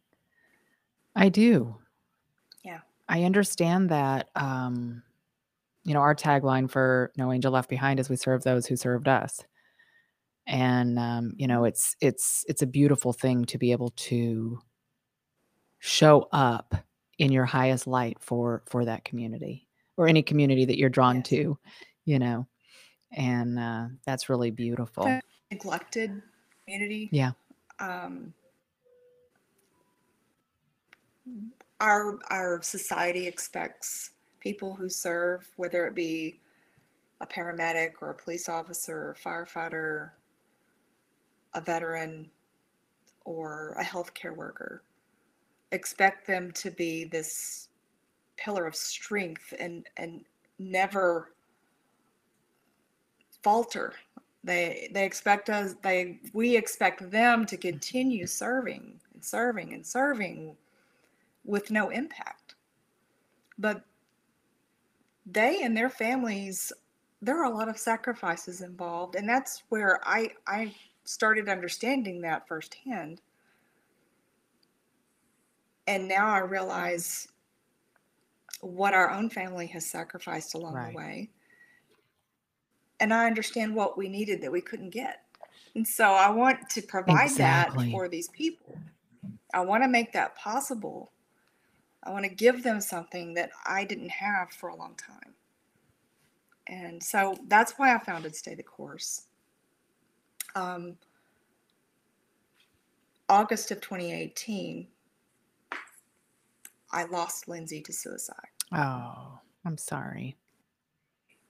I 1.15 1.29
do. 1.29 1.77
I 3.09 3.25
understand 3.25 3.91
that 3.91 4.31
um 4.35 5.03
you 5.85 5.95
know 5.95 6.01
our 6.01 6.15
tagline 6.15 6.71
for 6.71 7.13
No 7.17 7.33
Angel 7.33 7.53
Left 7.53 7.69
Behind 7.69 8.01
is 8.01 8.09
we 8.09 8.17
serve 8.17 8.43
those 8.43 8.67
who 8.67 8.77
served 8.77 9.09
us. 9.09 9.41
And 10.47 10.99
um 10.99 11.33
you 11.37 11.47
know 11.47 11.65
it's 11.65 11.97
it's 12.01 12.45
it's 12.49 12.63
a 12.63 12.67
beautiful 12.67 13.13
thing 13.13 13.45
to 13.47 13.59
be 13.59 13.73
able 13.73 13.91
to 13.91 14.59
show 15.79 16.29
up 16.33 16.75
in 17.19 17.31
your 17.31 17.45
highest 17.45 17.87
light 17.87 18.17
for 18.21 18.63
for 18.67 18.85
that 18.85 19.05
community 19.05 19.69
or 19.97 20.09
any 20.09 20.23
community 20.23 20.65
that 20.65 20.79
you're 20.79 20.89
drawn 20.89 21.17
Yes. 21.17 21.29
to, 21.29 21.59
you 22.05 22.19
know. 22.19 22.47
And 23.13 23.59
uh, 23.59 23.87
that's 24.05 24.29
really 24.29 24.51
beautiful. 24.51 25.21
neglected 25.53 26.21
community. 26.65 27.09
Yeah. 27.13 27.33
Um, 27.79 28.35
our 31.85 32.19
our 32.31 32.63
society 32.63 33.27
expects 33.27 34.11
people 34.41 34.75
who 34.75 34.89
serve, 34.89 35.47
whether 35.57 35.87
it 35.87 35.95
be 35.95 36.41
a 37.21 37.27
paramedic 37.27 37.93
or 38.01 38.11
a 38.11 38.15
police 38.15 38.49
officer, 38.49 38.97
or 38.97 39.17
firefighter, 39.23 40.11
a 41.53 41.61
veteran, 41.61 42.31
or 43.27 43.77
a 43.79 43.85
healthcare 43.85 44.35
worker, 44.35 44.83
expect 45.73 46.27
them 46.27 46.51
to 46.53 46.71
be 46.71 47.05
this 47.05 47.69
pillar 48.37 48.67
of 48.67 48.75
strength 48.75 49.53
and 49.61 49.87
and 49.99 50.25
never 50.59 51.33
falter. 53.43 53.93
They 54.43 54.89
they 54.95 55.05
expect 55.05 55.51
us 55.51 55.75
they 55.83 56.19
we 56.33 56.57
expect 56.57 57.11
them 57.11 57.45
to 57.45 57.59
continue 57.59 58.27
serving 58.27 59.01
and 59.13 59.23
serving 59.23 59.75
and 59.75 59.87
serving 59.87 60.57
with 61.45 61.71
no 61.71 61.91
impact 61.91 62.55
but 63.59 63.85
they 65.27 65.63
and 65.63 65.77
their 65.77 65.91
families 65.91 66.73
there 67.23 67.39
are 67.41 67.51
a 67.51 67.57
lot 67.57 67.69
of 67.69 67.79
sacrifices 67.79 68.61
involved 68.61 69.15
and 69.15 69.29
that's 69.29 69.63
where 69.69 70.01
i 70.05 70.29
i 70.47 70.75
started 71.05 71.49
understanding 71.49 72.21
that 72.21 72.47
firsthand 72.49 73.21
and 75.87 76.09
now 76.09 76.29
i 76.29 76.39
realize 76.39 77.29
what 78.61 78.95
our 78.95 79.11
own 79.11 79.29
family 79.29 79.67
has 79.67 79.85
sacrificed 79.87 80.55
along 80.55 80.75
Right. 80.75 80.93
the 80.93 80.97
way 80.97 81.31
and 83.01 83.13
I 83.13 83.27
understand 83.27 83.75
what 83.75 83.99
we 83.99 84.09
needed 84.09 84.41
that 84.43 84.53
we 84.53 84.61
couldn't 84.61 84.91
get. 84.91 85.23
And 85.75 85.87
so 85.87 86.05
I 86.05 86.31
want 86.31 86.71
to 86.71 86.83
provide 86.83 87.25
Exactly. 87.25 87.85
that 87.87 87.91
for 87.93 88.09
these 88.09 88.29
people. 88.29 88.79
I 89.53 89.61
want 89.61 89.83
to 89.83 89.89
make 89.89 90.13
that 90.13 90.37
possible. 90.37 91.13
I 92.05 92.11
want 92.11 92.25
to 92.25 92.31
give 92.31 92.63
them 92.63 92.81
something 92.81 93.35
that 93.35 93.51
I 93.65 93.85
didn't 93.85 94.11
have 94.11 94.51
for 94.51 94.69
a 94.69 94.77
long 94.77 94.95
time. 94.97 95.35
And 96.67 97.03
so 97.03 97.37
that's 97.49 97.73
why 97.73 97.95
I 97.95 97.99
founded 97.99 98.37
Stay 98.37 98.55
the 98.55 98.63
Course. 98.63 99.27
Um, 100.55 100.97
August 103.29 103.71
of 103.71 103.81
2018, 103.81 104.87
I 106.93 107.05
lost 107.05 107.49
Lindsay 107.49 107.81
to 107.83 107.93
suicide. 107.93 108.37
Oh, 108.73 109.39
I'm 109.65 109.79
sorry. 109.79 110.37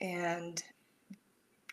And 0.01 0.63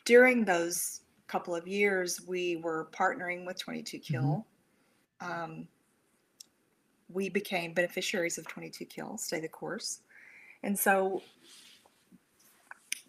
during 0.05 0.43
those 0.43 1.01
couple 1.27 1.55
of 1.55 1.67
years, 1.67 2.21
we 2.27 2.57
were 2.57 2.89
partnering 2.91 3.45
with 3.45 3.57
22 3.57 3.99
Kill. 3.99 4.45
Um, 5.21 5.67
we 7.13 7.29
became 7.29 7.73
beneficiaries 7.73 8.37
of 8.37 8.47
22 8.47 8.85
Kill, 8.85 9.17
Stay 9.17 9.39
the 9.39 9.47
Course. 9.47 9.99
And 10.63 10.77
so 10.77 11.21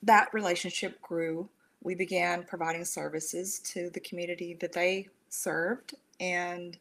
that 0.02 0.32
relationship 0.32 1.00
grew. 1.00 1.48
We 1.82 1.94
began 1.94 2.44
providing 2.44 2.84
services 2.84 3.58
to 3.60 3.90
the 3.90 4.00
community 4.00 4.54
that 4.60 4.72
they 4.72 5.08
served. 5.28 5.94
And 6.20 6.78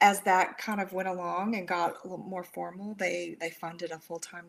as 0.00 0.20
that 0.20 0.58
kind 0.58 0.80
of 0.80 0.92
went 0.92 1.08
along 1.08 1.56
and 1.56 1.66
got 1.66 2.04
a 2.04 2.08
little 2.08 2.24
more 2.24 2.44
formal, 2.44 2.94
they, 2.98 3.36
they 3.40 3.50
funded 3.50 3.90
a 3.90 3.98
full 3.98 4.20
time 4.20 4.46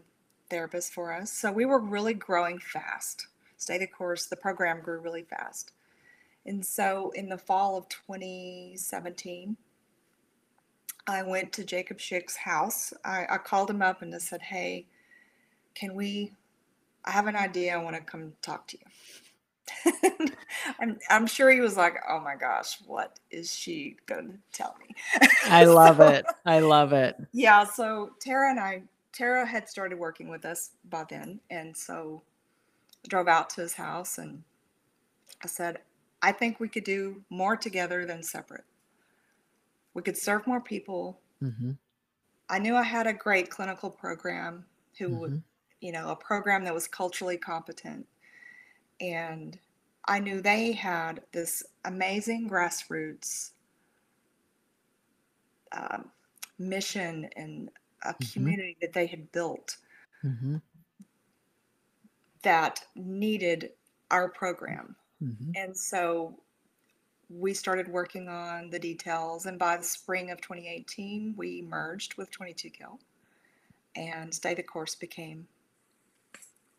therapist 0.49 0.93
for 0.93 1.13
us. 1.13 1.31
So 1.31 1.51
we 1.51 1.65
were 1.65 1.79
really 1.79 2.13
growing 2.13 2.59
fast. 2.59 3.27
Stay 3.57 3.77
the 3.77 3.87
course, 3.87 4.25
the 4.25 4.35
program 4.35 4.81
grew 4.81 4.99
really 4.99 5.23
fast. 5.23 5.73
And 6.45 6.65
so 6.65 7.11
in 7.11 7.29
the 7.29 7.37
fall 7.37 7.77
of 7.77 7.89
2017, 7.89 9.57
I 11.07 11.23
went 11.23 11.51
to 11.53 11.63
Jacob 11.63 11.97
Schick's 11.97 12.35
house. 12.35 12.93
I, 13.03 13.25
I 13.29 13.37
called 13.37 13.69
him 13.69 13.81
up 13.81 14.01
and 14.01 14.11
just 14.13 14.27
said, 14.27 14.41
Hey, 14.41 14.85
can 15.75 15.95
we? 15.95 16.33
I 17.05 17.11
have 17.11 17.27
an 17.27 17.35
idea. 17.35 17.73
I 17.73 17.77
want 17.77 17.95
to 17.95 18.01
come 18.01 18.33
talk 18.41 18.67
to 18.67 18.77
you. 18.77 18.85
I'm, 20.79 20.97
I'm 21.09 21.27
sure 21.27 21.49
he 21.51 21.59
was 21.61 21.77
like, 21.77 21.95
Oh 22.07 22.19
my 22.19 22.35
gosh, 22.35 22.77
what 22.85 23.19
is 23.31 23.53
she 23.53 23.95
going 24.05 24.27
to 24.31 24.37
tell 24.51 24.75
me? 24.79 24.95
I 25.45 25.65
love 25.65 25.97
So- 25.97 26.07
it. 26.07 26.25
I 26.45 26.59
love 26.59 26.93
it. 26.93 27.15
yeah, 27.31 27.63
so 27.63 28.11
Tara 28.19 28.49
and 28.51 28.59
I, 28.59 28.83
Tara 29.13 29.45
had 29.45 29.67
started 29.67 29.97
working 29.97 30.29
with 30.29 30.45
us 30.45 30.71
by 30.89 31.03
then, 31.09 31.39
and 31.49 31.75
so 31.75 32.21
drove 33.07 33.27
out 33.27 33.49
to 33.51 33.61
his 33.61 33.73
house, 33.73 34.17
and 34.19 34.43
I 35.43 35.47
said, 35.47 35.79
I 36.21 36.31
think 36.31 36.59
we 36.59 36.67
could 36.69 36.83
do 36.83 37.21
more 37.29 37.55
together 37.57 38.05
than 38.05 38.21
separate. 38.23 38.65
We 39.93 40.01
could 40.01 40.17
serve 40.17 40.47
more 40.47 40.61
people. 40.61 41.19
hmm 41.39 41.71
I 42.49 42.57
knew 42.59 42.75
I 42.75 42.83
had 42.83 43.05
a 43.07 43.13
great 43.13 43.49
clinical 43.51 43.91
program 43.91 44.65
who, 44.97 45.15
would 45.19 45.33
Mhm. 45.33 45.43
you 45.81 45.91
know, 45.91 46.09
a 46.09 46.15
program 46.15 46.63
that 46.65 46.73
was 46.73 46.87
culturally 46.87 47.37
competent, 47.37 48.07
and 48.99 49.59
I 50.05 50.19
knew 50.19 50.41
they 50.41 50.71
had 50.73 51.23
this 51.31 51.63
amazing 51.85 52.49
grassroots 52.49 53.51
um, 55.71 56.11
mission 56.57 57.25
and 57.35 57.69
a 58.03 58.13
Mhm. 58.13 58.31
community 58.33 58.77
that 58.81 58.93
they 58.93 59.05
had 59.07 59.31
built 59.31 59.77
hmm 60.21 60.57
that 62.41 62.87
needed 62.95 63.73
our 64.11 64.29
program. 64.29 64.95
hmm 65.19 65.51
And 65.55 65.77
so 65.77 66.41
we 67.29 67.53
started 67.53 67.87
working 67.87 68.27
on 68.27 68.69
the 68.69 68.79
details. 68.79 69.45
And 69.45 69.59
by 69.59 69.77
the 69.77 69.83
spring 69.83 70.31
of 70.31 70.41
2018, 70.41 71.35
we 71.37 71.61
merged 71.61 72.15
with 72.15 72.31
22 72.31 72.69
Kill. 72.69 72.99
And 73.95 74.33
Stay 74.33 74.53
the 74.53 74.63
Course 74.63 74.95
became 74.95 75.47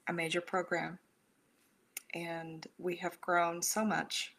a 0.08 0.12
major 0.12 0.40
program. 0.40 0.98
And 2.14 2.66
we 2.78 2.96
have 2.96 3.20
grown 3.20 3.62
so 3.62 3.84
much 3.84 4.34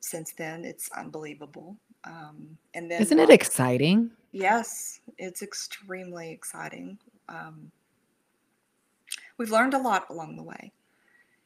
since 0.00 0.32
then. 0.32 0.64
It's 0.64 0.90
unbelievable. 0.92 1.76
Um, 2.04 2.58
and 2.74 2.90
then, 2.90 3.00
Isn't 3.00 3.18
it 3.18 3.30
exciting? 3.30 4.10
yes, 4.32 5.00
it's 5.18 5.42
extremely 5.42 6.30
exciting. 6.30 6.98
Um, 7.28 7.70
we've 9.38 9.50
learned 9.50 9.74
a 9.74 9.78
lot 9.78 10.06
along 10.10 10.36
the 10.36 10.42
way. 10.42 10.72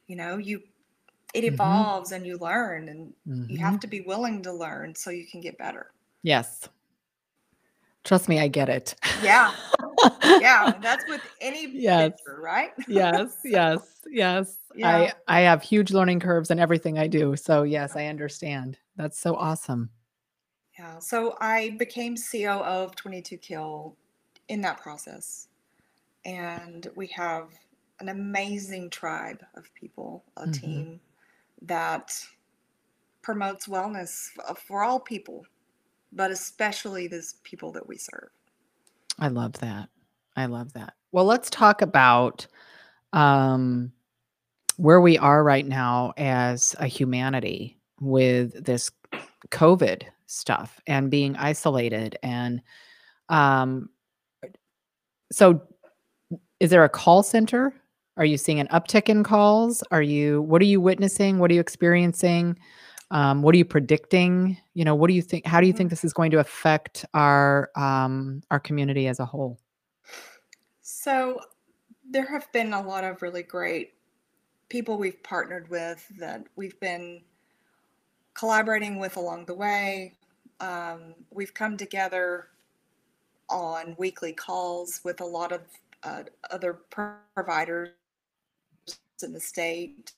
You 0.07 0.17
know, 0.17 0.37
you 0.37 0.63
it 1.35 1.45
Mhm. 1.45 1.53
evolves 1.53 2.13
and 2.13 2.27
you 2.27 2.39
learn, 2.39 2.89
and 2.89 3.13
you 3.49 3.57
Mhm. 3.57 3.61
have 3.61 3.81
to 3.81 3.87
be 3.87 4.01
willing 4.01 4.43
to 4.43 4.53
learn 4.53 4.95
so 4.95 5.11
you 5.11 5.27
can 5.27 5.41
get 5.41 5.59
better. 5.59 5.91
Yes. 6.23 6.69
Trust 8.05 8.29
me, 8.29 8.39
I 8.39 8.49
get 8.49 8.69
it. 8.69 8.95
Yeah. 9.23 9.53
Yeah, 10.41 10.79
that's 10.83 11.07
with 11.07 11.23
any 11.41 11.67
Yes. 11.67 12.13
venture, 12.27 12.41
right? 12.41 12.73
yes, 12.89 13.35
So, 13.43 13.49
yes, 13.49 13.81
yes. 14.11 14.57
Yeah. 14.75 15.13
I 15.29 15.39
I 15.39 15.41
have 15.41 15.63
huge 15.63 15.93
learning 15.93 16.21
curves 16.21 16.51
in 16.51 16.59
everything 16.59 16.99
I 16.99 17.07
do. 17.07 17.37
So 17.37 17.63
yes, 17.63 17.97
I 17.97 18.07
understand. 18.07 18.79
That's 18.97 19.19
so 19.19 19.35
awesome. 19.37 19.91
Yeah. 20.79 20.99
So 20.99 21.37
I 21.41 21.71
became 21.79 22.17
COO 22.17 22.63
of 22.63 22.97
22 22.97 23.37
Kill 23.39 23.97
in 24.49 24.61
that 24.63 24.81
process. 24.81 25.49
And 26.25 26.89
we 26.97 27.07
have 27.09 27.51
an 28.01 28.09
amazing 28.09 28.91
tribe 28.91 29.43
of 29.57 29.73
people, 29.75 30.25
a 30.37 30.47
Mhm. 30.47 30.53
team 30.53 31.01
that 31.67 32.13
promotes 33.23 33.67
wellness 33.67 34.29
for 34.57 34.83
all 34.83 35.01
people, 35.01 35.45
but 36.13 36.31
especially 36.31 37.09
these 37.09 37.37
people 37.43 37.73
that 37.73 37.87
we 37.87 37.97
serve. 37.97 38.29
I 39.19 39.29
love 39.29 39.53
that. 39.55 39.89
I 40.37 40.47
love 40.47 40.73
that. 40.75 40.95
Well, 41.13 41.25
let's 41.25 41.49
talk 41.49 41.83
about 41.83 42.47
um, 43.13 43.93
where 44.77 45.01
we 45.01 45.17
are 45.19 45.45
right 45.45 45.67
now 45.67 46.13
as 46.17 46.75
a 46.79 46.87
humanity 46.87 47.79
with 48.01 48.65
this 48.65 48.91
COVID 49.51 50.03
stuff 50.27 50.81
and 50.87 51.11
being 51.11 51.37
isolated. 51.37 52.19
And 52.23 52.61
um, 53.29 53.89
so, 55.31 55.63
is 56.61 56.71
there 56.71 56.85
a 56.85 56.89
call 56.89 57.23
center? 57.23 57.73
Are 58.17 58.25
you 58.25 58.37
seeing 58.37 58.61
an 58.61 58.69
uptick 58.69 59.09
in 59.09 59.25
calls? 59.25 59.83
Are 59.91 60.03
you, 60.03 60.43
what 60.43 60.63
are 60.63 60.67
you 60.67 60.81
witnessing? 60.81 61.39
What 61.39 61.51
are 61.51 61.55
you 61.55 61.61
experiencing? 61.61 62.57
Um, 63.11 63.43
what 63.43 63.55
are 63.55 63.59
you 63.59 63.65
predicting? 63.65 64.57
You 64.75 64.85
know, 64.85 64.95
what 64.95 65.09
do 65.09 65.15
you 65.15 65.23
think? 65.23 65.47
How 65.47 65.61
do 65.61 65.67
you 65.67 65.73
think 65.73 65.91
this 65.91 66.05
is 66.05 66.13
going 66.13 66.31
to 66.33 66.39
affect 66.39 67.05
our 67.15 67.71
um, 67.77 68.43
our 68.51 68.59
community 68.59 69.07
as 69.09 69.21
a 69.21 69.25
whole? 69.25 69.59
So 70.83 71.41
there 72.09 72.27
have 72.27 72.51
been 72.53 72.73
a 72.73 72.83
lot 72.83 73.05
of 73.05 73.23
really 73.23 73.43
great 73.43 73.95
people 74.69 74.97
we've 74.97 75.23
partnered 75.23 75.69
with 75.71 76.07
that 76.19 76.45
we've 76.57 76.79
been 76.81 77.23
collaborating 78.35 78.99
with 78.99 79.17
along 79.17 79.45
the 79.45 79.55
way. 79.55 80.15
Um, 80.61 81.15
we've 81.31 81.55
come 81.55 81.77
together 81.77 82.49
on 83.49 83.95
weekly 83.99 84.33
calls 84.33 85.01
with 85.05 85.21
a 85.21 85.25
lot 85.25 85.53
of 85.53 85.61
uh, 86.03 86.23
other 86.51 86.81
providers 87.35 87.91
in 89.23 89.33
the 89.33 89.41
state. 89.41 90.13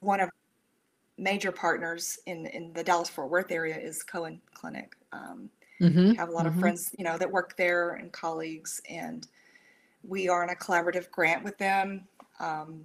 One 0.00 0.20
of 0.20 0.30
major 1.18 1.52
partners 1.52 2.18
in 2.26 2.46
in 2.46 2.72
the 2.72 2.82
Dallas 2.82 3.08
Fort 3.08 3.30
Worth 3.30 3.50
area 3.50 3.76
is 3.76 4.02
Cohen 4.02 4.40
Clinic. 4.54 4.96
Um, 5.12 5.50
mm-hmm. 5.80 6.12
Have 6.12 6.28
a 6.28 6.32
lot 6.32 6.46
mm-hmm. 6.46 6.54
of 6.54 6.60
friends, 6.60 6.94
you 6.98 7.04
know, 7.04 7.18
that 7.18 7.30
work 7.30 7.56
there 7.56 7.92
and 7.94 8.10
colleagues, 8.12 8.80
and 8.88 9.26
we 10.02 10.28
are 10.28 10.42
in 10.42 10.50
a 10.50 10.54
collaborative 10.54 11.10
grant 11.10 11.44
with 11.44 11.58
them. 11.58 12.06
Um, 12.38 12.84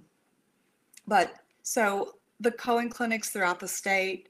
but 1.06 1.34
so 1.62 2.14
the 2.40 2.50
Cohen 2.50 2.90
clinics 2.90 3.30
throughout 3.30 3.58
the 3.58 3.68
state 3.68 4.28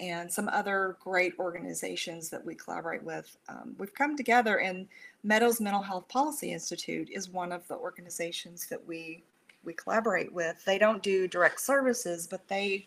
and 0.00 0.32
some 0.32 0.48
other 0.50 0.96
great 1.02 1.32
organizations 1.40 2.30
that 2.30 2.44
we 2.44 2.54
collaborate 2.54 3.02
with, 3.02 3.36
um, 3.48 3.74
we've 3.78 3.94
come 3.94 4.16
together 4.16 4.60
and 4.60 4.86
Meadows 5.24 5.60
Mental 5.60 5.82
Health 5.82 6.06
Policy 6.08 6.52
Institute 6.52 7.10
is 7.10 7.28
one 7.28 7.50
of 7.50 7.66
the 7.66 7.74
organizations 7.74 8.66
that 8.68 8.86
we 8.86 9.24
we 9.68 9.74
collaborate 9.74 10.32
with. 10.32 10.64
They 10.64 10.78
don't 10.78 11.02
do 11.02 11.28
direct 11.28 11.60
services, 11.60 12.26
but 12.26 12.48
they 12.48 12.86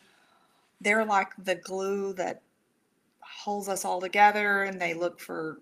they're 0.81 1.05
like 1.05 1.29
the 1.37 1.55
glue 1.55 2.11
that 2.13 2.41
holds 3.21 3.69
us 3.69 3.85
all 3.85 4.01
together 4.01 4.63
and 4.63 4.81
they 4.81 4.95
look 4.95 5.19
for 5.19 5.59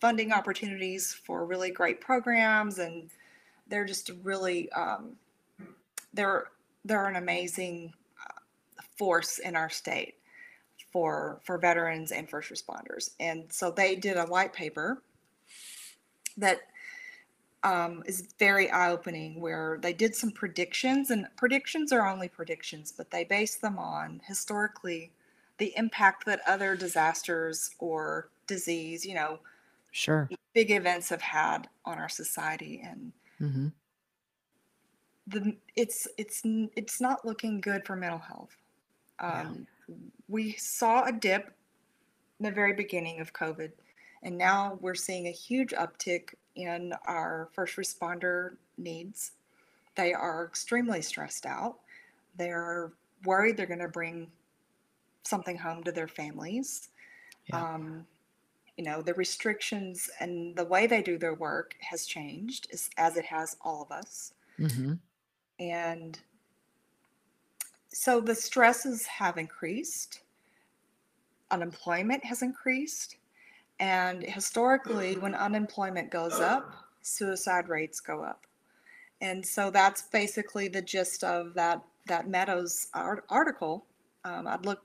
funding 0.00 0.32
opportunities 0.32 1.12
for 1.12 1.44
really 1.44 1.70
great 1.70 2.00
programs 2.00 2.78
and 2.78 3.10
they're 3.66 3.84
just 3.84 4.12
really 4.22 4.70
um, 4.72 5.16
they're 6.14 6.46
they're 6.84 7.08
an 7.08 7.16
amazing 7.16 7.92
uh, 8.24 8.82
force 8.96 9.40
in 9.40 9.56
our 9.56 9.68
state 9.68 10.14
for 10.92 11.40
for 11.44 11.58
veterans 11.58 12.12
and 12.12 12.30
first 12.30 12.52
responders 12.52 13.10
and 13.18 13.44
so 13.52 13.70
they 13.70 13.96
did 13.96 14.16
a 14.16 14.26
white 14.26 14.52
paper 14.52 15.02
that 16.36 16.60
um, 17.64 18.02
is 18.06 18.28
very 18.38 18.70
eye-opening 18.70 19.40
where 19.40 19.78
they 19.80 19.92
did 19.92 20.14
some 20.14 20.30
predictions 20.30 21.10
and 21.10 21.26
predictions 21.36 21.92
are 21.92 22.06
only 22.06 22.28
predictions 22.28 22.92
but 22.96 23.10
they 23.10 23.24
base 23.24 23.56
them 23.56 23.78
on 23.78 24.20
historically 24.26 25.10
the 25.58 25.72
impact 25.76 26.26
that 26.26 26.40
other 26.46 26.74
disasters 26.74 27.70
or 27.78 28.30
disease 28.46 29.06
you 29.06 29.14
know 29.14 29.38
sure 29.92 30.28
big 30.54 30.70
events 30.70 31.08
have 31.08 31.22
had 31.22 31.68
on 31.84 31.98
our 31.98 32.08
society 32.08 32.82
and 32.84 33.12
mm-hmm. 33.40 33.68
the 35.28 35.56
it's 35.76 36.08
it's 36.18 36.42
it's 36.44 37.00
not 37.00 37.24
looking 37.24 37.60
good 37.60 37.86
for 37.86 37.94
mental 37.94 38.18
health 38.18 38.56
um, 39.20 39.66
yeah. 39.88 39.94
we 40.28 40.52
saw 40.52 41.04
a 41.04 41.12
dip 41.12 41.54
in 42.40 42.46
the 42.46 42.50
very 42.50 42.72
beginning 42.72 43.20
of 43.20 43.32
covid 43.32 43.70
and 44.24 44.36
now 44.36 44.78
we're 44.80 44.94
seeing 44.94 45.28
a 45.28 45.32
huge 45.32 45.70
uptick 45.70 46.34
in 46.54 46.92
our 47.06 47.48
first 47.52 47.76
responder 47.76 48.56
needs. 48.76 49.32
They 49.94 50.12
are 50.12 50.44
extremely 50.44 51.02
stressed 51.02 51.46
out. 51.46 51.78
They're 52.36 52.92
worried 53.24 53.56
they're 53.56 53.66
going 53.66 53.78
to 53.78 53.88
bring 53.88 54.30
something 55.24 55.56
home 55.56 55.84
to 55.84 55.92
their 55.92 56.08
families. 56.08 56.88
Yeah. 57.46 57.74
Um, 57.74 58.06
you 58.76 58.84
know, 58.84 59.02
the 59.02 59.14
restrictions 59.14 60.10
and 60.18 60.56
the 60.56 60.64
way 60.64 60.86
they 60.86 61.02
do 61.02 61.18
their 61.18 61.34
work 61.34 61.76
has 61.80 62.06
changed, 62.06 62.68
as, 62.72 62.88
as 62.96 63.16
it 63.16 63.24
has 63.26 63.56
all 63.60 63.82
of 63.82 63.92
us. 63.92 64.32
Mm-hmm. 64.58 64.94
And 65.60 66.18
so 67.88 68.20
the 68.20 68.34
stresses 68.34 69.06
have 69.06 69.36
increased, 69.36 70.22
unemployment 71.50 72.24
has 72.24 72.40
increased, 72.40 73.16
and 73.82 74.22
historically, 74.22 75.16
when 75.16 75.34
unemployment 75.34 76.08
goes 76.08 76.38
up, 76.38 76.72
suicide 77.00 77.68
rates 77.68 77.98
go 77.98 78.22
up. 78.22 78.46
And 79.20 79.44
so 79.44 79.72
that's 79.72 80.02
basically 80.02 80.68
the 80.68 80.80
gist 80.80 81.24
of 81.24 81.54
that 81.54 81.82
that 82.06 82.28
Meadows 82.28 82.86
art- 82.94 83.24
article. 83.28 83.84
Um, 84.24 84.46
I'd 84.46 84.64
look 84.64 84.84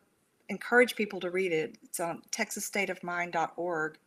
encourage 0.50 0.95
people 0.95 1.20
to 1.20 1.30
read 1.30 1.52
it. 1.52 1.78
It's 1.84 2.00
on 2.00 2.24
texasstateofmind.org. 2.32 4.00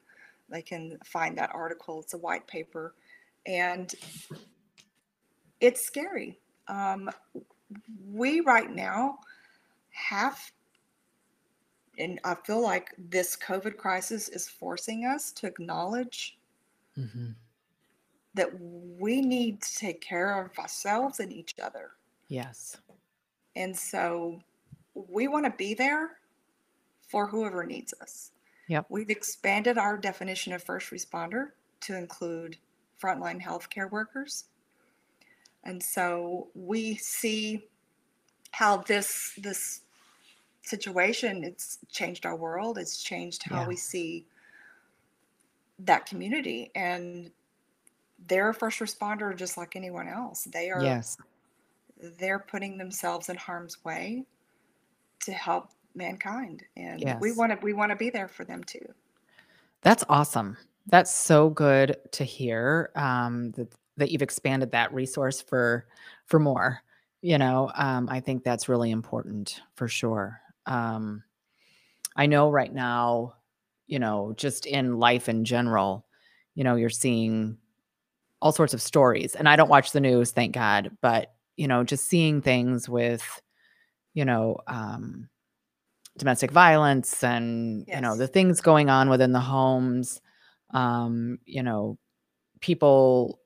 They 0.49 0.63
can 0.63 0.99
find 1.05 1.39
that 1.39 1.51
article. 1.55 2.01
It's 2.01 2.15
a 2.15 2.19
white 2.19 2.49
paper, 2.49 2.97
and 3.47 3.95
it's 5.61 5.87
scary. 5.87 6.41
Um, 6.67 7.11
we 8.13 8.41
right 8.41 8.75
now 8.75 9.21
have 9.91 10.51
and 12.01 12.19
I 12.25 12.35
feel 12.35 12.63
like 12.63 12.95
this 12.99 13.37
COVID 13.37 13.77
crisis 13.77 14.29
is 14.29 14.49
forcing 14.49 15.05
us 15.05 15.31
to 15.33 15.47
acknowledge 15.47 16.39
mm-hmm. 16.99 17.31
that 18.35 18.51
we 18.61 19.21
need 19.21 19.61
to 19.63 19.77
take 19.77 20.01
care 20.01 20.43
of 20.43 20.59
ourselves 20.59 21.21
and 21.21 21.33
each 21.33 21.55
other. 21.63 21.91
Yes. 22.29 22.79
And 23.55 23.77
so 23.77 24.41
we 24.95 25.29
want 25.29 25.45
to 25.45 25.53
be 25.57 25.75
there 25.75 26.19
for 27.09 27.27
whoever 27.27 27.65
needs 27.65 27.93
us. 28.01 28.31
Yep. 28.69 28.87
We've 28.89 29.11
expanded 29.11 29.79
our 29.79 29.97
definition 29.97 30.53
of 30.53 30.63
first 30.63 30.91
responder 30.91 31.49
to 31.83 31.97
include 31.97 32.57
frontline 33.03 33.43
healthcare 33.43 33.91
workers. 33.91 34.45
And 35.65 35.83
so 35.83 36.49
we 36.55 36.95
see 36.97 37.67
how 38.53 38.79
this 38.79 39.33
this 39.37 39.83
situation 40.63 41.43
it's 41.43 41.79
changed 41.91 42.27
our 42.27 42.37
world 42.37 42.77
it's 42.79 43.03
changed 43.03 43.43
how 43.45 43.63
yeah. 43.63 43.69
we 43.69 43.77
see 43.77 44.27
that 45.85 46.07
community 46.07 46.71
and 46.75 47.31
they're 48.27 48.51
a 48.51 48.55
first 48.55 48.81
responder 48.81 49.35
just 49.35 49.57
like 49.57 49.77
anyone 49.77 50.09
else. 50.09 50.45
They 50.45 50.71
are 50.71 50.83
yes. 50.83 51.17
they're 52.19 52.39
putting 52.39 52.79
themselves 52.79 53.29
in 53.29 53.37
harm's 53.37 53.83
way 53.85 54.25
to 55.21 55.33
help 55.33 55.71
mankind 55.95 56.63
and 56.77 57.01
yes. 57.01 57.19
we 57.21 57.33
want 57.33 57.53
to 57.53 57.59
we 57.65 57.73
want 57.73 57.91
to 57.91 57.97
be 57.97 58.11
there 58.11 58.29
for 58.29 58.45
them 58.45 58.63
too. 58.65 58.87
That's 59.83 60.05
awesome. 60.09 60.57
That's 60.87 61.15
so 61.15 61.51
good 61.51 61.97
to 62.13 62.25
hear 62.25 62.91
um, 62.95 63.53
that 63.53 63.73
that 63.97 64.11
you've 64.11 64.23
expanded 64.23 64.73
that 64.73 64.93
resource 64.93 65.41
for 65.41 65.87
for 66.27 66.39
more 66.39 66.83
you 67.23 67.37
know? 67.37 67.71
Um, 67.75 68.09
i 68.11 68.19
think 68.19 68.45
that's 68.45 68.67
really 68.67 68.91
important 68.91 69.61
for 69.75 69.89
sure 69.89 70.41
um, 70.71 71.23
I 72.17 72.27
know 72.27 72.51
right 72.51 72.73
now, 72.73 73.35
you 73.87 73.99
know, 73.99 74.33
just 74.37 74.67
in 74.67 74.99
life 74.99 75.29
in 75.29 75.45
general, 75.45 76.07
you 76.55 76.65
know, 76.65 76.77
you're 76.77 76.89
seeing 76.89 77.59
all 78.41 78.53
sorts 78.53 78.73
of 78.73 78.81
stories. 78.81 79.35
And 79.35 79.49
I 79.49 79.57
don't 79.57 79.69
watch 79.69 79.93
the 79.93 80.01
news, 80.01 80.31
thank 80.31 80.55
God, 80.55 80.97
but 81.03 81.35
you 81.57 81.69
know, 81.69 81.85
just 81.85 82.07
seeing 82.09 82.41
things 82.41 82.89
with, 82.89 83.43
you 84.15 84.25
know, 84.25 84.59
um, 84.67 85.29
domestic 86.17 86.51
violence 86.51 87.23
and 87.23 87.85
yes. 87.87 87.97
you 87.97 88.01
know 88.03 88.17
the 88.17 88.27
things 88.27 88.61
going 88.61 88.91
on 88.91 89.11
within 89.11 89.33
the 89.33 89.41
homes, 89.41 90.21
um, 90.73 91.39
you 91.45 91.63
know, 91.63 91.99
people 92.61 93.41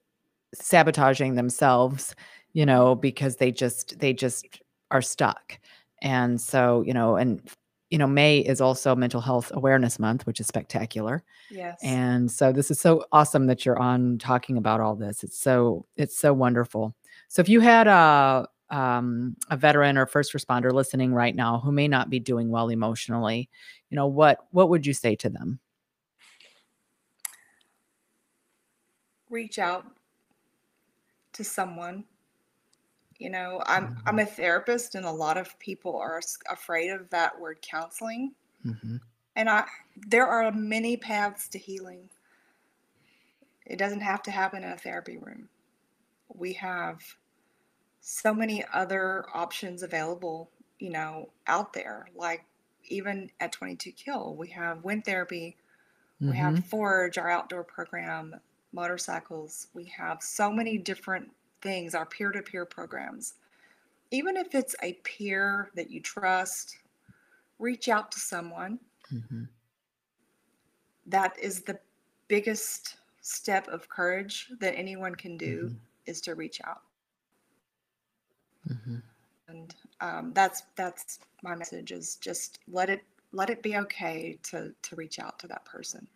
sabotaging 0.55 1.35
themselves, 1.35 2.15
you 2.53 2.67
know, 2.67 2.95
because 2.95 3.37
they 3.37 3.51
just 3.51 3.99
they 3.99 4.13
just 4.13 4.47
are 4.91 5.03
stuck. 5.03 5.59
And 6.05 6.39
so, 6.39 6.83
you 6.83 6.93
know, 6.93 7.17
and 7.17 7.41
you 7.91 7.99
know, 7.99 8.07
May 8.07 8.39
is 8.39 8.61
also 8.61 8.95
Mental 8.95 9.21
Health 9.21 9.51
Awareness 9.55 9.99
Month, 9.99 10.27
which 10.27 10.39
is 10.39 10.47
spectacular. 10.47 11.23
Yes. 11.51 11.79
And 11.83 12.31
so 12.31 12.53
this 12.53 12.71
is 12.71 12.79
so 12.79 13.05
awesome 13.13 13.47
that 13.47 13.65
you're 13.65 13.79
on 13.79 14.19
talking 14.19 14.59
about 14.59 14.81
all 14.81 14.97
this. 14.97 15.25
It's 15.25 15.39
so 15.39 15.87
it's 15.97 16.17
so 16.17 16.33
wonderful. 16.33 16.95
So 17.29 17.41
if 17.41 17.49
you 17.49 17.61
had 17.61 17.87
a 17.87 18.47
um, 18.71 19.37
a 19.51 19.57
veteran 19.57 19.97
or 19.97 20.07
first 20.07 20.33
responder 20.35 20.73
listening 20.73 21.15
right 21.15 21.35
now 21.35 21.61
who 21.61 21.73
may 21.73 21.89
not 21.89 22.11
be 22.11 22.21
doing 22.21 22.51
well 22.51 22.69
emotionally, 22.69 23.49
you 23.89 23.97
know, 23.97 24.07
what 24.07 24.41
what 24.51 24.69
would 24.69 24.85
you 24.85 24.93
say 24.93 25.17
to 25.17 25.31
them? 25.31 25.59
Reach 29.31 29.59
out 29.59 29.87
to 31.33 31.45
someone 31.45 32.05
you 33.25 33.31
know, 33.31 33.63
I'm 33.65 33.97
I'm 34.05 34.19
mm-hmm. 34.19 34.19
a 34.19 34.27
therapist, 34.27 34.95
and 34.97 35.07
a 35.07 35.11
lot 35.11 35.39
of 35.39 35.59
people 35.59 35.97
are 35.97 36.21
afraid 36.51 36.91
of 36.91 37.09
that 37.09 37.41
word 37.41 37.57
counseling. 37.63 38.33
Mm-hmm. 38.67 38.97
And 39.35 39.49
I, 39.49 39.65
there 39.97 40.27
are 40.27 40.53
many 40.53 40.99
paths 40.99 41.49
to 41.49 41.59
healing. 41.59 42.11
It 43.65 43.79
doesn't 43.79 44.03
have 44.03 44.23
to 44.25 44.31
happen 44.31 44.63
in 44.63 44.73
a 44.73 44.77
therapy 44.77 45.17
room. 45.17 45.49
We 46.29 46.53
have 46.53 47.01
so 48.03 48.35
many 48.35 48.63
other 48.75 49.25
options 49.33 49.83
available, 49.83 50.51
you 50.79 50.91
know, 50.91 51.31
out 51.47 51.73
there. 51.73 52.09
Like 52.15 52.45
even 52.91 53.31
at 53.41 53.53
22 53.53 53.93
Kill, 53.93 54.35
we 54.37 54.49
have 54.49 54.85
wind 54.85 55.07
therapy, 55.07 55.57
mm-hmm. 56.21 56.31
we 56.31 56.37
have 56.37 56.53
mm-hmm. 56.53 56.69
Forge, 56.69 57.17
our 57.17 57.31
outdoor 57.31 57.65
program, 57.65 58.39
motorcycles. 58.75 59.69
We 59.73 59.87
have 59.97 60.23
so 60.23 60.53
many 60.53 60.77
different 60.77 61.31
things, 61.65 61.97
our 61.97 62.07
peer 62.07 62.31
to 62.31 62.43
peer 62.43 62.65
programs. 62.65 63.35
Even 64.13 64.37
if 64.37 64.55
it's 64.55 64.77
a 64.85 64.93
peer 65.03 65.71
that 65.75 65.91
you 65.91 66.01
trust, 66.01 66.77
reach 67.59 67.89
out 67.89 68.13
to 68.13 68.21
someone. 68.21 68.79
Mm-hmm. 69.13 69.45
that 71.07 71.39
is 71.39 71.61
the 71.61 71.79
biggest 72.29 72.97
step 73.21 73.69
of 73.69 73.89
courage 73.89 74.49
that 74.61 74.75
anyone 74.75 75.15
can 75.15 75.37
do 75.37 75.65
mm-hmm. 75.67 75.75
is 76.07 76.21
to 76.23 76.35
reach 76.35 76.61
out. 76.65 76.81
Mm-hmm. 78.69 78.97
And 79.49 79.75
um, 80.01 80.33
that's 80.35 80.63
that's 80.75 81.19
my 81.43 81.55
message 81.55 81.93
is 81.93 82.17
just 82.17 82.61
let 82.67 82.89
it 82.89 83.05
let 83.33 83.51
it 83.51 83.63
be 83.63 83.77
okay 83.77 84.39
to 84.45 84.73
to 84.81 84.97
reach 84.97 85.19
out 85.19 85.39
to 85.41 85.47
that 85.49 85.65
person. 85.65 86.07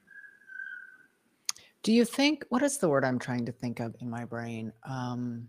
Do 1.83 1.93
you 1.93 2.05
think 2.05 2.45
what 2.49 2.63
is 2.63 2.79
the 2.79 2.89
word 2.89 3.05
I'm 3.05 3.19
trying 3.19 3.47
to 3.47 3.53
think 3.53 3.81
of 3.81 3.95
in 4.01 4.11
my 4.11 4.25
brain? 4.25 4.73
Um, 4.89 5.49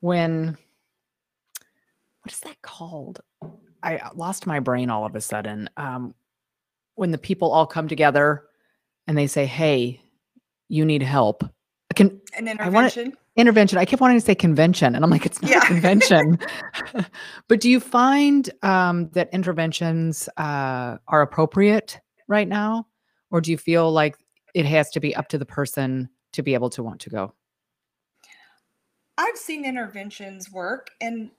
when 0.00 0.56
what 2.22 2.32
is 2.32 2.40
that 2.40 2.60
called? 2.62 3.20
I 3.82 4.00
lost 4.14 4.46
my 4.46 4.58
brain 4.60 4.90
all 4.90 5.04
of 5.04 5.14
a 5.14 5.20
sudden. 5.20 5.70
Um, 5.76 6.14
when 6.94 7.10
the 7.10 7.18
people 7.18 7.52
all 7.52 7.66
come 7.66 7.86
together 7.86 8.44
and 9.06 9.16
they 9.16 9.26
say, 9.26 9.46
"Hey, 9.46 10.00
you 10.68 10.84
need 10.84 11.02
help." 11.02 11.44
Can 11.94 12.20
an 12.36 12.48
intervention? 12.48 13.12
I 13.14 13.40
intervention. 13.40 13.78
I 13.78 13.84
kept 13.84 14.00
wanting 14.00 14.18
to 14.18 14.24
say 14.24 14.34
convention, 14.34 14.94
and 14.94 15.04
I'm 15.04 15.10
like, 15.10 15.26
it's 15.26 15.40
not 15.40 15.50
yeah. 15.50 15.58
a 15.58 15.66
convention. 15.66 16.38
but 17.48 17.60
do 17.60 17.70
you 17.70 17.80
find 17.80 18.50
um, 18.62 19.08
that 19.10 19.28
interventions 19.32 20.28
uh, 20.36 20.96
are 21.08 21.22
appropriate 21.22 22.00
right 22.28 22.48
now, 22.48 22.86
or 23.30 23.40
do 23.40 23.50
you 23.50 23.58
feel 23.58 23.92
like 23.92 24.16
it 24.56 24.64
has 24.64 24.88
to 24.88 25.00
be 25.00 25.14
up 25.14 25.28
to 25.28 25.36
the 25.36 25.44
person 25.44 26.08
to 26.32 26.42
be 26.42 26.54
able 26.54 26.70
to 26.70 26.82
want 26.82 26.98
to 27.02 27.10
go? 27.10 27.34
I've 29.18 29.36
seen 29.36 29.66
interventions 29.66 30.50
work, 30.50 30.88
and 31.02 31.30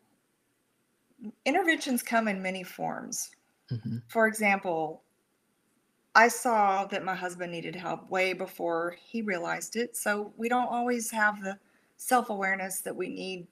interventions 1.43 2.03
come 2.03 2.27
in 2.27 2.43
many 2.43 2.61
forms. 2.61 3.31
Mm-hmm. 3.71 3.97
For 4.07 4.27
example, 4.27 5.01
I 6.13 6.27
saw 6.27 6.85
that 6.85 7.03
my 7.03 7.15
husband 7.15 7.51
needed 7.51 7.75
help 7.75 8.07
way 8.07 8.33
before 8.33 8.95
he 9.03 9.23
realized 9.23 9.75
it. 9.75 9.97
So 9.97 10.31
we 10.37 10.47
don't 10.47 10.69
always 10.69 11.09
have 11.09 11.41
the 11.41 11.57
self 11.97 12.29
awareness 12.29 12.81
that 12.81 12.95
we 12.95 13.09
need 13.09 13.47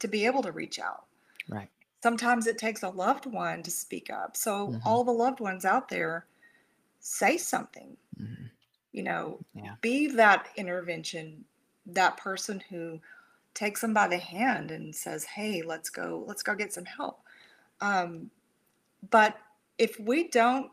to 0.00 0.08
be 0.08 0.26
able 0.26 0.42
to 0.42 0.52
reach 0.52 0.78
out. 0.78 1.06
Right. 1.48 1.70
Sometimes 2.02 2.46
it 2.46 2.58
takes 2.58 2.82
a 2.82 2.90
loved 2.90 3.24
one 3.24 3.62
to 3.62 3.70
speak 3.70 4.10
up. 4.10 4.36
So 4.36 4.68
mm-hmm. 4.68 4.86
all 4.86 5.04
the 5.04 5.10
loved 5.10 5.40
ones 5.40 5.64
out 5.64 5.88
there, 5.88 6.26
say 7.00 7.38
something. 7.38 7.96
Mm-hmm. 8.20 8.44
You 8.96 9.02
know, 9.02 9.40
yeah. 9.54 9.74
be 9.82 10.06
that 10.12 10.48
intervention, 10.56 11.44
that 11.84 12.16
person 12.16 12.62
who 12.70 12.98
takes 13.52 13.82
them 13.82 13.92
by 13.92 14.08
the 14.08 14.16
hand 14.16 14.70
and 14.70 14.94
says, 14.94 15.24
"Hey, 15.24 15.60
let's 15.60 15.90
go. 15.90 16.24
Let's 16.26 16.42
go 16.42 16.54
get 16.54 16.72
some 16.72 16.86
help." 16.86 17.20
Um, 17.82 18.30
but 19.10 19.36
if 19.76 20.00
we 20.00 20.28
don't 20.28 20.72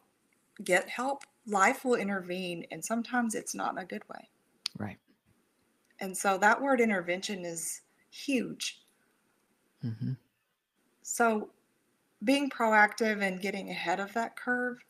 get 0.63 0.87
help, 0.87 1.23
life 1.45 1.83
will 1.83 1.95
intervene, 1.95 2.65
and 2.71 2.83
sometimes 2.83 3.35
it's 3.35 3.53
not 3.53 3.73
in 3.73 3.79
a 3.79 3.85
good 3.85 4.07
way. 4.07 4.29
Right. 4.77 4.97
And 5.99 6.17
so 6.17 6.37
that 6.37 6.61
word 6.61 6.79
intervention 6.79 7.43
is 7.43 7.81
huge. 8.09 8.81
Mm-hmm. 9.83 10.13
So 11.01 11.49
being 12.23 12.49
proactive 12.49 13.21
and 13.21 13.41
getting 13.41 13.69
ahead 13.69 13.99
of 13.99 14.13
that 14.13 14.37
curve, 14.37 14.83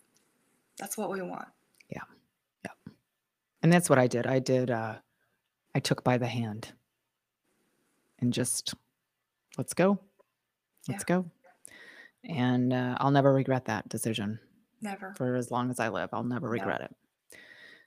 that's 0.78 0.98
what 0.98 1.10
we 1.10 1.22
want. 1.22 1.48
Yeah. 1.90 2.02
Yeah. 2.02 2.23
And 3.64 3.72
that's 3.72 3.90
what 3.90 3.98
I 3.98 4.08
did. 4.08 4.28
I 4.28 4.40
did, 4.40 4.70
uh, 4.70 4.96
I 5.74 5.80
took 5.80 6.04
by 6.04 6.18
the 6.18 6.28
hand 6.28 6.74
and 8.20 8.34
just 8.34 8.76
let's 9.58 9.74
go. 9.74 9.98
Let's 10.88 11.06
yeah. 11.08 11.16
go. 11.16 11.26
And 12.26 12.74
uh, 12.74 12.98
I'll 13.00 13.12
never 13.12 13.34
regret 13.34 13.66
that 13.66 13.88
decision. 13.90 14.40
Never. 14.82 15.14
For 15.16 15.36
as 15.36 15.50
long 15.50 15.70
as 15.70 15.80
I 15.80 15.88
live, 15.88 16.10
I'll 16.12 16.24
never 16.24 16.50
regret 16.50 16.82
no. 16.82 16.86
it. 16.86 16.96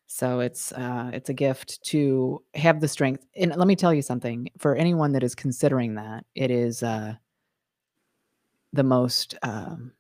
So 0.09 0.41
it's 0.41 0.73
uh, 0.73 1.11
it's 1.13 1.31
a 1.31 1.35
gift 1.35 1.83
to 1.87 2.43
have 2.55 2.81
the 2.81 2.89
strength. 2.89 3.27
And 3.35 3.55
let 3.55 3.67
me 3.67 3.77
tell 3.77 3.93
you 3.93 4.03
something. 4.03 4.49
For 4.57 4.77
anyone 4.77 5.13
that 5.13 5.25
is 5.25 5.35
considering 5.35 5.95
that, 5.97 6.25
it 6.35 6.51
is 6.51 6.83
uh, 6.83 7.15
the 8.73 8.83
most. 8.83 9.37
Um, 9.43 9.93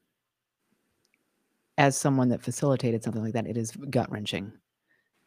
as 1.79 1.95
someone 1.97 2.31
that 2.31 2.41
facilitated 2.41 3.05
something 3.05 3.22
like 3.22 3.35
that, 3.35 3.47
it 3.47 3.59
is 3.59 3.72
gut 3.91 4.11
wrenching 4.11 4.53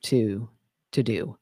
to 0.03 0.49
to 0.91 1.03
do, 1.03 1.37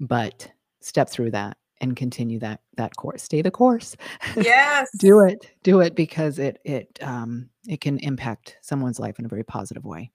but 0.00 0.50
step 0.80 1.08
through 1.08 1.30
that 1.32 1.56
and 1.80 1.96
continue 1.96 2.38
that 2.40 2.60
that 2.76 2.96
course. 2.96 3.22
Stay 3.22 3.42
the 3.42 3.50
course. 3.50 3.96
Yes. 4.36 4.88
do 4.98 5.20
it. 5.20 5.52
Do 5.62 5.80
it 5.80 5.94
because 5.94 6.38
it 6.38 6.58
it 6.64 6.98
um 7.02 7.48
it 7.66 7.80
can 7.80 7.98
impact 7.98 8.58
someone's 8.62 8.98
life 8.98 9.18
in 9.18 9.24
a 9.24 9.28
very 9.28 9.44
positive 9.44 9.84
way. 9.84 10.10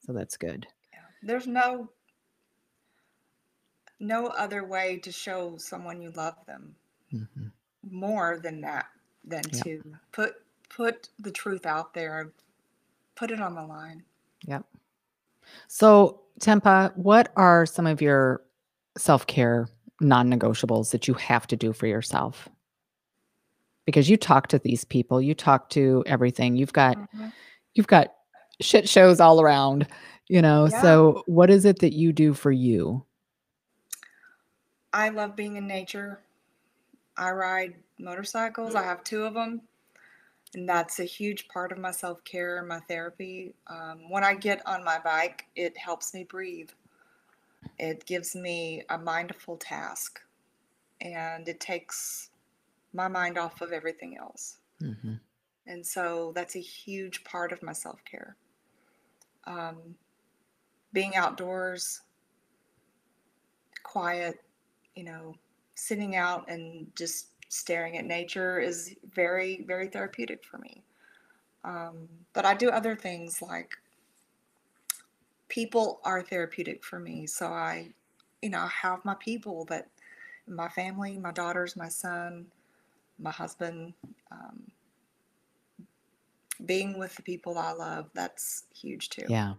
So 0.00 0.12
that's 0.12 0.36
good. 0.36 0.66
Yeah. 0.92 1.00
There's 1.22 1.46
no 1.46 1.90
no 4.00 4.28
other 4.28 4.64
way 4.64 4.98
to 4.98 5.10
show 5.10 5.56
someone 5.56 6.00
you 6.00 6.10
love 6.12 6.34
them 6.46 6.74
mm-hmm. 7.12 7.48
more 7.90 8.40
than 8.42 8.60
that 8.60 8.86
than 9.24 9.42
yep. 9.52 9.64
to 9.64 9.82
put 10.12 10.34
put 10.68 11.08
the 11.18 11.30
truth 11.30 11.66
out 11.66 11.92
there 11.94 12.32
put 13.16 13.30
it 13.30 13.40
on 13.40 13.54
the 13.54 13.62
line 13.62 14.02
yep 14.46 14.64
so 15.66 16.20
tempa 16.38 16.96
what 16.96 17.32
are 17.36 17.66
some 17.66 17.86
of 17.86 18.00
your 18.00 18.42
self-care 18.96 19.68
non-negotiables 20.00 20.90
that 20.90 21.08
you 21.08 21.14
have 21.14 21.46
to 21.46 21.56
do 21.56 21.72
for 21.72 21.86
yourself 21.86 22.48
because 23.84 24.08
you 24.08 24.16
talk 24.16 24.46
to 24.48 24.58
these 24.58 24.84
people 24.84 25.20
you 25.20 25.34
talk 25.34 25.70
to 25.70 26.02
everything 26.06 26.56
you've 26.56 26.72
got 26.72 26.96
mm-hmm. 26.96 27.28
you've 27.74 27.86
got 27.86 28.14
shit 28.60 28.88
shows 28.88 29.20
all 29.20 29.40
around 29.40 29.86
you 30.28 30.40
know 30.40 30.68
yeah. 30.70 30.82
so 30.82 31.22
what 31.26 31.50
is 31.50 31.64
it 31.64 31.80
that 31.80 31.92
you 31.92 32.12
do 32.12 32.32
for 32.32 32.52
you 32.52 33.04
I 34.92 35.10
love 35.10 35.36
being 35.36 35.56
in 35.56 35.66
nature. 35.66 36.20
I 37.16 37.30
ride 37.30 37.74
motorcycles. 37.98 38.74
I 38.74 38.82
have 38.82 39.04
two 39.04 39.24
of 39.24 39.34
them. 39.34 39.60
And 40.54 40.68
that's 40.68 40.98
a 40.98 41.04
huge 41.04 41.48
part 41.48 41.72
of 41.72 41.78
my 41.78 41.90
self 41.90 42.24
care, 42.24 42.62
my 42.62 42.80
therapy. 42.80 43.54
Um, 43.66 44.08
when 44.08 44.24
I 44.24 44.34
get 44.34 44.66
on 44.66 44.84
my 44.84 44.98
bike, 44.98 45.46
it 45.56 45.76
helps 45.76 46.14
me 46.14 46.24
breathe. 46.24 46.70
It 47.78 48.06
gives 48.06 48.34
me 48.34 48.84
a 48.88 48.98
mindful 48.98 49.56
task 49.56 50.20
and 51.00 51.48
it 51.48 51.60
takes 51.60 52.30
my 52.92 53.08
mind 53.08 53.38
off 53.38 53.60
of 53.60 53.72
everything 53.72 54.16
else. 54.16 54.58
Mm-hmm. 54.82 55.14
And 55.66 55.86
so 55.86 56.32
that's 56.34 56.56
a 56.56 56.60
huge 56.60 57.24
part 57.24 57.52
of 57.52 57.62
my 57.62 57.72
self 57.72 58.02
care. 58.04 58.36
Um, 59.44 59.94
being 60.92 61.14
outdoors, 61.14 62.00
quiet, 63.82 64.42
you 64.94 65.04
know, 65.04 65.34
sitting 65.74 66.16
out 66.16 66.50
and 66.50 66.86
just 66.96 67.28
staring 67.48 67.96
at 67.96 68.04
nature 68.04 68.58
is 68.58 68.94
very, 69.12 69.64
very 69.66 69.88
therapeutic 69.88 70.44
for 70.44 70.58
me. 70.58 70.82
Um, 71.64 72.08
but 72.32 72.44
I 72.44 72.54
do 72.54 72.70
other 72.70 72.94
things 72.94 73.42
like 73.42 73.72
people 75.48 76.00
are 76.04 76.22
therapeutic 76.22 76.84
for 76.84 76.98
me. 76.98 77.26
So 77.26 77.46
I, 77.46 77.88
you 78.42 78.50
know, 78.50 78.66
have 78.66 79.04
my 79.04 79.14
people 79.14 79.64
that 79.66 79.88
my 80.46 80.68
family, 80.68 81.18
my 81.18 81.32
daughters, 81.32 81.76
my 81.76 81.88
son, 81.88 82.46
my 83.18 83.30
husband, 83.30 83.94
um, 84.30 84.70
being 86.64 86.98
with 86.98 87.14
the 87.16 87.22
people 87.22 87.58
I 87.58 87.72
love, 87.72 88.10
that's 88.14 88.64
huge 88.74 89.08
too. 89.08 89.24
Yeah. 89.28 89.54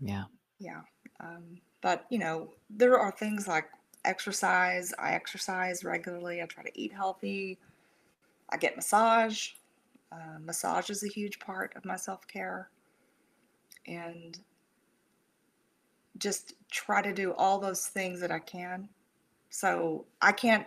Yeah. 0.00 0.24
Yeah. 0.58 0.80
Um, 1.20 1.60
but, 1.80 2.06
you 2.10 2.18
know, 2.18 2.52
there 2.70 2.98
are 2.98 3.12
things 3.12 3.48
like 3.48 3.70
exercise. 4.08 4.92
I 4.98 5.12
exercise 5.12 5.84
regularly. 5.84 6.42
I 6.42 6.46
try 6.46 6.64
to 6.64 6.80
eat 6.80 6.92
healthy. 6.92 7.58
I 8.50 8.56
get 8.56 8.76
massage. 8.76 9.50
Uh, 10.10 10.38
massage 10.40 10.88
is 10.90 11.04
a 11.04 11.08
huge 11.08 11.38
part 11.38 11.74
of 11.76 11.84
my 11.84 11.96
self 11.96 12.26
care. 12.26 12.70
And 13.86 14.38
just 16.18 16.54
try 16.70 17.02
to 17.02 17.12
do 17.12 17.32
all 17.34 17.58
those 17.58 17.86
things 17.86 18.20
that 18.20 18.32
I 18.32 18.38
can. 18.38 18.88
So 19.50 20.06
I 20.20 20.32
can't 20.32 20.66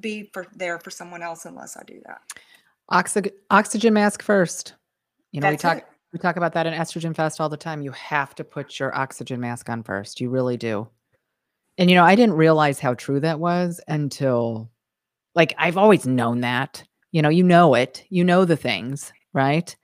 be 0.00 0.30
for, 0.32 0.46
there 0.54 0.78
for 0.78 0.90
someone 0.90 1.22
else 1.22 1.44
unless 1.44 1.76
I 1.76 1.82
do 1.84 2.00
that. 2.06 2.20
Oxy- 2.88 3.32
oxygen 3.50 3.94
mask 3.94 4.22
first. 4.22 4.74
You 5.32 5.40
know, 5.40 5.50
That's 5.50 5.62
we 5.62 5.68
talk 5.68 5.78
it. 5.78 5.84
we 6.12 6.18
talk 6.18 6.36
about 6.36 6.52
that 6.54 6.66
in 6.66 6.72
Estrogen 6.72 7.14
Fest 7.14 7.40
all 7.40 7.48
the 7.48 7.56
time. 7.56 7.82
You 7.82 7.92
have 7.92 8.34
to 8.36 8.44
put 8.44 8.78
your 8.80 8.96
oxygen 8.96 9.40
mask 9.40 9.68
on 9.68 9.82
first. 9.82 10.20
You 10.20 10.30
really 10.30 10.56
do. 10.56 10.88
And 11.78 11.88
you 11.88 11.96
know, 11.96 12.04
I 12.04 12.14
didn't 12.14 12.34
realize 12.34 12.80
how 12.80 12.94
true 12.94 13.20
that 13.20 13.40
was 13.40 13.80
until 13.88 14.70
like 15.34 15.54
I've 15.58 15.76
always 15.76 16.06
known 16.06 16.40
that. 16.40 16.82
You 17.12 17.22
know, 17.22 17.28
you 17.28 17.44
know 17.44 17.74
it. 17.74 18.04
You 18.10 18.24
know 18.24 18.44
the 18.44 18.56
things, 18.56 19.12
right? 19.32 19.74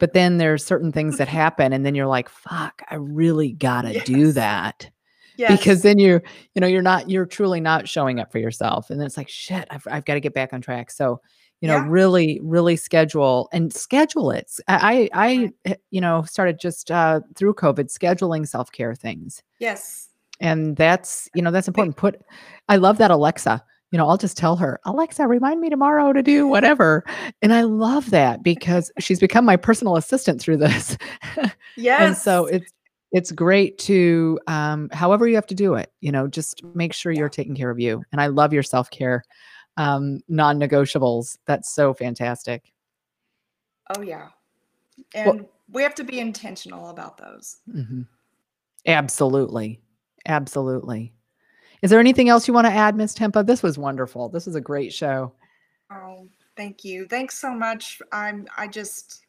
But 0.00 0.12
then 0.14 0.38
there's 0.38 0.64
certain 0.64 0.92
things 0.92 1.18
that 1.18 1.28
happen 1.42 1.72
and 1.72 1.84
then 1.86 1.94
you're 1.94 2.06
like, 2.06 2.28
"Fuck, 2.28 2.82
I 2.90 2.96
really 2.96 3.52
got 3.52 3.82
to 3.82 3.92
yes. 3.92 4.06
do 4.06 4.32
that." 4.32 4.90
Yes. 5.36 5.58
Because 5.60 5.82
then 5.82 5.98
you're, 5.98 6.22
you 6.54 6.60
know, 6.60 6.66
you're 6.66 6.82
not 6.82 7.10
you're 7.10 7.26
truly 7.26 7.60
not 7.60 7.88
showing 7.88 8.18
up 8.18 8.32
for 8.32 8.38
yourself 8.38 8.90
and 8.90 8.98
then 8.98 9.06
it's 9.06 9.16
like, 9.18 9.28
"Shit, 9.28 9.66
I've 9.70 9.86
I've 9.90 10.04
got 10.06 10.14
to 10.14 10.20
get 10.20 10.34
back 10.34 10.52
on 10.52 10.60
track." 10.62 10.90
So, 10.90 11.20
you 11.60 11.68
know 11.68 11.78
Yeah. 11.78 11.88
really 11.88 12.40
really 12.42 12.76
schedule 12.76 13.48
and 13.52 13.72
schedule 13.72 14.30
it 14.30 14.50
I, 14.68 15.08
I, 15.12 15.52
eh, 15.64 15.74
you 15.90 16.00
know 16.00 16.22
started 16.22 16.60
just 16.60 16.90
uh 16.90 17.20
through 17.34 17.54
covid 17.54 17.90
scheduling 17.92 18.46
self-care 18.46 18.94
things 18.94 19.42
Yes. 19.58 20.10
And 20.40 20.76
that's 20.76 21.28
you 21.34 21.42
know 21.42 21.50
that's 21.50 21.68
important. 21.68 21.96
Put 21.96 22.20
i 22.68 22.76
love 22.76 22.98
that 22.98 23.10
alexa. 23.10 23.62
You 23.92 23.98
know 23.98 24.08
i'll 24.08 24.16
just 24.18 24.36
tell 24.36 24.56
her 24.56 24.80
alexa 24.84 25.26
remind 25.26 25.60
me 25.60 25.70
tomorrow 25.70 26.12
to 26.12 26.22
do 26.22 26.46
whatever. 26.46 27.04
And 27.42 27.52
i 27.54 27.62
love 27.62 28.10
that 28.10 28.42
because 28.42 28.90
she's 28.98 29.20
become 29.20 29.44
my 29.44 29.56
personal 29.56 29.96
assistant 29.96 30.40
through 30.40 30.58
this. 30.58 30.96
Yes. 31.76 32.00
and 32.06 32.16
so 32.16 32.46
it's 32.46 32.72
it's 33.12 33.30
great 33.32 33.78
to 33.78 34.38
um 34.48 34.88
however 34.92 35.28
you 35.28 35.36
have 35.36 35.46
to 35.46 35.54
do 35.54 35.74
it 35.74 35.92
you 36.00 36.10
know 36.10 36.26
just 36.26 36.62
make 36.74 36.92
sure 36.92 37.12
you're 37.12 37.28
taking 37.28 37.54
care 37.54 37.70
of 37.70 37.78
you. 37.78 38.02
And 38.12 38.20
i 38.20 38.26
love 38.26 38.52
your 38.52 38.62
self-care 38.64 39.22
um 39.76 40.20
non-negotiables. 40.28 41.38
That's 41.46 41.72
so 41.74 41.94
fantastic. 41.94 42.72
Oh 43.96 44.02
yeah. 44.02 44.28
Well- 45.14 45.30
And 45.32 45.46
we 45.70 45.82
have 45.82 45.94
to 45.96 46.04
be 46.04 46.18
intentional 46.20 46.90
about 46.90 47.16
those. 47.18 47.58
Mhm. 47.68 48.06
absolutely 48.86 49.80
absolutely 50.26 51.12
is 51.82 51.90
there 51.90 52.00
anything 52.00 52.28
else 52.28 52.46
you 52.48 52.54
want 52.54 52.66
to 52.66 52.72
add 52.72 52.96
miss 52.96 53.14
tempa 53.14 53.46
this 53.46 53.62
was 53.62 53.78
wonderful 53.78 54.28
this 54.28 54.46
is 54.46 54.54
a 54.54 54.60
great 54.60 54.92
show 54.92 55.32
Oh, 55.90 56.26
thank 56.56 56.84
you. 56.84 57.06
Thanks 57.06 57.38
so 57.38 57.54
much. 57.54 58.02
I'm 58.10 58.48
I 58.56 58.66
just 58.66 59.24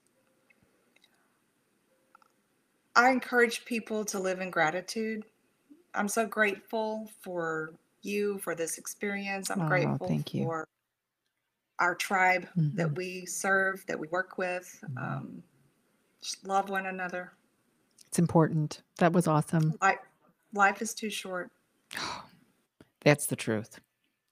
I 2.96 3.12
encourage 3.12 3.64
people 3.66 4.04
to 4.06 4.18
live 4.20 4.42
in 4.42 4.50
gratitude. 4.50 5.24
I'm 5.94 6.08
so 6.08 6.26
grateful 6.26 7.12
for 7.22 7.76
you 8.02 8.40
for 8.40 8.56
this 8.56 8.80
experience. 8.80 9.52
I'm 9.52 9.62
Oh, 9.62 9.68
grateful 9.68 10.08
thank 10.08 10.34
you. 10.34 10.46
for 10.46 10.68
our 11.78 11.94
tribe 11.94 12.48
Mhm. 12.58 12.76
that 12.76 12.96
we 12.96 13.28
serve, 13.28 13.86
that 13.86 14.00
we 14.00 14.08
work 14.08 14.40
with. 14.40 14.84
Mhm. 14.90 14.98
Um, 14.98 15.44
just 16.22 16.44
love 16.48 16.70
one 16.70 16.88
another. 16.88 17.34
it's 18.08 18.18
important 18.20 18.82
that 18.98 19.14
was 19.14 19.28
awesome 19.28 19.74
Life, 19.82 20.00
life 20.54 20.82
is 20.82 20.94
too 20.94 21.10
short. 21.10 21.52
that's 23.02 23.28
the 23.28 23.36
truth 23.36 23.80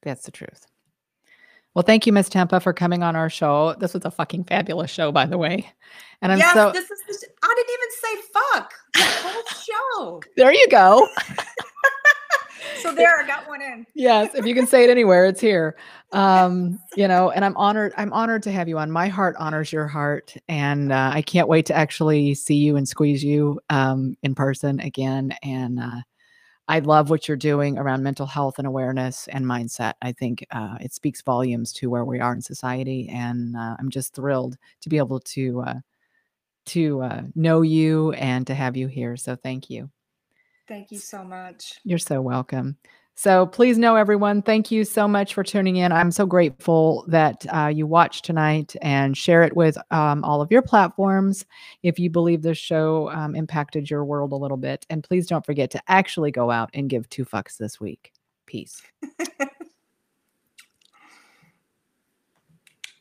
that's 0.01 0.23
the 0.23 0.31
truth 0.31 0.67
well 1.73 1.83
thank 1.83 2.05
you 2.05 2.11
miss 2.11 2.27
tempa 2.27 2.61
for 2.61 2.73
coming 2.73 3.03
on 3.03 3.15
our 3.15 3.29
show 3.29 3.73
this 3.79 3.93
was 3.93 4.03
a 4.03 4.11
fucking 4.11 4.43
fabulous 4.43 4.91
show 4.91 5.11
by 5.13 5.25
the 5.25 5.37
way 5.37 5.71
and 6.21 6.31
i'm 6.31 6.37
yes, 6.37 6.53
so 6.53 6.71
this 6.71 6.91
is. 6.91 7.25
I 7.41 7.55
didn't 7.55 7.73
even 7.73 7.89
say 8.01 8.15
fuck 8.33 8.73
the 8.93 9.29
whole 9.29 9.43
show. 9.63 10.21
there 10.37 10.53
you 10.53 10.67
go 10.67 11.07
So 12.81 12.93
there, 12.93 13.21
I 13.21 13.27
got 13.27 13.47
one 13.47 13.61
in. 13.61 13.85
yes 13.95 14.35
if 14.35 14.45
you 14.45 14.53
can 14.53 14.67
say 14.67 14.83
it 14.83 14.89
anywhere 14.89 15.25
it's 15.25 15.39
here 15.39 15.75
um 16.11 16.77
you 16.95 17.07
know 17.07 17.31
and 17.31 17.45
i'm 17.45 17.55
honored 17.55 17.93
i'm 17.97 18.11
honored 18.11 18.43
to 18.43 18.51
have 18.51 18.67
you 18.67 18.77
on 18.77 18.91
my 18.91 19.07
heart 19.07 19.35
honors 19.39 19.71
your 19.71 19.87
heart 19.87 20.35
and 20.49 20.91
uh, 20.91 21.11
i 21.13 21.21
can't 21.21 21.47
wait 21.47 21.65
to 21.65 21.73
actually 21.73 22.33
see 22.33 22.55
you 22.55 22.75
and 22.75 22.87
squeeze 22.87 23.23
you 23.23 23.59
um 23.69 24.15
in 24.23 24.35
person 24.35 24.79
again 24.81 25.33
and 25.43 25.79
uh 25.79 26.01
I 26.67 26.79
love 26.79 27.11
what 27.11 27.27
you're 27.27 27.37
doing 27.37 27.77
around 27.77 28.01
mental 28.01 28.25
health 28.25 28.57
and 28.57 28.65
awareness 28.67 29.27
and 29.27 29.45
mindset. 29.45 29.93
I 30.01 30.11
think 30.13 30.45
uh, 30.49 30.77
it 30.81 30.93
speaks 30.93 31.21
volumes 31.21 31.71
to 31.73 31.91
where 31.91 32.05
we 32.05 32.19
are 32.19 32.33
in 32.33 32.41
society, 32.41 33.07
and 33.09 33.55
uh, 33.55 33.75
I'm 33.77 33.91
just 33.91 34.15
thrilled 34.15 34.57
to 34.81 34.89
be 34.89 34.97
able 34.97 35.19
to 35.19 35.61
uh, 35.61 35.75
to 36.67 37.01
uh, 37.03 37.21
know 37.35 37.61
you 37.61 38.13
and 38.13 38.47
to 38.47 38.55
have 38.55 38.75
you 38.75 38.87
here. 38.87 39.15
So 39.15 39.35
thank 39.35 39.69
you. 39.69 39.91
Thank 40.67 40.91
you 40.91 40.97
so 40.97 41.23
much. 41.23 41.79
You're 41.83 41.97
so 41.99 42.21
welcome. 42.21 42.77
So 43.17 43.45
please 43.45 43.77
know, 43.77 43.95
everyone, 43.95 44.41
thank 44.41 44.71
you 44.71 44.83
so 44.83 45.07
much 45.07 45.33
for 45.33 45.43
tuning 45.43 45.77
in. 45.77 45.93
I'm 45.93 46.11
so 46.11 46.25
grateful 46.25 47.05
that 47.07 47.45
uh, 47.49 47.67
you 47.67 47.87
watched 47.87 48.25
tonight 48.25 48.75
and 48.81 49.15
share 49.15 49.43
it 49.43 49.55
with 49.55 49.77
um, 49.91 50.21
all 50.25 50.41
of 50.41 50.51
your 50.51 50.61
platforms 50.61 51.45
if 51.81 51.97
you 51.97 52.09
believe 52.09 52.41
this 52.41 52.57
show 52.57 53.09
um, 53.11 53.33
impacted 53.33 53.89
your 53.89 54.03
world 54.03 54.33
a 54.33 54.35
little 54.35 54.57
bit. 54.57 54.85
And 54.89 55.01
please 55.01 55.27
don't 55.27 55.45
forget 55.45 55.71
to 55.71 55.81
actually 55.87 56.31
go 56.31 56.51
out 56.51 56.69
and 56.73 56.89
give 56.89 57.07
two 57.09 57.23
fucks 57.23 57.55
this 57.55 57.79
week. 57.79 58.11
Peace. 58.47 58.81